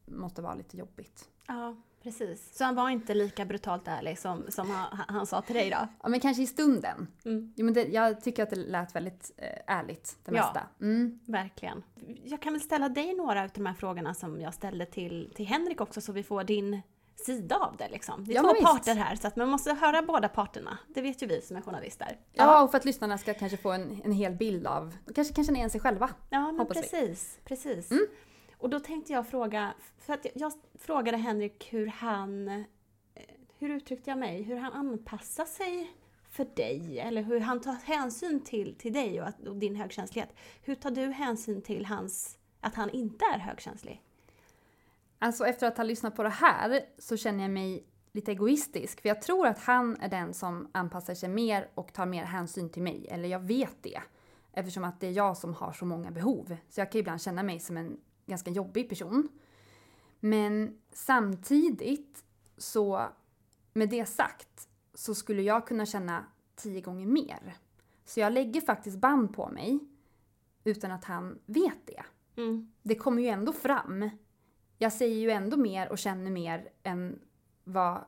måste 0.06 0.42
vara 0.42 0.56
lite 0.56 0.78
jobbigt. 0.78 1.30
Ja, 1.48 1.76
precis. 2.04 2.58
Så 2.58 2.64
han 2.64 2.76
var 2.76 2.90
inte 2.90 3.14
lika 3.14 3.46
brutalt 3.46 3.88
ärlig 3.88 4.20
som, 4.20 4.46
som 4.50 4.70
han, 4.70 5.00
han 5.08 5.26
sa 5.28 5.42
till 5.42 5.56
dig 5.56 5.70
då? 5.70 5.88
Ja, 6.04 6.10
men 6.10 6.20
kanske 6.20 6.44
i 6.44 6.48
stunden. 6.48 7.08
Mm. 7.26 7.54
Jo, 7.56 7.66
men 7.66 7.74
det, 7.74 7.84
jag 7.84 8.22
tycker 8.24 8.44
att 8.44 8.50
det 8.50 8.56
lät 8.56 8.96
väldigt 8.96 9.32
eh, 9.38 9.76
ärligt, 9.78 10.18
det 10.26 10.36
Ja. 10.36 10.42
mesta. 10.46 10.62
Mm. 10.82 11.20
Verkligen. 11.28 11.84
Jag 12.24 12.42
kan 12.42 12.54
väl 12.54 12.62
ställa 12.62 12.90
dig 12.90 13.14
några 13.16 13.44
av 13.44 13.50
de 13.54 13.66
här 13.66 13.74
frågorna 13.74 14.14
som 14.14 14.42
jag 14.42 14.54
ställde 14.54 14.86
till, 14.86 15.32
till 15.36 15.46
Henrik 15.46 15.82
också 15.82 16.02
så 16.02 16.12
vi 16.12 16.24
får 16.24 16.44
din 16.44 16.82
sida 17.16 17.56
av 17.56 17.76
det 17.78 17.90
liksom. 17.90 18.26
Det 18.26 18.32
är 18.32 18.36
Ja, 18.36 18.42
två 18.42 18.62
parter 18.66 18.96
här 18.96 19.16
så 19.16 19.28
att 19.28 19.36
man 19.36 19.50
måste 19.50 19.74
höra 19.74 20.02
båda 20.02 20.30
parterna. 20.30 20.78
Det 20.88 21.02
vet 21.02 21.24
ju 21.24 21.28
vi 21.28 21.42
som 21.42 21.58
är 21.58 21.62
journalister. 21.62 22.18
Ja, 22.34 22.64
och 22.64 22.72
för 22.72 22.78
att 22.78 22.86
lyssnarna 22.86 23.18
ska 23.18 23.34
kanske 23.34 23.58
få 23.58 23.72
en, 23.72 24.02
en 24.06 24.12
hel 24.12 24.34
bild 24.34 24.68
av, 24.68 24.96
kanske 25.16 25.34
kan 25.34 25.44
känna 25.44 25.58
igen 25.58 25.70
sig 25.70 25.82
själva. 25.82 26.10
Ja, 26.30 26.46
men 26.52 26.60
Hoppas 26.60 26.78
vi. 26.78 26.82
precis. 26.82 27.40
precis. 27.46 27.92
Mm. 27.92 28.04
Och 28.64 28.70
då 28.70 28.80
tänkte 28.80 29.14
jag 29.14 29.28
fråga, 29.28 29.74
för 29.98 30.14
att 30.14 30.26
jag, 30.26 30.34
jag 30.36 30.54
frågade 30.80 31.18
Henrik 31.18 31.74
hur 31.74 31.88
han, 31.88 32.48
eh, 32.48 32.64
hur 33.58 33.70
uttryckte 33.70 34.10
jag 34.10 34.20
mig, 34.20 34.42
hur 34.42 34.56
han 34.56 34.74
anpassar 34.74 35.46
sig 35.46 35.94
för 36.30 36.46
dig 36.56 37.00
eller 37.00 37.22
hur 37.22 37.40
han 37.40 37.62
tar 37.62 37.74
hänsyn 37.74 38.40
till, 38.44 38.76
till 38.76 38.94
dig 38.94 39.22
och, 39.22 39.28
att, 39.28 39.48
och 39.48 39.56
din 39.56 39.76
högkänslighet. 39.76 40.30
Hur 40.62 40.76
tar 40.76 40.92
du 40.92 41.02
hänsyn 41.02 41.62
till 41.62 41.86
hans, 41.86 42.38
att 42.60 42.76
han 42.76 42.90
inte 42.90 43.26
är 43.26 43.40
högkänslig? 43.40 44.02
Alltså 45.20 45.46
efter 45.46 45.68
att 45.68 45.78
ha 45.78 45.84
lyssnat 45.84 46.16
på 46.16 46.24
det 46.24 46.30
här 46.30 46.82
så 46.98 47.18
känner 47.18 47.44
jag 47.44 47.52
mig 47.52 47.86
lite 48.12 48.32
egoistisk. 48.32 49.02
För 49.02 49.10
jag 49.10 49.22
tror 49.22 49.48
att 49.48 49.60
han 49.60 49.98
är 50.02 50.10
den 50.10 50.34
som 50.34 50.68
anpassar 50.72 51.16
sig 51.16 51.30
mer 51.30 51.70
och 51.76 51.94
tar 51.94 52.06
mer 52.06 52.24
hänsyn 52.24 52.70
till 52.70 52.84
mig. 52.84 53.08
Eller 53.10 53.30
jag 53.30 53.40
vet 53.40 53.84
det. 53.84 54.02
Eftersom 54.54 54.84
att 54.84 55.00
det 55.00 55.08
är 55.08 55.12
jag 55.12 55.38
som 55.38 55.54
har 55.54 55.72
så 55.72 55.86
många 55.86 56.12
behov. 56.12 56.58
Så 56.70 56.82
jag 56.82 56.92
kan 56.92 57.00
ibland 57.00 57.22
känna 57.22 57.44
mig 57.44 57.60
som 57.60 57.78
en 57.78 57.98
ganska 58.26 58.52
jobbig 58.52 58.90
person. 58.90 59.30
Men 60.20 60.80
samtidigt 60.92 62.24
så, 62.58 63.08
med 63.74 63.90
det 63.90 64.06
sagt, 64.06 64.70
så 64.94 65.16
skulle 65.16 65.42
jag 65.42 65.68
kunna 65.68 65.86
känna 65.86 66.26
tio 66.56 66.82
gånger 66.82 67.06
mer. 67.06 67.58
Så 68.06 68.20
jag 68.20 68.34
lägger 68.34 68.62
faktiskt 68.62 68.98
band 68.98 69.34
på 69.36 69.50
mig 69.50 69.80
utan 70.64 70.92
att 70.92 71.06
han 71.06 71.40
vet 71.46 71.78
det 71.86 72.04
Mm. 72.36 72.72
det 72.82 72.96
kommer 72.96 73.22
ju 73.22 73.28
ändå 73.28 73.54
fram. 73.54 74.10
Jag 74.78 74.94
säger 74.94 75.16
ju 75.16 75.32
ändå 75.32 75.58
mer 75.58 75.90
och 75.92 75.98
känner 75.98 76.32
mer 76.32 76.70
än 76.84 77.20
vad 77.64 78.06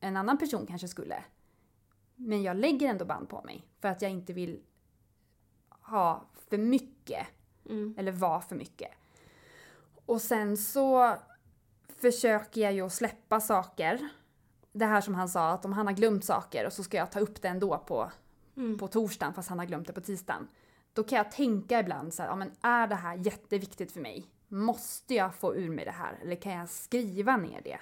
en 0.00 0.16
annan 0.16 0.38
person 0.38 0.66
kanske 0.66 0.88
skulle. 0.88 1.24
Men 2.16 2.42
jag 2.42 2.56
lägger 2.56 2.88
ändå 2.88 3.04
band 3.04 3.28
på 3.28 3.42
mig 3.42 3.66
för 3.80 3.88
att 3.88 4.02
jag 4.02 4.10
inte 4.10 4.32
vill 4.32 4.62
ha 5.68 6.26
för 6.48 6.58
mycket 6.58 7.26
Mm. 7.64 7.94
eller 7.98 8.12
vara 8.12 8.40
för 8.40 8.56
mycket. 8.56 8.90
Och 10.06 10.20
sen 10.20 10.56
så 10.56 11.16
försöker 12.00 12.60
jag 12.60 12.72
ju 12.72 12.86
att 12.86 12.92
släppa 12.92 13.40
saker. 13.40 14.08
Det 14.72 14.84
här 14.86 15.00
som 15.00 15.14
han 15.14 15.28
sa, 15.28 15.50
att 15.50 15.64
om 15.64 15.72
han 15.72 15.86
har 15.86 15.94
glömt 15.94 16.24
saker 16.24 16.66
och 16.66 16.72
så 16.72 16.82
ska 16.82 16.96
jag 16.96 17.10
ta 17.10 17.20
upp 17.20 17.42
det 17.42 17.48
ändå 17.48 17.78
på 17.78 18.10
Mm. 18.56 18.78
på 18.78 18.88
torsdagen 18.88 19.34
fast 19.34 19.48
han 19.48 19.58
har 19.58 19.66
glömt 19.66 19.86
det 19.86 19.92
på 19.92 20.00
tisdagen. 20.00 20.48
Då 20.92 21.02
kan 21.04 21.16
jag 21.18 21.30
tänka 21.30 21.80
ibland 21.80 22.14
så 22.14 22.22
här, 22.22 22.30
ja 22.30 22.36
men 22.36 22.50
är 22.62 22.86
det 22.86 22.94
här 22.94 23.14
jätteviktigt 23.14 23.92
för 23.92 24.00
mig? 24.00 24.26
Måste 24.48 25.14
jag 25.14 25.34
få 25.34 25.56
ur 25.56 25.70
mig 25.70 25.84
det 25.84 25.90
här? 25.90 26.18
Eller 26.22 26.36
kan 26.36 26.52
jag 26.52 26.68
skriva 26.68 27.36
ner 27.36 27.60
det? 27.64 27.78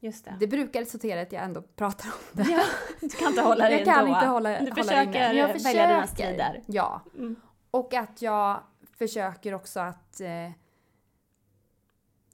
Just 0.00 0.24
det. 0.24 0.36
Det 0.40 0.46
brukar 0.46 0.80
resultera 0.80 1.20
i 1.20 1.22
att 1.22 1.32
jag 1.32 1.42
ändå 1.42 1.62
pratar 1.62 2.06
om 2.08 2.12
det. 2.32 2.50
Ja, 2.50 2.62
du 3.00 3.08
kan 3.08 3.28
inte 3.28 3.42
hålla 3.42 3.64
dig 3.64 3.76
jag 3.78 3.84
kan 3.84 3.98
ändå. 3.98 4.14
inte 4.14 4.26
hålla, 4.26 4.50
Du 4.50 4.56
hålla 4.70 4.74
försöker 4.74 5.08
inne. 5.08 5.32
Jag 5.34 5.48
välja 5.48 5.86
dina 5.86 6.02
försöker. 6.02 6.24
strider. 6.24 6.62
Ja. 6.66 7.00
Mm. 7.18 7.36
Och 7.70 7.94
att 7.94 8.22
jag 8.22 8.60
försöker 8.98 9.54
också 9.54 9.80
att 9.80 10.20
eh, 10.20 10.50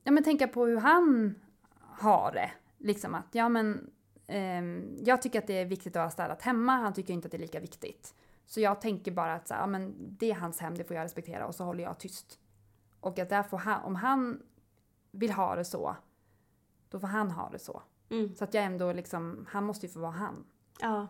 ja, 0.09 0.12
men 0.12 0.25
tänka 0.25 0.49
på 0.49 0.66
hur 0.66 0.77
han 0.77 1.35
har 1.81 2.33
det. 2.33 2.51
Liksom 2.79 3.14
att, 3.14 3.27
ja 3.33 3.49
men 3.49 3.90
ehm, 4.27 4.97
jag 5.05 5.23
tycker 5.23 5.38
att 5.38 5.47
det 5.47 5.61
är 5.61 5.64
viktigt 5.64 5.97
att 5.97 6.03
ha 6.03 6.11
städat 6.11 6.42
hemma, 6.42 6.73
han 6.73 6.92
tycker 6.92 7.14
inte 7.14 7.27
att 7.27 7.33
det 7.33 7.37
är 7.37 7.40
lika 7.40 7.61
viktigt. 7.61 8.14
Så 8.47 8.61
jag 8.61 8.81
tänker 8.81 9.12
bara 9.12 9.35
att 9.35 9.49
så 9.49 9.55
här, 9.55 9.61
ja, 9.61 9.66
men 9.66 9.94
det 9.99 10.31
är 10.31 10.35
hans 10.35 10.61
hem, 10.61 10.75
det 10.75 10.85
får 10.85 10.97
jag 10.97 11.05
respektera 11.05 11.47
och 11.47 11.55
så 11.55 11.64
håller 11.64 11.85
jag 11.85 11.99
tyst. 11.99 12.38
Och 13.01 13.18
att 13.18 13.29
där 13.29 13.42
får 13.42 13.59
han, 13.59 13.85
om 13.85 13.94
han 13.94 14.42
vill 15.11 15.33
ha 15.33 15.57
det 15.57 15.64
så, 15.64 15.97
då 16.90 17.01
får 17.01 17.09
han 17.09 17.31
ha 17.31 17.51
det 17.51 17.59
så. 17.59 17.83
Mm. 18.11 18.35
Så 18.35 18.44
att 18.44 18.55
jag 18.55 18.64
ändå 18.64 18.92
liksom, 18.92 19.47
han 19.49 19.64
måste 19.64 19.87
ju 19.87 19.92
få 19.92 20.01
vara 20.01 20.12
han. 20.12 20.44
Ja, 20.81 21.09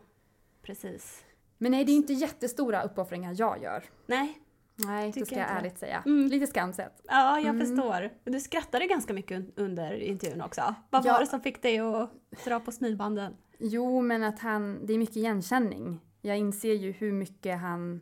precis. 0.63 1.25
Men 1.59 1.73
nej, 1.73 1.85
det 1.85 1.93
är 1.93 1.97
inte 1.97 2.13
jättestora 2.13 2.83
uppoffringar 2.83 3.35
jag 3.39 3.63
gör. 3.63 3.85
Nej, 4.07 4.43
Nej, 4.87 5.13
det 5.15 5.27
ska 5.27 5.35
jag 5.39 5.49
det. 5.49 5.53
ärligt 5.53 5.79
säga. 5.79 6.03
Mm. 6.07 6.27
Lite 6.29 6.47
skamset. 6.47 7.01
ja 7.05 7.39
jag 7.41 7.47
Mm. 7.55 7.67
förstår. 7.67 8.11
Du 8.25 8.41
skrattade 8.41 8.87
ganska 8.87 9.13
mycket 9.13 9.39
un- 9.39 9.53
under 9.57 9.93
intervjun 10.01 10.41
också. 10.43 10.75
Vad 10.91 11.07
Ja. 11.07 11.13
var 11.13 11.21
det 11.21 11.27
som 11.27 11.41
fick 11.41 11.63
dig 11.63 11.79
att 11.79 12.11
dra 12.45 12.61
på 12.61 12.73
smilbanden? 12.73 13.37
Jo, 13.59 14.01
men 14.03 14.23
att 14.25 14.39
han, 14.39 14.87
det 14.87 14.93
är 14.93 14.99
mycket 14.99 15.17
igenkänning. 15.17 16.01
Jag 16.23 16.39
inser 16.39 16.73
ju 16.75 16.93
hur 16.93 17.13
mycket 17.13 17.59
han 17.61 18.01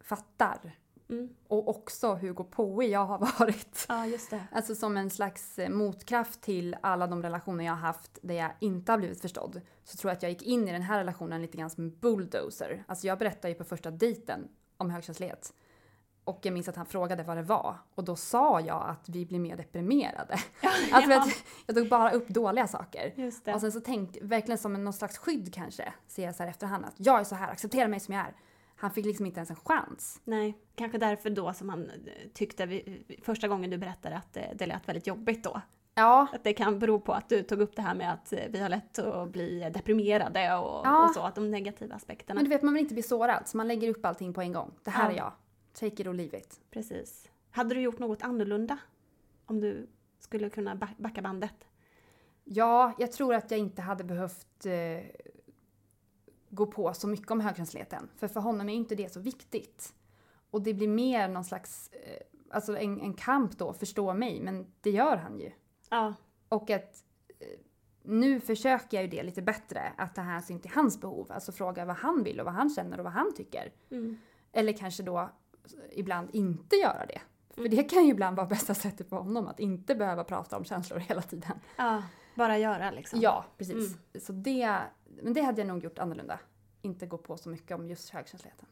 fattar. 0.00 0.76
Mm. 1.10 1.28
Och 1.48 1.68
också 1.68 2.14
hur 2.14 2.32
gåpåig 2.32 2.88
jag 2.90 3.06
har 3.06 3.18
varit. 3.38 3.86
Ja, 3.88 4.06
just 4.06 4.30
det. 4.30 4.42
Alltså 4.52 4.74
som 4.74 4.96
en 4.96 5.10
slags 5.10 5.58
eh, 5.58 5.70
motkraft 5.70 6.40
till 6.40 6.76
alla 6.80 7.06
de 7.06 7.22
relationer 7.22 7.64
jag 7.64 7.72
har 7.72 7.80
haft 7.80 8.18
där 8.22 8.34
jag 8.34 8.50
inte 8.60 8.92
har 8.92 8.98
blivit 8.98 9.20
förstådd. 9.20 9.60
Så 9.84 9.96
tror 9.96 10.10
jag 10.10 10.16
att 10.16 10.22
jag 10.22 10.32
gick 10.32 10.42
in 10.42 10.68
i 10.68 10.72
den 10.72 10.82
här 10.82 10.98
relationen 10.98 11.42
lite 11.42 11.56
grann 11.58 11.70
som 11.70 11.84
en 11.84 11.98
bulldozer. 11.98 12.84
Alltså 12.88 13.06
jag 13.06 13.18
berättade 13.18 13.48
ju 13.48 13.54
på 13.54 13.64
första 13.64 13.90
dejten 13.90 14.48
om 14.76 14.90
högkänslighet. 14.90 15.52
Och 16.28 16.38
jag 16.42 16.54
minns 16.54 16.68
att 16.68 16.76
han 16.76 16.86
frågade 16.86 17.22
vad 17.22 17.36
det 17.36 17.42
var. 17.42 17.76
Och 17.94 18.04
då 18.04 18.16
sa 18.16 18.60
jag 18.60 18.84
att 18.88 19.08
vi 19.08 19.26
blir 19.26 19.38
mer 19.38 19.56
deprimerade. 19.56 20.38
Alltså 20.92 21.10
Ja. 21.10 21.26
jag 21.66 21.76
tog 21.76 21.88
bara 21.88 22.10
upp 22.10 22.28
dåliga 22.28 22.66
saker. 22.66 23.30
Och 23.54 23.60
sen 23.60 23.72
så 23.72 23.80
tänkte, 23.80 24.18
verkligen 24.22 24.58
som 24.58 24.74
en, 24.74 24.84
någon 24.84 24.92
slags 24.92 25.18
skydd 25.18 25.54
kanske, 25.54 25.92
ser 26.06 26.24
jag 26.24 26.34
så 26.34 26.42
här 26.42 26.50
efterhand 26.50 26.84
att 26.84 26.94
jag 26.96 27.20
är 27.20 27.24
så 27.24 27.34
här, 27.34 27.50
acceptera 27.52 27.88
mig 27.88 28.00
som 28.00 28.14
jag 28.14 28.24
är. 28.24 28.32
Han 28.76 28.90
fick 28.90 29.06
liksom 29.06 29.26
inte 29.26 29.38
ens 29.38 29.50
en 29.50 29.56
chans. 29.56 30.20
Nej, 30.24 30.58
kanske 30.74 30.98
därför 30.98 31.30
då 31.30 31.52
som 31.52 31.68
han 31.68 31.90
eh, 31.90 31.96
tyckte 32.34 32.66
vi, 32.66 33.02
första 33.22 33.48
gången 33.48 33.70
du 33.70 33.78
berättade 33.78 34.16
att 34.16 34.32
det, 34.32 34.52
det 34.54 34.66
lät 34.66 34.88
väldigt 34.88 35.06
jobbigt 35.06 35.44
då. 35.44 35.60
Ja, 35.94 36.26
Att 36.32 36.44
det 36.44 36.52
kan 36.52 36.78
bero 36.78 37.00
på 37.00 37.12
att 37.12 37.28
du 37.28 37.42
tog 37.42 37.60
upp 37.60 37.76
det 37.76 37.82
här 37.82 37.94
med 37.94 38.12
att 38.12 38.32
eh, 38.32 38.38
vi 38.50 38.58
har 38.60 38.68
lätt 38.68 38.98
att 38.98 39.28
bli 39.28 39.70
deprimerade 39.74 40.56
och, 40.56 40.80
Ja. 40.86 41.04
och 41.04 41.14
så, 41.14 41.20
att 41.20 41.34
de 41.34 41.50
negativa 41.50 41.94
aspekterna. 41.94 42.34
men 42.34 42.44
du 42.44 42.50
vet 42.50 42.62
man 42.62 42.74
vill 42.74 42.82
inte 42.82 42.94
bli 42.94 43.02
sårad 43.02 43.48
så 43.48 43.56
man 43.56 43.68
lägger 43.68 43.88
upp 43.88 44.04
allting 44.06 44.32
på 44.34 44.40
en 44.40 44.52
gång. 44.52 44.70
Det 44.84 44.90
här 44.90 45.04
Ja. 45.10 45.12
är 45.12 45.16
jag. 45.16 45.32
Take 45.72 46.02
it 46.02 46.06
or 46.06 46.14
leave 46.14 46.38
it. 46.38 46.60
Precis. 46.70 47.30
Hade 47.50 47.74
du 47.74 47.80
gjort 47.80 47.98
något 47.98 48.22
annorlunda? 48.22 48.78
Om 49.46 49.60
du 49.60 49.86
skulle 50.18 50.50
kunna 50.50 50.74
back- 50.76 50.98
backa 50.98 51.22
bandet? 51.22 51.68
Ja, 52.44 52.92
jag 52.98 53.12
tror 53.12 53.34
att 53.34 53.50
jag 53.50 53.60
inte 53.60 53.82
hade 53.82 54.04
behövt 54.04 54.66
eh, 54.66 55.06
gå 56.48 56.66
på 56.66 56.94
så 56.94 57.08
mycket 57.08 57.30
om 57.30 57.40
högkänsligheten. 57.40 58.08
För 58.16 58.28
för 58.28 58.40
honom 58.40 58.68
är 58.68 58.74
inte 58.74 58.94
det 58.94 59.12
så 59.12 59.20
viktigt. 59.20 59.94
Och 60.50 60.62
det 60.62 60.74
blir 60.74 60.88
mer 60.88 61.28
någon 61.28 61.44
slags, 61.44 61.90
eh, 61.92 62.22
alltså 62.50 62.76
en, 62.78 63.00
en 63.00 63.14
kamp 63.14 63.58
då, 63.58 63.72
förstå 63.72 64.14
mig, 64.14 64.40
men 64.40 64.66
det 64.80 64.90
gör 64.90 65.16
han 65.16 65.40
ju. 65.40 65.52
Ja. 65.90 66.14
Och 66.48 66.70
att 66.70 67.04
eh, 67.38 67.58
nu 68.02 68.40
försöker 68.40 68.96
jag 68.96 69.04
ju 69.04 69.10
det 69.10 69.22
lite 69.22 69.42
bättre, 69.42 69.92
att 69.96 70.14
ta 70.14 70.20
hänsyn 70.20 70.60
till 70.60 70.70
hans 70.70 71.00
behov. 71.00 71.32
Alltså 71.32 71.52
fråga 71.52 71.84
vad 71.84 71.96
han 71.96 72.22
vill 72.22 72.40
och 72.40 72.46
vad 72.46 72.54
han 72.54 72.70
känner 72.70 72.98
och 72.98 73.04
vad 73.04 73.12
han 73.12 73.34
tycker. 73.34 73.72
Mm. 73.90 74.18
Eller 74.52 74.72
kanske 74.72 75.02
då 75.02 75.30
ibland 75.92 76.28
inte 76.32 76.76
göra 76.76 77.06
det. 77.06 77.20
För 77.54 77.68
det 77.68 77.82
kan 77.84 78.04
ju 78.04 78.10
ibland 78.10 78.36
vara 78.36 78.46
bästa 78.56 78.74
sättet 78.74 79.08
för 79.08 79.16
honom, 79.16 79.46
att 79.46 79.60
inte 79.60 79.94
behöva 79.94 80.24
prata 80.24 80.56
om 80.56 80.64
känslor 80.64 80.98
hela 80.98 81.22
tiden. 81.22 81.60
ja. 81.76 82.02
Bara 82.34 82.58
göra 82.58 82.90
liksom. 82.90 83.20
Ja, 83.20 83.44
precis. 83.58 83.96
Så 84.20 84.32
det, 84.32 84.78
men 85.22 85.32
det 85.32 85.40
hade 85.42 85.60
jag 85.60 85.68
nog 85.68 85.84
gjort 85.84 85.98
annorlunda. 85.98 86.40
Inte 86.82 87.06
gå 87.06 87.18
på 87.18 87.36
så 87.36 87.48
mycket 87.48 87.76
om 87.78 87.88
just 87.88 88.10
högkänsligheten. 88.10 88.66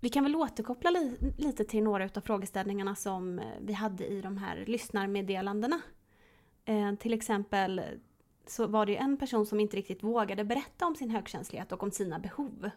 Vi 0.00 0.08
kan 0.08 0.24
väl 0.24 0.36
återkoppla 0.36 0.90
li- 0.90 1.34
lite 1.38 1.64
till 1.64 1.84
några 1.84 2.04
av 2.04 2.20
frågeställningarna 2.20 2.94
som 2.94 3.38
eh, 3.38 3.44
vi 3.60 3.72
hade 3.72 4.06
i 4.06 4.20
de 4.20 4.36
här 4.36 4.64
lyssnarmeddelandena. 4.66 5.80
Eh, 6.64 6.94
till 6.94 7.12
exempel 7.14 7.82
så 8.46 8.66
var 8.66 8.86
det 8.86 8.92
ju 8.92 8.98
en 8.98 9.16
person 9.16 9.46
som 9.46 9.60
inte 9.60 9.76
riktigt 9.76 10.02
vågade 10.02 10.44
berätta 10.44 10.86
om 10.86 10.96
sin 10.96 11.10
högkänslighet 11.10 11.72
och 11.72 11.82
om 11.82 11.90
sina 11.90 12.18
behov. 12.18 12.70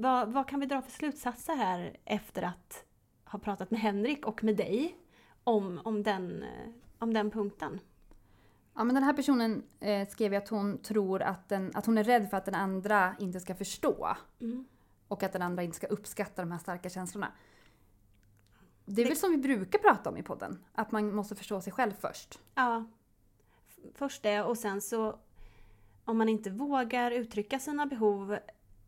Vad, 0.00 0.32
vad 0.32 0.48
kan 0.48 0.60
vi 0.60 0.66
dra 0.66 0.82
för 0.82 0.90
slutsatser 0.90 1.56
här 1.56 1.96
efter 2.04 2.42
att 2.42 2.84
ha 3.24 3.38
pratat 3.38 3.70
med 3.70 3.80
Henrik 3.80 4.26
och 4.26 4.44
med 4.44 4.56
dig 4.56 4.96
om, 5.44 5.80
om, 5.84 6.02
den, 6.02 6.42
eh, 6.42 6.70
om 6.98 7.14
den 7.14 7.30
punkten? 7.30 7.80
Ja, 8.74 8.84
men 8.84 8.94
den 8.94 9.04
här 9.04 9.12
personen 9.12 9.62
eh, 9.80 10.08
skrev 10.08 10.32
ju 10.32 10.38
att 10.38 10.48
hon 10.48 10.78
tror 10.78 11.22
att, 11.22 11.48
den, 11.48 11.70
att 11.74 11.86
hon 11.86 11.98
är 11.98 12.04
rädd 12.04 12.30
för 12.30 12.36
att 12.36 12.44
den 12.44 12.54
andra 12.54 13.16
inte 13.18 13.40
ska 13.40 13.54
förstå. 13.54 14.16
Mm. 14.40 14.64
Och 15.08 15.22
att 15.22 15.32
den 15.32 15.42
andra 15.42 15.62
inte 15.62 15.76
ska 15.76 15.86
uppskatta 15.86 16.42
de 16.42 16.52
här 16.52 16.58
starka 16.58 16.90
känslorna. 16.90 17.32
Det 18.84 19.02
är 19.02 19.06
väl 19.06 19.16
som 19.16 19.30
vi 19.30 19.38
brukar 19.38 19.78
prata 19.78 20.10
om 20.10 20.16
i 20.16 20.22
podden. 20.22 20.64
Att 20.72 20.92
man 20.92 21.14
måste 21.14 21.34
förstå 21.34 21.60
sig 21.60 21.72
själv 21.72 21.92
först. 21.92 22.40
Ja. 22.54 22.84
Först 23.94 24.22
det 24.22 24.42
och 24.42 24.58
sen 24.58 24.80
så 24.80 25.18
om 26.04 26.18
man 26.18 26.28
inte 26.28 26.50
vågar 26.50 27.10
uttrycka 27.10 27.58
sina 27.58 27.86
behov 27.86 28.38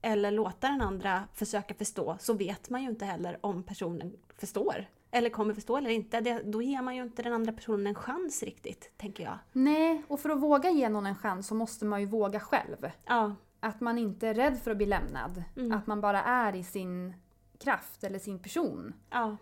eller 0.02 0.30
låta 0.30 0.68
den 0.68 0.80
andra 0.80 1.28
försöka 1.34 1.74
förstå 1.74 2.16
så 2.20 2.34
vet 2.34 2.70
man 2.70 2.82
ju 2.82 2.88
inte 2.88 3.04
heller 3.04 3.38
om 3.40 3.62
personen 3.62 4.16
förstår. 4.38 4.86
eller 5.10 5.30
kommer 5.30 5.54
förstå 5.54 5.76
eller 5.76 5.90
inte, 5.90 6.20
det, 6.20 6.42
då 6.42 6.62
ger 6.62 6.82
man 6.82 6.96
ju 6.96 7.02
inte 7.02 7.22
den 7.22 7.32
andra 7.32 7.52
personen 7.52 7.86
en 7.86 7.94
chans 7.94 8.42
riktigt, 8.42 8.92
tänker 8.96 9.24
jag. 9.24 9.38
Nej, 9.52 10.02
och 10.08 10.20
för 10.20 10.30
att 10.30 10.40
våga 10.40 10.70
ge 10.70 10.88
någon 10.88 11.06
en 11.06 11.16
chans 11.16 11.46
så 11.46 11.54
måste 11.54 11.84
man 11.84 12.00
ju 12.00 12.06
våga 12.06 12.40
själv. 12.40 12.90
Ja. 13.04 13.34
Att 13.60 13.80
man 13.80 13.98
inte 13.98 14.28
är 14.28 14.34
rädd 14.34 14.58
för 14.58 14.70
att 14.70 14.76
bli 14.76 14.86
lämnad. 14.86 15.44
Mm. 15.56 15.72
Att 15.72 15.86
man 15.86 16.00
bara 16.00 16.22
är 16.22 16.56
i 16.56 16.64
sin 16.64 17.14
kraft 17.58 18.04
eller 18.04 18.18
sin 18.18 18.38
person. 18.38 18.94
Ja. 19.10 19.36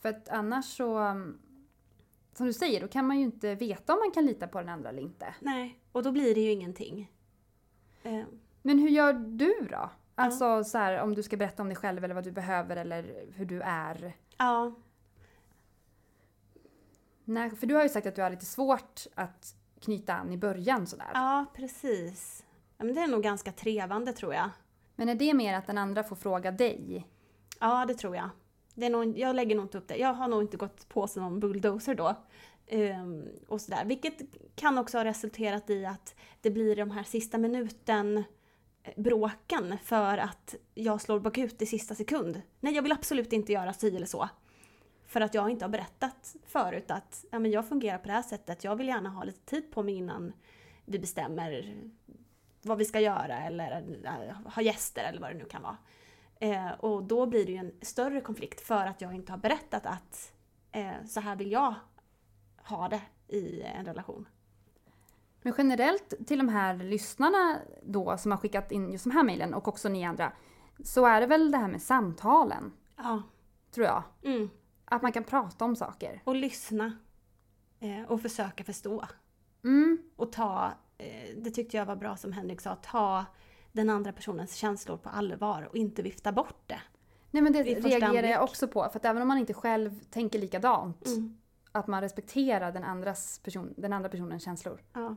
För 0.00 0.08
att 0.08 0.28
annars 0.28 0.64
så, 0.64 1.14
som 2.32 2.46
du 2.46 2.52
säger, 2.52 2.80
då 2.80 2.88
kan 2.88 3.06
man 3.06 3.18
ju 3.18 3.24
inte 3.24 3.54
veta 3.54 3.92
om 3.92 3.98
man 3.98 4.10
kan 4.10 4.26
lita 4.26 4.48
på 4.48 4.58
den 4.58 4.68
andra 4.68 4.88
eller 4.88 5.02
inte. 5.02 5.34
Nej, 5.40 5.80
och 5.92 6.02
då 6.02 6.12
blir 6.12 6.34
det 6.34 6.40
ju 6.40 6.50
ingenting. 6.50 7.10
Men 8.62 8.78
hur 8.78 8.88
gör 8.88 9.12
du 9.12 9.68
då? 9.70 9.90
Alltså 10.14 10.64
så 10.64 10.78
här, 10.78 11.00
om 11.02 11.14
du 11.14 11.22
ska 11.22 11.36
berätta 11.36 11.62
om 11.62 11.68
dig 11.68 11.76
själv 11.76 12.04
eller 12.04 12.14
vad 12.14 12.24
du 12.24 12.32
behöver 12.32 12.76
eller 12.76 13.26
hur 13.34 13.44
du 13.44 13.60
är. 13.60 14.16
ja. 14.38 14.74
När, 17.24 17.50
för 17.50 17.66
du 17.66 17.74
har 17.74 17.82
ju 17.82 17.88
sagt 17.88 18.06
att 18.06 18.14
du 18.14 18.22
har 18.22 18.30
lite 18.30 18.44
svårt 18.44 19.06
att 19.14 19.54
knyta 19.80 20.14
an 20.14 20.32
i 20.32 20.36
början 20.36 20.86
sådär. 20.86 21.10
ja, 21.14 21.46
precis. 21.54 22.44
Ja, 22.78 22.84
men 22.84 22.94
det 22.94 23.00
är 23.00 23.06
nog 23.08 23.22
ganska 23.22 23.52
trevande 23.52 24.12
tror 24.12 24.34
jag. 24.34 24.50
Men 24.96 25.08
är 25.08 25.14
det 25.14 25.34
mer 25.34 25.54
att 25.54 25.66
den 25.66 25.78
andra 25.78 26.02
får 26.02 26.16
fråga 26.16 26.50
dig? 26.50 27.06
Ja, 27.60 27.84
det 27.86 27.94
tror 27.94 28.16
jag. 28.16 28.30
Det 28.74 28.86
är 28.86 28.90
nog, 28.90 29.18
jag 29.18 29.36
lägger 29.36 29.56
nog 29.56 29.64
inte 29.64 29.78
upp 29.78 29.88
det. 29.88 29.96
Jag 29.96 30.14
har 30.14 30.28
nog 30.28 30.42
inte 30.42 30.56
gått 30.56 30.88
på 30.88 31.06
som 31.06 31.22
någon 31.22 31.40
bulldozer 31.40 31.94
då. 31.94 32.16
Ehm, 32.66 33.28
och 33.48 33.60
sådär. 33.60 33.84
Vilket 33.84 34.20
kan 34.54 34.78
också 34.78 34.98
ha 34.98 35.04
resulterat 35.04 35.70
i 35.70 35.86
att 35.86 36.14
det 36.40 36.50
blir 36.50 36.76
de 36.76 36.90
här 36.90 37.02
sista 37.02 37.38
minuten 37.38 38.24
bråkan 38.96 39.68
bråken 39.68 39.78
för 39.78 40.18
att 40.18 40.54
jag 40.74 41.00
slår 41.00 41.20
bakut 41.20 41.62
i 41.62 41.66
sista 41.66 41.94
sekund. 41.94 42.42
Nej, 42.60 42.74
jag 42.74 42.82
vill 42.82 42.92
absolut 42.92 43.32
inte 43.32 43.52
göra 43.52 43.72
si 43.72 43.96
eller 43.96 44.06
så. 44.06 44.28
För 45.06 45.20
att 45.20 45.34
jag 45.34 45.50
inte 45.50 45.64
har 45.64 45.70
berättat 45.70 46.36
förut 46.46 46.90
att 46.90 47.24
ja, 47.30 47.38
men 47.38 47.50
jag 47.50 47.68
fungerar 47.68 47.98
på 47.98 48.06
det 48.06 48.12
här 48.12 48.22
sättet. 48.22 48.64
Jag 48.64 48.76
vill 48.76 48.88
gärna 48.88 49.10
ha 49.10 49.24
lite 49.24 49.40
tid 49.40 49.72
på 49.72 49.82
mig 49.82 49.94
innan 49.94 50.32
vi 50.84 50.98
bestämmer 50.98 51.74
vad 52.62 52.78
vi 52.78 52.84
ska 52.84 53.00
göra 53.00 53.38
eller 53.38 53.84
äh, 54.04 54.52
ha 54.54 54.62
gäster 54.62 55.04
eller 55.04 55.20
vad 55.20 55.30
det 55.30 55.38
nu 55.38 55.44
kan 55.44 55.62
vara. 55.62 55.76
Eh, 56.40 56.70
och 56.70 57.02
då 57.02 57.26
blir 57.26 57.46
det 57.46 57.52
ju 57.52 57.58
en 57.58 57.72
större 57.82 58.20
konflikt 58.20 58.60
för 58.60 58.86
att 58.86 59.00
jag 59.00 59.14
inte 59.14 59.32
har 59.32 59.38
berättat 59.38 59.86
att 59.86 60.32
eh, 60.72 61.04
så 61.08 61.20
här 61.20 61.36
vill 61.36 61.52
jag 61.52 61.74
ha 62.56 62.88
det 62.88 63.02
i 63.28 63.62
en 63.62 63.84
relation. 63.84 64.28
Men 65.42 65.54
generellt 65.58 66.14
till 66.26 66.38
de 66.38 66.48
här 66.48 66.74
lyssnarna 66.76 67.56
då 67.82 68.16
som 68.18 68.30
har 68.30 68.38
skickat 68.38 68.72
in 68.72 68.92
just 68.92 69.04
de 69.04 69.10
här 69.10 69.22
mejlen 69.22 69.54
och 69.54 69.68
också 69.68 69.88
ni 69.88 70.04
andra. 70.04 70.32
Så 70.84 71.06
är 71.06 71.20
det 71.20 71.26
väl 71.26 71.50
det 71.50 71.58
här 71.58 71.68
med 71.68 71.82
samtalen, 71.82 72.72
Ja. 72.96 73.22
tror 73.70 73.86
jag. 73.86 74.02
Mm. 74.22 74.50
Att 74.84 75.02
man 75.02 75.12
kan 75.12 75.24
prata 75.24 75.64
om 75.64 75.76
saker. 75.76 76.22
Och 76.24 76.34
lyssna. 76.34 76.98
Eh, 77.80 78.02
och 78.10 78.22
försöka 78.22 78.64
förstå. 78.64 79.04
Mm. 79.64 79.98
Och 80.16 80.32
ta, 80.32 80.72
eh, 80.98 81.36
det 81.36 81.50
tyckte 81.50 81.76
jag 81.76 81.86
var 81.86 81.96
bra 81.96 82.16
som 82.16 82.32
Henrik 82.32 82.60
sa, 82.60 82.74
ta 82.74 83.24
den 83.72 83.90
andra 83.90 84.12
personens 84.12 84.54
känslor 84.54 84.96
på 84.96 85.08
allvar 85.08 85.68
och 85.70 85.76
inte 85.76 86.02
vifta 86.02 86.32
bort 86.32 86.62
det. 86.66 86.80
Nej 87.30 87.42
men 87.42 87.52
det 87.52 87.62
reagerar 87.62 88.28
jag 88.28 88.42
också 88.44 88.68
på. 88.68 88.88
För 88.92 88.98
att 88.98 89.04
även 89.04 89.22
om 89.22 89.28
man 89.28 89.38
inte 89.38 89.54
själv 89.54 90.00
tänker 90.10 90.38
likadant. 90.38 91.06
Mm. 91.06 91.36
Att 91.72 91.86
man 91.86 92.00
respekterar 92.00 92.72
den, 92.72 92.84
andras 92.84 93.38
person, 93.38 93.74
den 93.76 93.92
andra 93.92 94.08
personens 94.08 94.44
känslor. 94.44 94.82
Ja. 94.92 95.16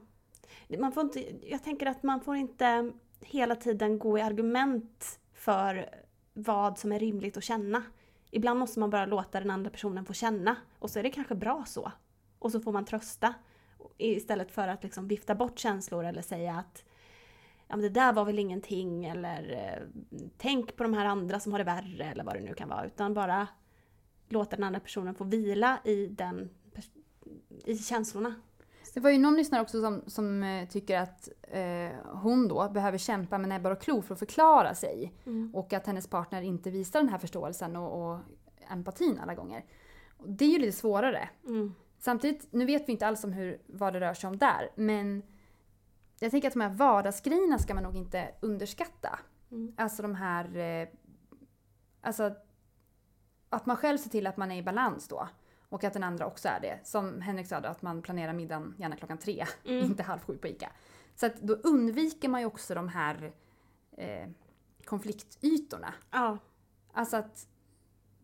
Man 0.80 0.92
får 0.92 1.04
inte, 1.04 1.48
jag 1.50 1.64
tänker 1.64 1.86
att 1.86 2.04
man 2.04 2.22
får 2.22 2.36
inte 2.36 2.92
hela 3.22 3.56
tiden 3.56 4.00
gå 4.00 4.18
i 4.18 4.22
argument 4.22 5.20
för 5.34 5.90
vad 6.34 6.80
som 6.80 6.92
är 6.92 7.00
rimligt 7.00 7.38
att 7.38 7.44
känna. 7.44 7.84
Ibland 8.32 8.60
måste 8.60 8.80
man 8.80 8.90
bara 8.90 9.06
låta 9.06 9.40
den 9.40 9.52
andra 9.52 9.72
personen 9.72 10.06
få 10.06 10.14
känna 10.14 10.56
och 10.80 10.90
så 10.90 11.00
är 11.00 11.04
det 11.04 11.10
kanske 11.10 11.36
bra 11.36 11.64
så. 11.68 11.92
Och 12.40 12.52
så 12.52 12.60
får 12.60 12.72
man 12.72 12.86
trösta 12.86 13.34
istället 13.98 14.52
för 14.52 14.68
att 14.68 14.84
liksom 14.84 15.08
vifta 15.08 15.36
bort 15.36 15.60
känslor 15.60 16.06
eller 16.06 16.22
säga 16.22 16.56
att 16.56 16.84
ja, 17.68 17.76
men 17.76 17.82
det 17.82 17.90
där 17.90 18.14
var 18.14 18.26
väl 18.26 18.40
ingenting 18.40 19.06
eller 19.06 19.52
eh, 19.52 20.04
tänk 20.38 20.76
på 20.76 20.84
de 20.84 20.94
här 20.94 21.06
andra 21.06 21.40
som 21.40 21.52
har 21.52 21.60
det 21.60 21.66
värre 21.66 22.04
eller 22.04 22.24
vad 22.24 22.36
det 22.36 22.42
nu 22.42 22.54
kan 22.54 22.70
vara. 22.70 22.86
Utan 22.86 23.14
bara 23.14 23.48
låta 24.30 24.56
den 24.56 24.64
andra 24.64 24.80
personen 24.80 25.16
få 25.16 25.24
vila 25.24 25.80
i, 25.84 26.08
den, 26.08 26.50
i 27.66 27.78
känslorna. 27.78 28.36
Det 28.94 29.00
var 29.00 29.10
ju 29.10 29.18
någon 29.18 29.36
lyssnare 29.36 29.62
också 29.62 29.82
som, 29.82 30.04
som 30.08 30.44
eh, 30.44 30.68
tycker 30.68 31.00
att 31.00 31.30
eh, 31.42 31.92
hon 32.06 32.48
då 32.48 32.70
behöver 32.70 32.98
kämpa 32.98 33.38
med 33.38 33.50
näbbar 33.50 33.72
och 33.72 33.82
klor 33.82 34.02
för 34.02 34.14
att 34.14 34.20
förklara 34.20 34.76
sig. 34.76 35.14
Och 35.54 35.74
att 35.74 35.88
hennes 35.88 36.08
partner 36.08 36.42
inte 36.42 36.72
visar 36.72 37.00
den 37.00 37.10
här 37.10 37.18
förståelsen 37.18 37.76
och, 37.76 38.12
och 38.12 38.20
empatin 38.70 39.20
alla 39.20 39.36
gånger. 39.36 39.66
Det 40.26 40.46
är 40.46 40.50
ju 40.50 40.60
lite 40.60 40.78
svårare. 40.78 41.30
Mm. 41.46 41.74
Samtidigt, 42.00 42.48
nu 42.52 42.66
vet 42.66 42.88
vi 42.88 42.92
inte 42.92 43.08
alls 43.08 43.24
om 43.24 43.34
hur, 43.34 43.62
vad 43.66 43.94
det 43.94 44.00
rör 44.00 44.14
sig 44.14 44.28
om 44.28 44.38
där, 44.38 44.70
men 44.76 45.24
jag 46.20 46.32
tänker 46.32 46.48
att 46.48 46.54
de 46.54 46.62
här 46.62 46.70
vardagsgrejerna 46.70 47.60
ska 47.60 47.74
man 47.74 47.84
nog 47.84 47.96
inte 47.96 48.30
underskatta. 48.42 49.20
Mm. 49.52 49.74
Alltså 49.78 50.02
de 50.02 50.16
här... 50.16 50.58
Eh, 50.58 50.88
alltså 52.02 52.36
att 53.50 53.66
man 53.66 53.78
själv 53.78 53.98
ser 53.98 54.10
till 54.10 54.28
att 54.28 54.38
man 54.38 54.52
är 54.52 54.58
i 54.58 54.64
balans 54.64 55.08
då. 55.08 55.28
Och 55.74 55.84
att 55.84 55.94
den 55.94 56.04
andra 56.04 56.26
också 56.26 56.48
är 56.48 56.60
det. 56.60 56.80
Som 56.84 57.22
Henrik 57.22 57.48
sa 57.48 57.60
då, 57.60 57.70
att 57.70 57.82
man 57.82 58.02
planerar 58.02 58.34
middagen 58.34 58.76
gärna 58.80 58.96
klockan 58.96 59.18
tre, 59.18 59.46
Mm. 59.66 59.86
inte 59.86 60.04
halv 60.04 60.20
sju 60.20 60.38
på 60.38 60.48
ICA. 60.48 60.72
Så 61.16 61.26
att 61.26 61.42
då 61.42 61.54
undviker 61.54 62.30
man 62.30 62.42
ju 62.42 62.48
också 62.48 62.76
de 62.76 62.88
här 62.88 63.32
eh, 63.98 64.28
konfliktytorna. 64.86 65.94
Ja. 66.12 66.38
Alltså 66.94 67.18
att 67.18 67.48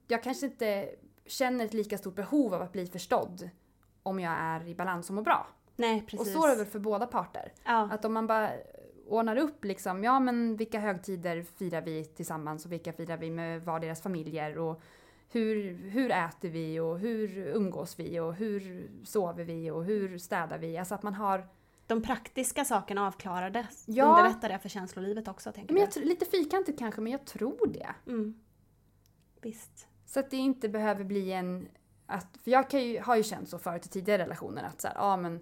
jag 0.08 0.24
kanske 0.24 0.45
inte 0.45 0.89
känner 1.26 1.66
ett 1.66 1.74
lika 1.74 1.97
stort 1.97 2.16
behov 2.16 2.54
av 2.54 2.62
att 2.62 2.72
bli 2.72 2.88
förstådd 2.88 3.50
om 4.04 4.20
jag 4.20 4.34
är 4.34 4.68
i 4.68 4.76
balans 4.76 5.10
och 5.10 5.16
mår 5.16 5.22
bra. 5.22 5.47
Nej, 5.76 6.02
precis. 6.02 6.20
Och 6.20 6.28
så 6.28 6.45
är 6.45 6.50
det 6.50 6.56
väl 6.56 6.66
för 6.66 6.80
båda 6.80 7.08
parter. 7.08 7.54
Ja. 7.64 7.89
Att 7.91 8.06
om 8.06 8.14
man 8.14 8.28
bara 8.28 8.52
ordnar 9.08 9.36
upp 9.36 9.66
liksom, 9.66 10.04
ja 10.04 10.20
men 10.20 10.56
vilka 10.56 10.80
högtider 10.80 11.43
firar 11.43 11.82
vi 11.82 12.06
tillsammans 12.06 12.66
och 12.66 12.72
vilka 12.72 12.93
firar 12.93 13.18
vi 13.18 13.32
med 13.32 13.62
var 13.62 13.80
deras 13.80 14.02
familjer 14.02 14.58
och 14.58 14.82
hur, 15.32 15.73
hur 15.89 16.11
äter 16.11 16.49
vi 16.49 16.80
och 16.80 16.99
hur 16.99 17.38
umgås 17.38 17.99
vi 17.99 18.19
och 18.19 18.34
hur 18.36 18.91
sover 19.03 19.43
vi 19.43 19.71
och 19.71 19.84
hur 19.86 20.17
städar 20.17 20.57
vi? 20.57 20.77
Alltså 20.77 20.95
att 20.95 21.03
man 21.03 21.13
har, 21.13 21.47
De 21.88 22.01
praktiska 22.01 22.65
sakerna 22.65 23.07
avklarade 23.07 23.67
Ja. 23.86 24.05
underlättar 24.19 24.49
det 24.49 24.59
för 24.59 24.69
känslolivet 24.69 25.27
också, 25.27 25.51
tänker 25.51 25.73
men 25.73 25.82
du? 25.82 25.99
jag, 25.99 26.03
tr- 26.05 26.07
lite 26.07 26.25
fyrkantigt 26.25 26.80
kanske 26.80 27.01
men 27.01 27.11
jag 27.11 27.25
tror 27.25 27.67
det. 27.67 27.89
Mm. 28.07 28.39
Visst. 29.41 29.88
Så 30.05 30.19
att 30.19 30.30
det 30.32 30.38
inte 30.38 30.69
behöver 30.69 31.03
bli 31.03 31.32
en... 31.32 31.67
Att, 32.05 32.38
för 32.43 32.51
jag 32.51 32.69
kan 32.69 32.84
ju, 32.84 32.99
har 32.99 33.15
ju 33.15 33.23
känt 33.23 33.49
så 33.49 33.57
förut 33.59 33.86
i 33.86 33.89
tidigare 33.89 34.23
relationer 34.23 34.63
att 34.63 34.82
så 34.82 34.88
här, 34.88 34.95
ja 34.95 35.17
men... 35.17 35.41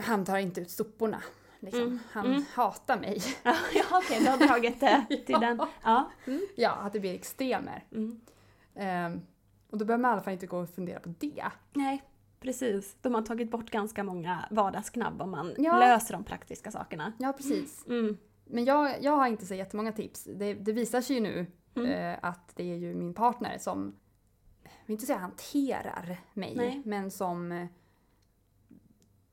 Han 0.00 0.24
tar 0.24 0.38
inte 0.38 0.60
ut 0.60 0.70
soporna. 0.70 1.22
Liksom. 1.60 1.82
Mm, 1.82 1.98
Han 2.12 2.26
mm. 2.26 2.44
hatar 2.54 3.00
mig. 3.00 3.22
Ja, 3.44 3.84
okej, 3.92 4.20
du 4.20 4.28
har 4.30 4.38
dragit 4.48 4.80
det 4.80 5.06
till 5.08 5.22
Ja. 5.28 5.38
den. 5.38 5.60
Ja. 5.82 6.10
ja, 6.56 6.70
att 6.70 6.92
det 6.92 7.00
blir 7.00 7.14
extremer. 7.14 7.84
Mm. 7.92 8.20
Ehm, 8.74 9.20
och 9.70 9.78
då 9.78 9.84
behöver 9.84 10.02
man 10.02 10.10
i 10.10 10.12
alla 10.12 10.22
fall 10.22 10.32
inte 10.32 10.46
gå 10.46 10.58
och 10.58 10.70
fundera 10.70 11.00
på 11.00 11.08
det. 11.18 11.44
Nej, 11.72 12.02
precis. 12.40 12.96
De 13.02 13.14
har 13.14 13.22
tagit 13.22 13.50
bort 13.50 13.70
ganska 13.70 14.04
många 14.04 14.44
vardagsknabb 14.50 15.22
om 15.22 15.30
man 15.30 15.54
Ja. 15.58 15.78
löser 15.78 16.12
de 16.12 16.24
praktiska 16.24 16.70
sakerna. 16.70 17.12
Ja, 17.18 17.32
precis. 17.32 17.86
Mm. 17.88 18.16
Men 18.44 18.64
jag, 18.64 19.02
jag 19.02 19.12
har 19.16 19.26
inte 19.26 19.46
så 19.46 19.54
jättemånga 19.54 19.92
tips. 19.92 20.24
Det, 20.24 20.54
det 20.54 20.72
visar 20.72 21.00
sig 21.00 21.16
ju 21.16 21.22
nu 21.22 21.46
Mm. 21.74 21.90
eh, 21.90 22.18
att 22.22 22.52
det 22.56 22.72
är 22.72 22.76
ju 22.76 22.94
min 22.94 23.14
partner 23.14 23.58
som, 23.58 23.96
jag 24.62 24.70
vill 24.86 24.94
inte 24.94 25.06
säga 25.06 25.18
hanterar 25.18 26.20
mig, 26.34 26.54
Nej. 26.56 26.82
men 26.84 27.10
som 27.10 27.68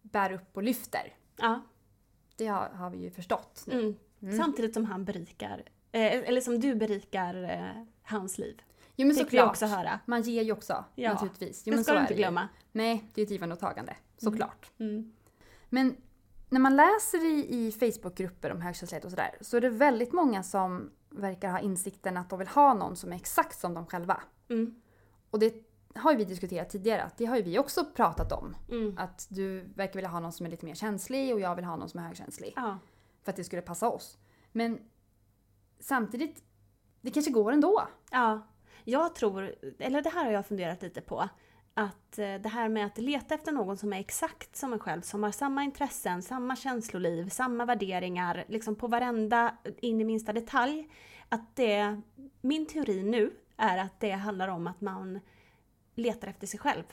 bär 0.02 0.32
upp 0.32 0.58
och 0.58 0.64
lyfter. 0.64 1.14
Ja. 1.38 1.62
Det 2.38 2.48
har, 2.48 2.70
har 2.70 2.90
vi 2.90 2.98
ju 2.98 3.12
förstått. 3.12 3.66
Mm. 3.72 3.96
Mm. 4.22 4.38
Samtidigt 4.38 4.74
som 4.74 4.86
han 4.86 5.06
berikar, 5.06 5.64
eh, 5.92 6.02
eller 6.30 6.42
som 6.42 6.60
du 6.60 6.76
berikar 6.76 7.44
eh, 7.44 7.84
hans 8.04 8.38
liv. 8.38 8.62
Jo 8.96 9.08
men 9.08 9.16
såklart. 9.16 9.50
också 9.50 9.66
höra. 9.66 10.00
Man 10.06 10.22
ger 10.22 10.42
ju 10.44 10.52
också 10.52 10.86
Ja. 10.96 11.14
naturligtvis. 11.14 11.64
Jo, 11.66 11.74
det 11.76 11.84
ska 11.84 11.94
du 11.94 12.00
inte 12.00 12.14
glömma. 12.14 12.48
Nej, 12.72 13.04
det 13.14 13.22
är 13.22 13.26
ett 13.26 13.32
givande 13.32 13.54
och 13.54 13.60
tagande. 13.60 13.96
Såklart. 14.18 14.72
Mm. 14.80 15.14
Men 15.70 15.96
när 16.50 16.60
man 16.60 16.76
läser 16.76 17.26
i, 17.26 17.46
i 17.50 17.72
Facebookgrupper 17.72 18.52
om 18.52 18.62
högkänslighet 18.62 19.06
och 19.06 19.12
sådär 19.12 19.38
så 19.42 19.58
är 19.58 19.62
det 19.62 19.70
väldigt 19.70 20.14
många 20.14 20.44
som 20.44 20.92
verkar 21.10 21.50
ha 21.50 21.60
insikten 21.60 22.18
att 22.18 22.30
de 22.30 22.40
vill 22.40 22.48
ha 22.48 22.74
någon 22.74 22.96
som 22.96 23.12
är 23.12 23.16
exakt 23.16 23.60
som 23.60 23.74
de 23.74 23.86
själva. 23.86 24.22
Mm. 24.50 24.82
Och 25.30 25.40
det 25.40 25.67
har 25.96 26.12
ju 26.12 26.18
vi 26.18 26.26
diskuterat 26.26 26.70
tidigare, 26.70 27.04
att 27.04 27.18
det 27.18 27.26
har 27.26 27.38
ju 27.38 27.42
vi 27.42 27.60
också 27.60 27.86
pratat 27.86 28.32
om. 28.32 28.56
Mm. 28.70 28.98
Att 28.98 29.28
du 29.30 29.60
verkar 29.76 29.94
vilja 29.94 30.10
ha 30.10 30.20
någon 30.20 30.32
som 30.32 30.46
är 30.46 30.50
lite 30.50 30.66
mer 30.66 30.76
känslig 30.76 31.34
och 31.34 31.40
jag 31.40 31.56
vill 31.56 31.66
ha 31.66 31.76
någon 31.76 31.90
som 31.90 32.00
är 32.00 32.04
högkänslig. 32.04 32.54
Ja. 32.56 32.80
För 33.24 33.32
att 33.32 33.36
det 33.36 33.44
skulle 33.44 33.62
passa 33.62 33.90
oss. 33.90 34.18
Men 34.52 34.80
samtidigt, 35.80 36.44
det 37.02 37.12
kanske 37.12 37.32
går 37.32 37.52
ändå. 37.52 37.88
Ja, 38.12 38.42
jag 38.84 39.16
tror, 39.16 39.56
eller 39.80 40.02
det 40.02 40.10
här 40.10 40.26
har 40.26 40.32
jag 40.32 40.46
funderat 40.46 40.82
lite 40.82 41.02
på. 41.02 41.30
Att 41.74 42.20
eh, 42.20 42.36
det 42.36 42.50
här 42.50 42.70
med 42.70 42.86
att 42.86 42.98
leta 42.98 43.36
efter 43.36 43.52
någon 43.52 43.78
som 43.78 43.94
är 43.94 44.00
exakt 44.00 44.56
som 44.56 44.74
en 44.74 44.80
själv, 44.80 45.02
som 45.02 45.24
har 45.24 45.32
samma 45.32 45.64
intressen, 45.64 46.22
samma 46.22 46.56
känsloliv, 46.56 47.30
samma 47.30 47.66
värderingar, 47.66 48.46
liksom 48.48 48.76
på 48.76 48.88
varenda, 48.88 49.58
in 49.82 50.02
i 50.02 50.04
minsta 50.04 50.34
detalj. 50.34 50.90
Att 51.30 51.56
det, 51.56 52.02
min 52.42 52.66
teori 52.66 53.04
nu 53.04 53.34
är 53.58 53.78
att 53.78 54.00
det 54.00 54.12
handlar 54.12 54.48
om 54.48 54.68
att 54.68 54.82
man 54.82 55.20
letar 55.98 56.28
efter 56.28 56.48
sig 56.48 56.60
själv. 56.60 56.84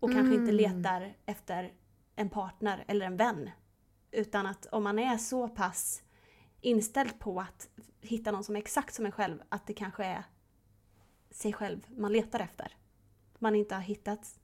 Och 0.00 0.12
kanske 0.12 0.34
inte 0.34 0.52
Mm. 0.52 0.56
letar 0.56 1.14
efter 1.26 1.72
en 2.16 2.30
partner 2.30 2.84
eller 2.88 3.06
en 3.06 3.16
vän. 3.16 3.50
Utan 4.10 4.46
att 4.46 4.66
om 4.66 4.84
man 4.84 4.98
är 4.98 5.18
så 5.18 5.48
pass 5.48 6.02
inställd 6.60 7.18
på 7.18 7.40
att 7.40 7.68
hitta 8.00 8.30
någon 8.32 8.44
som 8.44 8.56
är 8.56 8.60
exakt 8.60 8.94
som 8.94 9.06
en 9.06 9.12
själv, 9.12 9.42
att 9.48 9.66
det 9.66 9.74
kanske 9.74 10.04
är 10.04 10.24
sig 11.30 11.52
själv 11.52 11.86
man 11.88 12.12
letar 12.12 12.40
efter. 12.40 12.76
Man 13.38 13.54
inte 13.54 13.74
har 13.74 13.82
hittat 13.82 14.40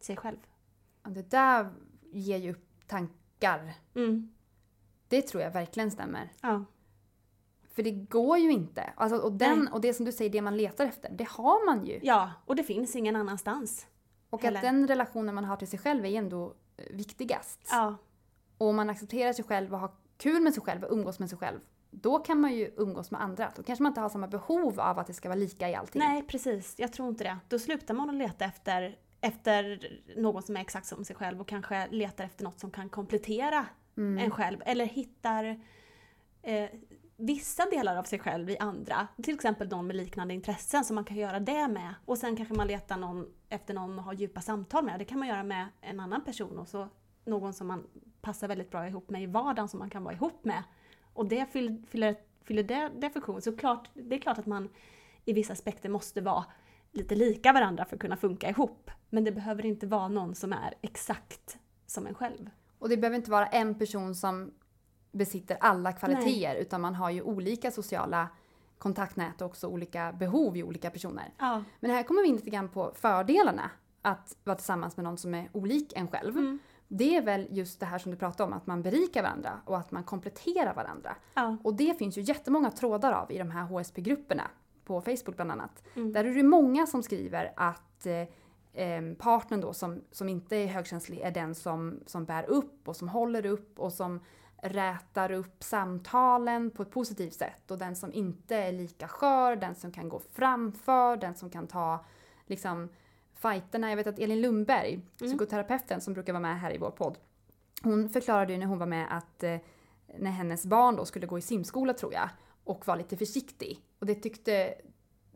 sig 0.00 0.16
själv. 0.16 0.38
Det 1.02 1.30
där 1.30 1.72
ger 2.12 2.38
ju 2.38 2.50
upp 2.52 2.86
tankar. 2.86 3.74
Mm. 3.94 4.34
Det 5.08 5.22
tror 5.22 5.42
jag 5.42 5.50
verkligen 5.50 5.90
stämmer. 5.90 6.32
Ja. 6.40 6.64
För 7.78 7.82
det 7.82 7.90
går 7.90 8.38
ju 8.38 8.50
inte. 8.52 8.92
Alltså, 8.96 9.18
och, 9.18 9.32
den, 9.32 9.58
Nej. 9.58 9.68
och 9.72 9.80
det 9.80 9.94
som 9.94 10.04
du 10.04 10.12
säger, 10.12 10.30
det 10.30 10.42
man 10.42 10.56
letar 10.56 10.84
efter, 10.86 11.10
det 11.12 11.28
har 11.28 11.66
man 11.66 11.86
ju. 11.86 12.00
ja, 12.02 12.32
och 12.46 12.56
det 12.56 12.62
finns 12.64 12.96
ingen 12.96 13.16
annanstans. 13.16 13.86
och 14.30 14.42
heller. 14.42 14.58
att 14.58 14.62
den 14.64 14.88
relationen 14.88 15.34
man 15.34 15.44
har 15.44 15.56
till 15.56 15.68
sig 15.68 15.78
själv 15.78 16.04
är 16.06 16.10
ändå 16.18 16.54
eh, 16.76 16.84
viktigast. 16.96 17.68
Ja, 17.70 17.96
Och 18.58 18.66
om 18.66 18.76
man 18.76 18.90
accepterar 18.90 19.32
sig 19.32 19.44
själv 19.44 19.72
och 19.74 19.80
har 19.80 19.90
kul 20.16 20.42
med 20.42 20.54
sig 20.54 20.62
själv 20.62 20.84
och 20.84 20.92
umgås 20.92 21.18
med 21.18 21.28
sig 21.28 21.38
själv, 21.38 21.58
då 21.90 22.18
kan 22.18 22.40
man 22.40 22.54
ju 22.54 22.74
umgås 22.76 23.10
med 23.10 23.22
andra. 23.22 23.52
Då 23.56 23.62
kanske 23.62 23.82
man 23.82 23.90
inte 23.90 24.00
har 24.00 24.08
samma 24.08 24.28
behov 24.28 24.80
av 24.80 24.98
att 24.98 25.06
det 25.06 25.14
ska 25.14 25.28
vara 25.28 25.38
lika 25.38 25.68
i 25.68 25.74
allting. 25.74 25.98
nej 26.02 26.22
precis. 26.22 26.74
Jag 26.78 26.92
tror 26.92 27.08
inte 27.08 27.24
det. 27.24 27.38
Då 27.48 27.58
slutar 27.58 27.94
man 27.94 28.08
att 28.10 28.16
leta 28.16 28.44
efter, 28.44 28.98
efter 29.20 29.80
någon 30.16 30.42
som 30.42 30.56
är 30.56 30.60
exakt 30.60 30.86
som 30.86 31.04
sig 31.04 31.16
själv 31.16 31.40
och 31.40 31.48
kanske 31.48 31.88
letar 31.90 32.24
efter 32.24 32.44
något 32.44 32.60
som 32.60 32.70
kan 32.70 32.88
komplettera 32.88 33.66
Mm. 33.96 34.18
en 34.24 34.30
själv. 34.30 34.62
Eller 34.66 34.84
hittar 34.84 35.44
eh, 36.42 36.68
vissa 37.20 37.66
delar 37.70 37.96
av 37.96 38.02
sig 38.02 38.18
själv 38.18 38.50
i 38.50 38.58
andra. 38.58 39.08
Till 39.22 39.34
exempel 39.34 39.68
någon 39.68 39.86
med 39.86 39.96
liknande 39.96 40.34
intressen 40.34 40.84
som 40.84 40.94
man 40.94 41.04
kan 41.04 41.16
göra 41.16 41.40
det 41.40 41.68
med. 41.68 41.94
Och 42.04 42.18
sen 42.18 42.36
kanske 42.36 42.54
man 42.54 42.66
letar 42.66 42.96
någon, 42.96 43.26
efter 43.48 43.74
någon 43.74 43.98
att 43.98 44.04
ha 44.04 44.12
djupa 44.12 44.40
samtal 44.40 44.84
med. 44.84 44.98
Det 44.98 45.04
kan 45.04 45.18
man 45.18 45.28
göra 45.28 45.42
med 45.42 45.68
en 45.80 46.00
annan 46.00 46.24
person 46.24 46.58
och 46.58 46.68
så 46.68 46.88
någon 47.24 47.52
som 47.52 47.66
man 47.66 47.86
passar 48.20 48.48
väldigt 48.48 48.70
bra 48.70 48.88
ihop 48.88 49.10
med 49.10 49.22
i 49.22 49.26
vardagen 49.26 49.68
som 49.68 49.78
man 49.78 49.90
kan 49.90 50.04
vara 50.04 50.14
ihop 50.14 50.44
med. 50.44 50.62
Och 51.12 51.28
det 51.28 51.52
fyller, 51.52 51.82
fyller, 51.86 52.16
fyller 52.42 52.62
det, 52.62 52.90
det 52.98 53.10
funktion. 53.10 53.42
Så 53.42 53.56
klart, 53.56 53.90
det 53.94 54.14
är 54.16 54.20
klart 54.20 54.38
att 54.38 54.46
man 54.46 54.68
i 55.24 55.32
vissa 55.32 55.52
aspekter 55.52 55.88
måste 55.88 56.20
vara 56.20 56.44
lite 56.92 57.14
lika 57.14 57.52
varandra 57.52 57.84
för 57.84 57.96
att 57.96 58.00
kunna 58.00 58.16
funka 58.16 58.48
ihop. 58.48 58.90
Men 59.10 59.24
det 59.24 59.32
behöver 59.32 59.66
inte 59.66 59.86
vara 59.86 60.08
någon 60.08 60.34
som 60.34 60.52
är 60.52 60.74
exakt 60.82 61.58
som 61.86 62.06
en 62.06 62.14
själv. 62.14 62.50
Och 62.78 62.88
det 62.88 62.96
behöver 62.96 63.16
inte 63.16 63.30
vara 63.30 63.46
en 63.46 63.74
person 63.74 64.14
som 64.14 64.52
besitter 65.12 65.56
alla 65.60 65.92
kvaliteter 65.92 66.54
utan 66.54 66.80
man 66.80 66.94
har 66.94 67.10
ju 67.10 67.22
olika 67.22 67.70
sociala 67.70 68.28
kontaktnät 68.78 69.40
och 69.40 69.46
också 69.46 69.66
olika 69.66 70.12
behov 70.12 70.56
i 70.56 70.62
olika 70.62 70.90
personer. 70.90 71.34
Ja. 71.38 71.62
Men 71.80 71.90
här 71.90 72.02
kommer 72.02 72.22
vi 72.22 72.28
in 72.28 72.36
lite 72.36 72.50
grann 72.50 72.68
på 72.68 72.92
fördelarna 72.94 73.70
att 74.02 74.36
vara 74.44 74.56
tillsammans 74.56 74.96
med 74.96 75.04
någon 75.04 75.18
som 75.18 75.34
är 75.34 75.48
olik 75.52 75.92
en 75.96 76.08
själv. 76.08 76.36
Mm. 76.36 76.58
Det 76.88 77.16
är 77.16 77.22
väl 77.22 77.46
just 77.50 77.80
det 77.80 77.86
här 77.86 77.98
som 77.98 78.12
du 78.12 78.18
pratade 78.18 78.46
om, 78.46 78.52
att 78.52 78.66
man 78.66 78.82
berikar 78.82 79.22
varandra 79.22 79.60
och 79.64 79.78
att 79.78 79.90
man 79.90 80.04
kompletterar 80.04 80.74
varandra. 80.74 81.16
Ja. 81.34 81.56
Och 81.64 81.74
det 81.74 81.98
finns 81.98 82.18
ju 82.18 82.22
jättemånga 82.22 82.70
trådar 82.70 83.12
av 83.12 83.32
i 83.32 83.38
de 83.38 83.50
här 83.50 83.62
HSP-grupperna, 83.62 84.50
på 84.84 85.00
Facebook 85.00 85.36
bland 85.36 85.50
annat. 85.50 85.82
Mm. 85.94 86.12
Där 86.12 86.24
är 86.24 86.34
det 86.34 86.42
många 86.42 86.86
som 86.86 87.02
skriver 87.02 87.52
att 87.56 88.06
eh, 88.06 88.82
eh, 88.84 89.14
partnern 89.18 89.60
då 89.60 89.72
som, 89.72 90.00
som 90.10 90.28
inte 90.28 90.56
är 90.56 90.66
högkänslig 90.66 91.20
är 91.20 91.30
den 91.30 91.54
som, 91.54 92.00
som 92.06 92.24
bär 92.24 92.50
upp 92.50 92.88
och 92.88 92.96
som 92.96 93.08
håller 93.08 93.46
upp 93.46 93.78
och 93.78 93.92
som 93.92 94.20
rätar 94.62 95.30
upp 95.30 95.64
samtalen 95.64 96.70
på 96.70 96.82
ett 96.82 96.90
positivt 96.90 97.34
sätt. 97.34 97.70
Och 97.70 97.78
den 97.78 97.96
som 97.96 98.12
inte 98.12 98.56
är 98.56 98.72
lika 98.72 99.08
skör, 99.08 99.56
den 99.56 99.74
som 99.74 99.92
kan 99.92 100.08
gå 100.08 100.20
framför, 100.32 101.16
den 101.16 101.34
som 101.34 101.50
kan 101.50 101.66
ta 101.66 102.04
liksom 102.46 102.88
fighterna. 103.34 103.88
Jag 103.88 103.96
vet 103.96 104.06
att 104.06 104.18
Elin 104.18 104.40
Lundberg, 104.40 105.00
psykoterapeuten 105.16 106.00
som 106.00 106.14
brukar 106.14 106.32
vara 106.32 106.40
med 106.40 106.60
här 106.60 106.74
i 106.74 106.78
vår 106.78 106.90
podd, 106.90 107.18
hon 107.82 108.08
förklarade 108.08 108.52
ju 108.52 108.58
när 108.58 108.66
hon 108.66 108.78
var 108.78 108.86
med 108.86 109.16
att 109.16 109.42
eh, 109.42 109.56
när 110.18 110.30
hennes 110.30 110.66
barn 110.66 110.96
då 110.96 111.04
skulle 111.04 111.26
gå 111.26 111.38
i 111.38 111.42
simskola 111.42 111.94
tror 111.94 112.14
jag 112.14 112.28
och 112.64 112.86
var 112.86 112.96
lite 112.96 113.16
försiktig. 113.16 113.84
Och 113.98 114.06
det 114.06 114.14
tyckte, 114.14 114.74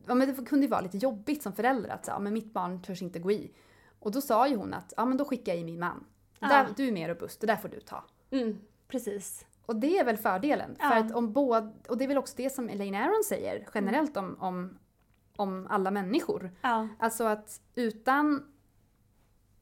ja 0.07 0.14
men 0.14 0.35
det 0.35 0.45
kunde 0.45 0.66
ju 0.66 0.70
vara 0.70 0.81
lite 0.81 0.99
jobbigt 0.99 1.43
som 1.43 1.53
förälder 1.53 1.91
att 1.91 2.05
säga, 2.05 2.14
ja, 2.14 2.18
men 2.18 2.33
mitt 2.33 2.53
barn 2.53 2.83
törs 2.83 3.03
inte 3.03 3.18
gå 3.18 3.33
i. 3.33 3.53
Och 3.99 4.12
då 4.12 4.20
sa 4.20 4.49
ju 4.49 4.57
hon 4.57 4.75
att, 4.75 4.93
ja 4.97 5.05
men 5.05 5.16
då 5.16 5.25
skickar 5.25 5.53
jag 5.53 5.61
i 5.61 5.64
min 5.64 5.79
man. 5.79 6.05
Ja. 6.39 6.49
Där, 6.49 6.68
du 6.77 6.89
är 6.89 6.93
mer 6.93 7.09
robust, 7.09 7.41
det 7.41 7.47
där 7.47 7.57
får 7.57 7.68
du 7.68 7.81
ta. 7.81 8.05
Mm, 8.31 8.59
precis. 8.93 9.47
Och 9.66 9.76
det 9.76 9.99
är 9.99 10.05
väl 10.05 10.16
fördelen. 10.16 10.76
Ja. 10.78 10.88
För 10.88 10.97
att 10.97 11.12
om 11.12 11.32
båda, 11.32 11.72
och 11.88 11.99
det 11.99 12.05
är 12.05 12.09
väl 12.09 12.18
också 12.18 12.34
det 12.36 12.51
som 12.51 12.68
Elaine 12.68 12.95
Aron 12.95 13.24
säger 13.24 13.68
generellt 13.74 14.16
om, 14.16 14.36
om, 14.40 14.78
om 15.36 15.66
alla 15.70 15.90
människor. 15.90 16.51
Ja. 16.62 16.88
Alltså 16.99 17.24
att 17.24 17.61
utan 17.74 18.53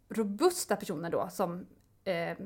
robusta 0.08 0.76
personer 0.76 1.10
då, 1.10 1.28
som 1.30 1.66
eh, 2.04 2.36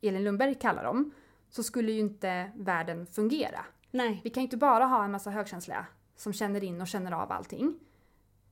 Elin 0.00 0.24
Lundberg 0.24 0.54
kallar 0.54 0.84
dem, 0.84 1.10
så 1.50 1.62
skulle 1.62 1.92
ju 1.92 2.00
inte 2.00 2.50
världen 2.54 3.06
fungera. 3.06 3.64
Nej. 3.90 4.20
Vi 4.24 4.30
kan 4.30 4.40
ju 4.40 4.44
inte 4.44 4.56
bara 4.56 4.84
ha 4.84 5.04
en 5.04 5.10
massa 5.10 5.30
högkänsliga 5.30 5.86
som 6.16 6.32
känner 6.32 6.64
in 6.64 6.80
och 6.80 6.88
känner 6.88 7.12
av 7.12 7.32
allting. 7.32 7.78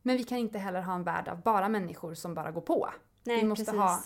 Men 0.03 0.17
vi 0.17 0.25
kan 0.25 0.39
inte 0.39 0.59
heller 0.59 0.83
ha 0.83 0.95
en 0.95 1.05
värld 1.05 1.29
av 1.29 1.43
bara 1.43 1.69
människor 1.69 2.15
som 2.15 2.35
bara 2.35 2.51
går 2.51 2.61
på. 2.61 2.89
Nej, 3.25 3.41
vi 3.41 3.49
måste 3.49 3.65
precis. 3.65 3.81
ha 3.81 4.01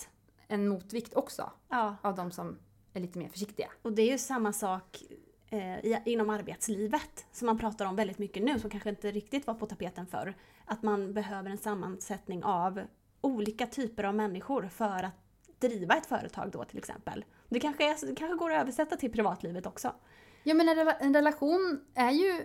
en 0.49 0.69
motvikt 0.69 1.15
också 1.15 1.51
Ja. 1.69 1.97
av 2.03 2.15
de 2.15 2.31
som 2.31 2.59
är 2.93 3.01
lite 3.01 3.19
mer 3.19 3.29
försiktiga. 3.29 3.71
Och 3.83 3.93
det 3.93 4.03
är 4.03 4.13
ju 4.13 4.19
samma 4.19 4.53
sak 4.53 5.03
eh, 5.51 6.09
inom 6.09 6.31
arbetslivet 6.31 7.27
som 7.33 7.47
man 7.47 7.59
pratar 7.59 7.87
om 7.87 7.97
väldigt 7.97 8.19
mycket 8.19 8.43
nu 8.43 8.59
som 8.59 8.71
kanske 8.71 8.91
inte 8.91 9.11
riktigt 9.11 9.47
var 9.47 9.55
på 9.55 9.67
tapeten 9.67 10.07
förr. 10.07 10.35
Att 10.65 10.83
man 10.83 11.15
behöver 11.15 11.51
en 11.51 11.59
sammansättning 11.59 12.45
av 12.45 12.81
olika 13.21 13.67
typer 13.67 14.05
av 14.05 14.15
människor 14.15 14.69
för 14.69 15.03
att 15.03 15.15
driva 15.59 15.95
ett 15.95 16.07
företag 16.07 16.51
då 16.51 16.65
till 16.65 16.79
exempel. 16.79 17.25
Det 17.49 17.61
kanske, 17.61 17.91
är, 17.91 18.07
det 18.07 18.15
kanske 18.15 18.37
går 18.37 18.51
att 18.51 18.61
översätta 18.61 18.97
till 18.97 19.13
privatlivet 19.13 19.67
också. 19.67 19.95
Ja 20.43 20.55
men 20.55 20.69
en, 20.69 20.77
rela- 20.77 20.97
en 21.01 21.15
relation 21.15 21.85
är 21.95 22.11
ju 22.11 22.45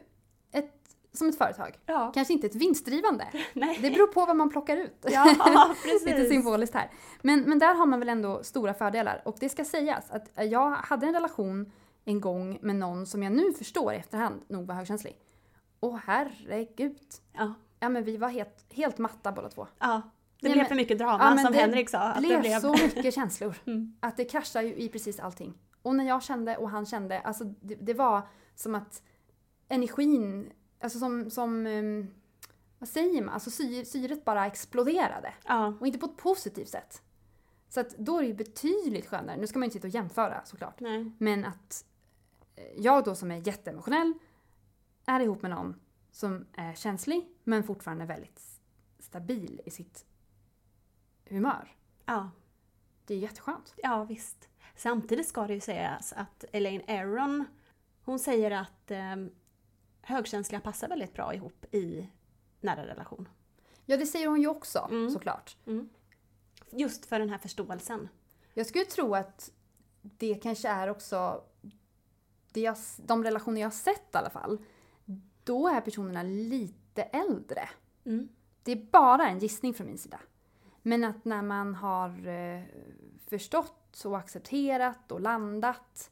ett, 0.51 0.96
som 1.17 1.29
ett 1.29 1.37
företag. 1.37 1.79
Ja. 1.85 2.11
Kanske 2.13 2.33
inte 2.33 2.47
ett 2.47 2.55
vinstdrivande. 2.55 3.27
Nej. 3.53 3.79
Det 3.81 3.91
beror 3.91 4.07
på 4.07 4.25
vad 4.25 4.35
man 4.35 4.49
plockar 4.49 4.77
ut. 4.77 5.05
Ja. 5.11 5.35
Lite 6.05 6.25
symboliskt 6.25 6.75
här. 6.75 6.91
Men, 7.21 7.41
men 7.41 7.59
där 7.59 7.75
har 7.75 7.85
man 7.85 7.99
väl 7.99 8.09
ändå 8.09 8.43
stora 8.43 8.73
fördelar. 8.73 9.21
Och 9.25 9.35
det 9.39 9.49
ska 9.49 9.65
sägas 9.65 10.11
att 10.11 10.29
jag 10.51 10.69
hade 10.71 11.07
en 11.07 11.13
relation 11.13 11.71
en 12.05 12.21
gång 12.21 12.57
med 12.61 12.75
någon 12.75 13.05
som 13.05 13.23
jag 13.23 13.31
nu 13.33 13.53
förstår 13.53 13.93
i 13.93 13.95
efterhand 13.97 14.41
nog 14.47 14.67
var 14.67 14.75
högkänslig. 14.75 15.17
Åh 15.79 15.99
herregud. 16.05 16.97
Ja. 17.33 17.53
Ja 17.79 17.89
men 17.89 18.03
vi 18.03 18.17
var 18.17 18.29
helt, 18.29 18.65
helt 18.73 18.97
matta 18.97 19.31
båda 19.31 19.49
två. 19.49 19.67
ja. 19.79 20.01
Det 20.41 20.47
Ja, 20.47 20.53
blev 20.53 20.57
men- 20.57 20.67
för 20.67 20.75
mycket 20.75 20.97
drama 20.97 21.35
Ja, 21.37 21.43
som 21.43 21.51
det 21.53 21.59
Henrik 21.59 21.89
sa. 21.89 21.99
Att 21.99 22.15
Det 22.15 22.21
det 22.21 22.27
blev 22.27 22.41
blev... 22.41 22.59
så 22.59 22.71
mycket 22.71 23.13
känslor. 23.15 23.55
Mm. 23.65 23.93
Att 23.99 24.17
det 24.17 24.25
kraschar 24.25 24.61
ju 24.61 24.75
i 24.75 24.89
precis 24.89 25.19
allting. 25.19 25.53
Och 25.81 25.95
när 25.95 26.07
jag 26.07 26.23
kände 26.23 26.57
och 26.57 26.69
han 26.69 26.85
kände, 26.85 27.19
alltså 27.19 27.43
det, 27.43 27.75
det 27.75 27.93
var 27.93 28.21
som 28.55 28.75
att 28.75 29.01
energin, 29.69 30.49
alltså 30.79 30.99
som, 30.99 31.29
som 31.29 31.65
ehm, 31.65 32.07
vad 32.79 32.89
säger 32.89 33.21
man, 33.21 33.33
alltså 33.33 33.51
sy, 33.51 33.85
syret 33.85 34.25
bara 34.25 34.45
exploderade. 34.45 35.33
Ja. 35.45 35.73
Och 35.79 35.87
inte 35.87 35.99
på 35.99 36.05
ett 36.05 36.17
positivt 36.17 36.69
sätt. 36.69 37.01
Så 37.69 37.79
att 37.79 37.97
då 37.97 38.17
är 38.17 38.21
det 38.21 38.27
ju 38.27 38.33
betydligt 38.33 39.05
skönare, 39.05 39.37
nu 39.37 39.47
ska 39.47 39.59
man 39.59 39.63
ju 39.63 39.67
inte 39.67 39.77
sitta 39.77 39.87
och 39.87 39.93
jämföra 39.93 40.45
såklart. 40.45 40.79
Nej. 40.79 41.11
Men 41.17 41.45
att 41.45 41.85
eh, 42.55 42.63
jag 42.77 43.03
då 43.03 43.15
som 43.15 43.31
är 43.31 43.47
jätteemotionell 43.47 44.13
är 45.05 45.19
ihop 45.19 45.41
med 45.41 45.51
någon 45.51 45.79
som 46.11 46.45
är 46.53 46.73
känslig 46.73 47.27
men 47.43 47.63
fortfarande 47.63 48.05
väldigt 48.05 48.41
stabil 48.99 49.61
i 49.65 49.71
sitt 49.71 50.05
humör. 51.25 51.75
Ja. 52.05 52.31
Det 53.05 53.13
är 53.13 53.17
jätteskönt. 53.17 53.73
Ja, 53.77 54.03
visst. 54.03 54.49
Samtidigt 54.75 55.27
ska 55.27 55.47
det 55.47 55.53
ju 55.53 55.59
sägas 55.59 56.13
att 56.13 56.45
Elaine 56.51 56.83
Aron, 56.87 57.45
hon 58.03 58.19
säger 58.19 58.51
att 58.51 58.91
eh, 58.91 59.15
högkänsliga 60.07 60.61
passar 60.61 60.87
väldigt 60.87 61.13
bra 61.13 61.33
ihop 61.33 61.65
i 61.71 62.09
nära 62.61 62.85
relation. 62.87 63.29
Ja, 63.85 63.97
det 63.97 64.05
säger 64.05 64.27
hon 64.27 64.41
ju 64.41 64.47
också 64.47 64.87
Mm. 64.91 65.09
såklart. 65.09 65.57
Just 66.71 67.05
för 67.05 67.19
den 67.19 67.29
här 67.29 67.37
förståelsen. 67.37 68.09
Jag 68.53 68.65
skulle 68.65 68.85
tro 68.85 69.15
att 69.15 69.51
det 70.01 70.35
kanske 70.35 70.69
är 70.69 70.87
också 70.89 71.43
det 72.51 72.61
jag, 72.61 72.75
de 72.97 73.23
relationer 73.23 73.61
jag 73.61 73.65
har 73.65 73.71
sett 73.71 74.13
i 74.13 74.17
alla 74.17 74.29
fall. 74.29 74.57
Då 75.43 75.67
är 75.67 75.81
personerna 75.81 76.23
lite 76.23 77.01
äldre. 77.03 77.69
Mm. 78.05 78.29
Det 78.63 78.71
är 78.71 78.85
bara 78.91 79.27
en 79.27 79.39
gissning 79.39 79.73
från 79.73 79.87
min 79.87 79.97
sida. 79.97 80.19
Men 80.81 81.03
att 81.03 81.25
när 81.25 81.41
man 81.41 81.75
har 81.75 82.27
eh, 82.27 82.63
förstått 83.27 84.01
och 84.05 84.17
accepterat 84.17 85.11
och 85.11 85.21
landat 85.21 86.11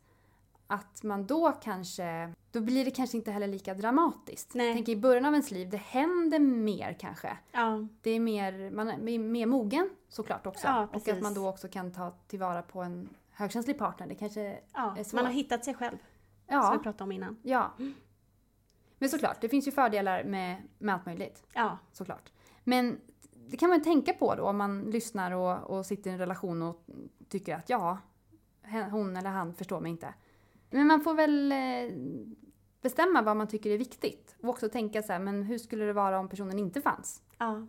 att 0.68 1.04
man 1.04 1.28
då 1.28 1.52
kanske, 1.52 2.34
då 2.52 2.62
blir 2.62 2.86
det 2.86 2.92
kanske 2.92 3.18
inte 3.18 3.32
heller 3.32 3.48
lika 3.48 3.74
dramatiskt. 3.74 4.54
Nej. 4.54 4.74
Tänker 4.74 4.92
i 4.92 4.96
början 4.96 5.26
av 5.26 5.34
ens 5.34 5.52
liv, 5.52 5.70
det 5.70 5.78
händer 5.78 6.40
mer 6.40 6.98
kanske. 7.00 7.38
Ja, 7.52 7.88
Det 8.02 8.10
är 8.12 8.20
mer, 8.20 8.72
man 8.72 8.90
är 8.90 9.20
mer- 9.20 9.46
mogen 9.46 9.90
såklart 10.10 10.46
också. 10.46 10.68
Ja, 10.68 10.88
och 10.94 11.08
att 11.08 11.22
man 11.22 11.34
då 11.34 11.50
också 11.50 11.68
kan 11.68 11.92
ta 11.92 12.12
tillvara 12.28 12.62
på 12.62 12.82
en 12.82 13.10
högkänslig 13.32 13.78
partner. 13.78 14.08
Det 14.08 14.16
kanske, 14.16 14.60
ja. 14.74 14.98
är 14.98 15.04
så. 15.04 15.16
man 15.16 15.26
har 15.26 15.32
hittat 15.32 15.66
sig 15.66 15.74
själv, 15.74 15.98
som 15.98 16.56
ja, 16.56 16.74
vi 16.78 16.84
pratade 16.84 17.04
om 17.04 17.12
innan. 17.12 17.38
ja. 17.44 17.72
Men 18.98 19.10
såklart, 19.10 19.42
det 19.42 19.50
finns 19.50 19.68
ju 19.68 19.72
fördelar 19.72 20.24
med, 20.24 20.62
med 20.78 20.96
allt 20.96 21.06
möjligt. 21.06 21.44
Ja, 21.54 21.78
Såklart. 21.92 22.32
Men 22.64 23.02
det 23.50 23.58
kan 23.58 23.70
man 23.70 23.84
tänka 23.84 24.14
på 24.14 24.36
då 24.36 24.44
om 24.44 24.58
man 24.58 24.82
lyssnar 24.82 25.32
och, 25.32 25.78
och 25.78 25.86
sitter 25.86 26.10
i 26.10 26.14
en 26.14 26.20
relation 26.20 26.62
och 26.62 26.86
tycker 27.30 27.56
att 27.56 27.70
ja, 27.70 27.98
hon 28.92 29.18
eller 29.18 29.30
han 29.30 29.54
förstår 29.54 29.80
mig 29.80 29.92
inte. 29.92 30.14
Men 30.70 30.88
man 30.88 31.02
får 31.02 31.14
väl 31.14 31.52
eh, 31.52 31.96
bestämma 32.82 33.22
vad 33.22 33.38
man 33.38 33.48
tycker 33.48 33.70
är 33.70 33.78
viktigt. 33.78 34.36
Och 34.42 34.50
också 34.50 34.70
tänka 34.70 35.04
så 35.04 35.12
här, 35.14 35.20
men 35.20 35.44
hur 35.44 35.58
skulle 35.58 35.86
det 35.86 35.94
vara 35.94 36.20
om 36.20 36.30
personen 36.30 36.60
inte 36.60 36.82
fanns? 36.82 37.24
ja, 37.38 37.68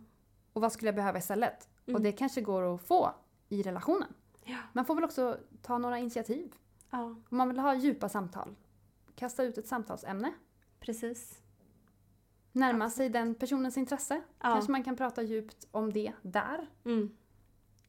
Och 0.53 0.61
vad 0.61 0.71
skulle 0.71 0.87
jag 0.87 0.95
behöva 0.95 1.17
istället? 1.19 1.69
Mm. 1.85 1.95
Och 1.95 2.01
det 2.01 2.11
kanske 2.11 2.41
går 2.41 2.75
att 2.75 2.81
få 2.81 3.11
i 3.49 3.61
relationen. 3.63 4.13
Ja. 4.43 4.57
Man 4.73 4.85
får 4.85 4.95
väl 4.95 5.03
också 5.03 5.37
ta 5.61 5.77
några 5.77 5.99
initiativ. 5.99 6.55
ja, 6.89 7.03
Om 7.29 7.37
man 7.37 7.47
vill 7.49 7.59
ha 7.59 7.75
djupa 7.75 8.09
samtal. 8.09 8.55
Kasta 9.15 9.43
ut 9.43 9.57
ett 9.57 9.67
samtalsämne. 9.67 10.33
precis. 10.79 11.41
Närma 12.51 12.89
sig 12.89 13.09
den 13.09 13.35
personens 13.35 13.77
intresse. 13.77 14.15
Ja. 14.15 14.23
Kanske 14.53 14.71
man 14.71 14.83
kan 14.83 14.95
prata 14.95 15.21
djupt 15.21 15.67
om 15.71 15.93
det 15.93 16.13
där. 16.21 16.67
Mm. 16.85 17.17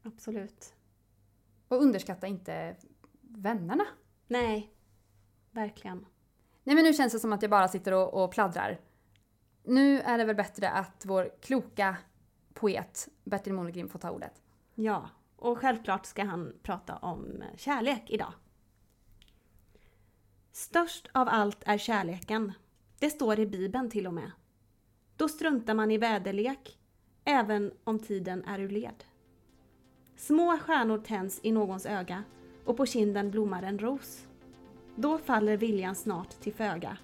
Absolut. 0.03 0.75
Och 1.69 1.83
underskatta 1.83 2.27
inte 2.27 2.77
vännerna. 3.21 3.85
Nej, 4.27 4.73
verkligen. 5.59 6.07
Nej 6.65 6.75
men 6.75 6.85
nu 6.85 6.93
känns 6.93 7.13
det 7.13 7.19
som 7.19 7.33
att 7.33 7.43
jag 7.43 7.51
bara 7.51 7.69
sitter 7.69 7.93
och, 7.93 8.25
och 8.25 8.31
pladdrar. 8.33 8.81
Nu 9.65 10.01
är 10.01 10.19
det 10.19 10.25
väl 10.25 10.37
bättre 10.37 10.71
att 10.71 11.03
vår 11.07 11.31
kloka 11.41 11.97
poet 12.55 13.09
Bertil 13.25 13.53
Monegrim 13.53 13.89
får 13.89 13.99
ta 13.99 14.11
ordet. 14.11 14.43
Ja, 14.75 15.09
och 15.37 15.59
självklart 15.59 16.07
ska 16.07 16.25
han 16.25 16.53
prata 16.63 16.97
om 16.97 17.43
kärlek 17.57 18.05
idag. 18.07 18.33
Störst 20.53 21.09
av 21.13 21.29
allt 21.29 21.63
är 21.67 21.79
kärleken. 21.79 22.53
Det 22.99 23.11
står 23.11 23.39
i 23.39 23.47
Bibeln 23.47 23.91
till 23.91 24.07
och 24.07 24.15
med. 24.15 24.31
Då 25.17 25.29
struntar 25.29 25.75
man 25.75 25.91
i 25.91 25.99
väderlek, 25.99 26.79
även 27.25 27.73
om 27.85 27.99
tiden 27.99 28.45
är 28.45 28.59
ur 28.59 28.69
led. 28.69 29.05
Små 30.17 30.59
stjärnor 30.59 30.99
tänds 30.99 31.41
i 31.43 31.53
någons 31.53 31.87
öga 31.87 32.25
och 32.65 32.77
på 32.77 32.87
kinden 32.87 33.31
blommar 33.31 33.63
en 33.63 33.79
ros. 33.79 34.28
Då 35.01 35.18
faller 35.18 35.57
viljan 35.57 35.94
snart 35.94 36.30
till 36.30 36.55
föga 36.55 36.96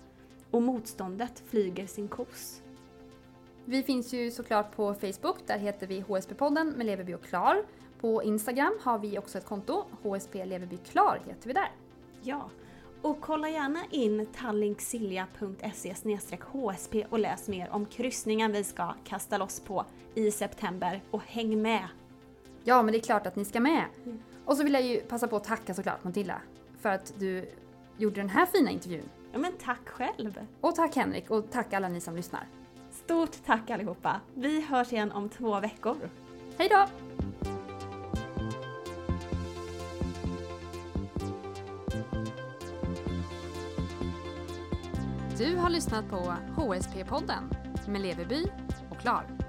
och 0.51 0.63
motståndet 0.63 1.43
flyger 1.47 1.87
sin 1.87 2.09
kos. 2.09 2.63
Vi 3.65 3.83
finns 3.83 4.13
ju 4.13 4.31
såklart 4.31 4.77
på 4.77 4.95
Facebook, 4.95 5.37
där 5.47 5.59
heter 5.59 5.87
vi 5.87 6.01
HSP-podden 6.01 6.77
med 6.77 6.87
Leverby 6.87 7.15
och 7.15 7.23
Klar. 7.23 7.65
På 8.01 8.23
Instagram 8.23 8.79
har 8.83 8.99
vi 8.99 9.19
också 9.19 9.39
ett 9.39 9.47
konto, 9.47 9.85
HSP 10.03 10.45
Leverby 10.45 10.77
Klar 10.77 11.21
heter 11.27 11.49
vi 11.49 11.53
där. 11.53 11.71
Ja, 12.23 12.51
och 13.03 13.21
kolla 13.21 13.49
gärna 13.49 13.85
in 13.91 14.27
tallinksilja.se 14.27 15.95
hsp 16.53 16.95
och 17.11 17.19
läs 17.19 17.49
mer 17.49 17.69
om 17.71 17.87
kryssningen 17.87 18.53
vi 18.53 18.65
ska 18.65 18.95
kasta 19.05 19.39
loss 19.39 19.61
på 19.61 19.85
i 20.15 20.31
september 20.31 21.03
och 21.11 21.23
häng 21.27 21.63
med! 21.63 21.89
Ja, 22.65 22.83
men 22.83 22.93
det 22.93 22.99
är 22.99 23.03
klart 23.03 23.27
att 23.27 23.37
ni 23.37 23.45
ska 23.45 23.61
med. 23.61 23.85
Mm. 24.05 24.23
Och 24.45 24.57
så 24.57 24.65
vill 24.65 24.73
jag 24.73 24.83
ju 24.83 25.01
passa 25.01 25.29
på 25.29 25.37
att 25.37 25.45
tacka 25.45 25.75
såklart 25.75 26.05
Matilda 26.05 26.41
för 26.81 26.89
att 26.89 27.15
du 27.19 27.51
gjorde 27.99 28.21
den 28.21 28.29
här 28.29 28.47
fina 28.47 28.71
intervjun. 28.71 29.09
Ja 29.33 29.39
men 29.39 29.53
tack 29.65 29.89
själv! 29.89 30.47
Och 30.61 30.75
tack 30.75 30.97
Henrik 30.97 31.31
och 31.31 31.51
tack 31.51 31.73
alla 31.73 31.89
ni 31.89 32.01
som 32.01 32.17
lyssnar. 32.17 32.47
Stort 32.91 33.45
tack 33.47 33.71
allihopa! 33.71 34.21
Vi 34.35 34.61
hörs 34.61 34.93
igen 34.93 35.13
om 35.13 35.29
två 35.29 35.61
veckor. 35.61 36.11
Hej 36.59 36.69
då! 36.69 36.87
Du 45.39 45.57
har 45.57 45.71
lyssnat 45.71 46.11
på 46.11 46.35
HSP-podden 46.57 47.55
med 47.89 48.01
Leverby 48.01 48.47
och 48.91 48.99
Klar. 48.99 49.44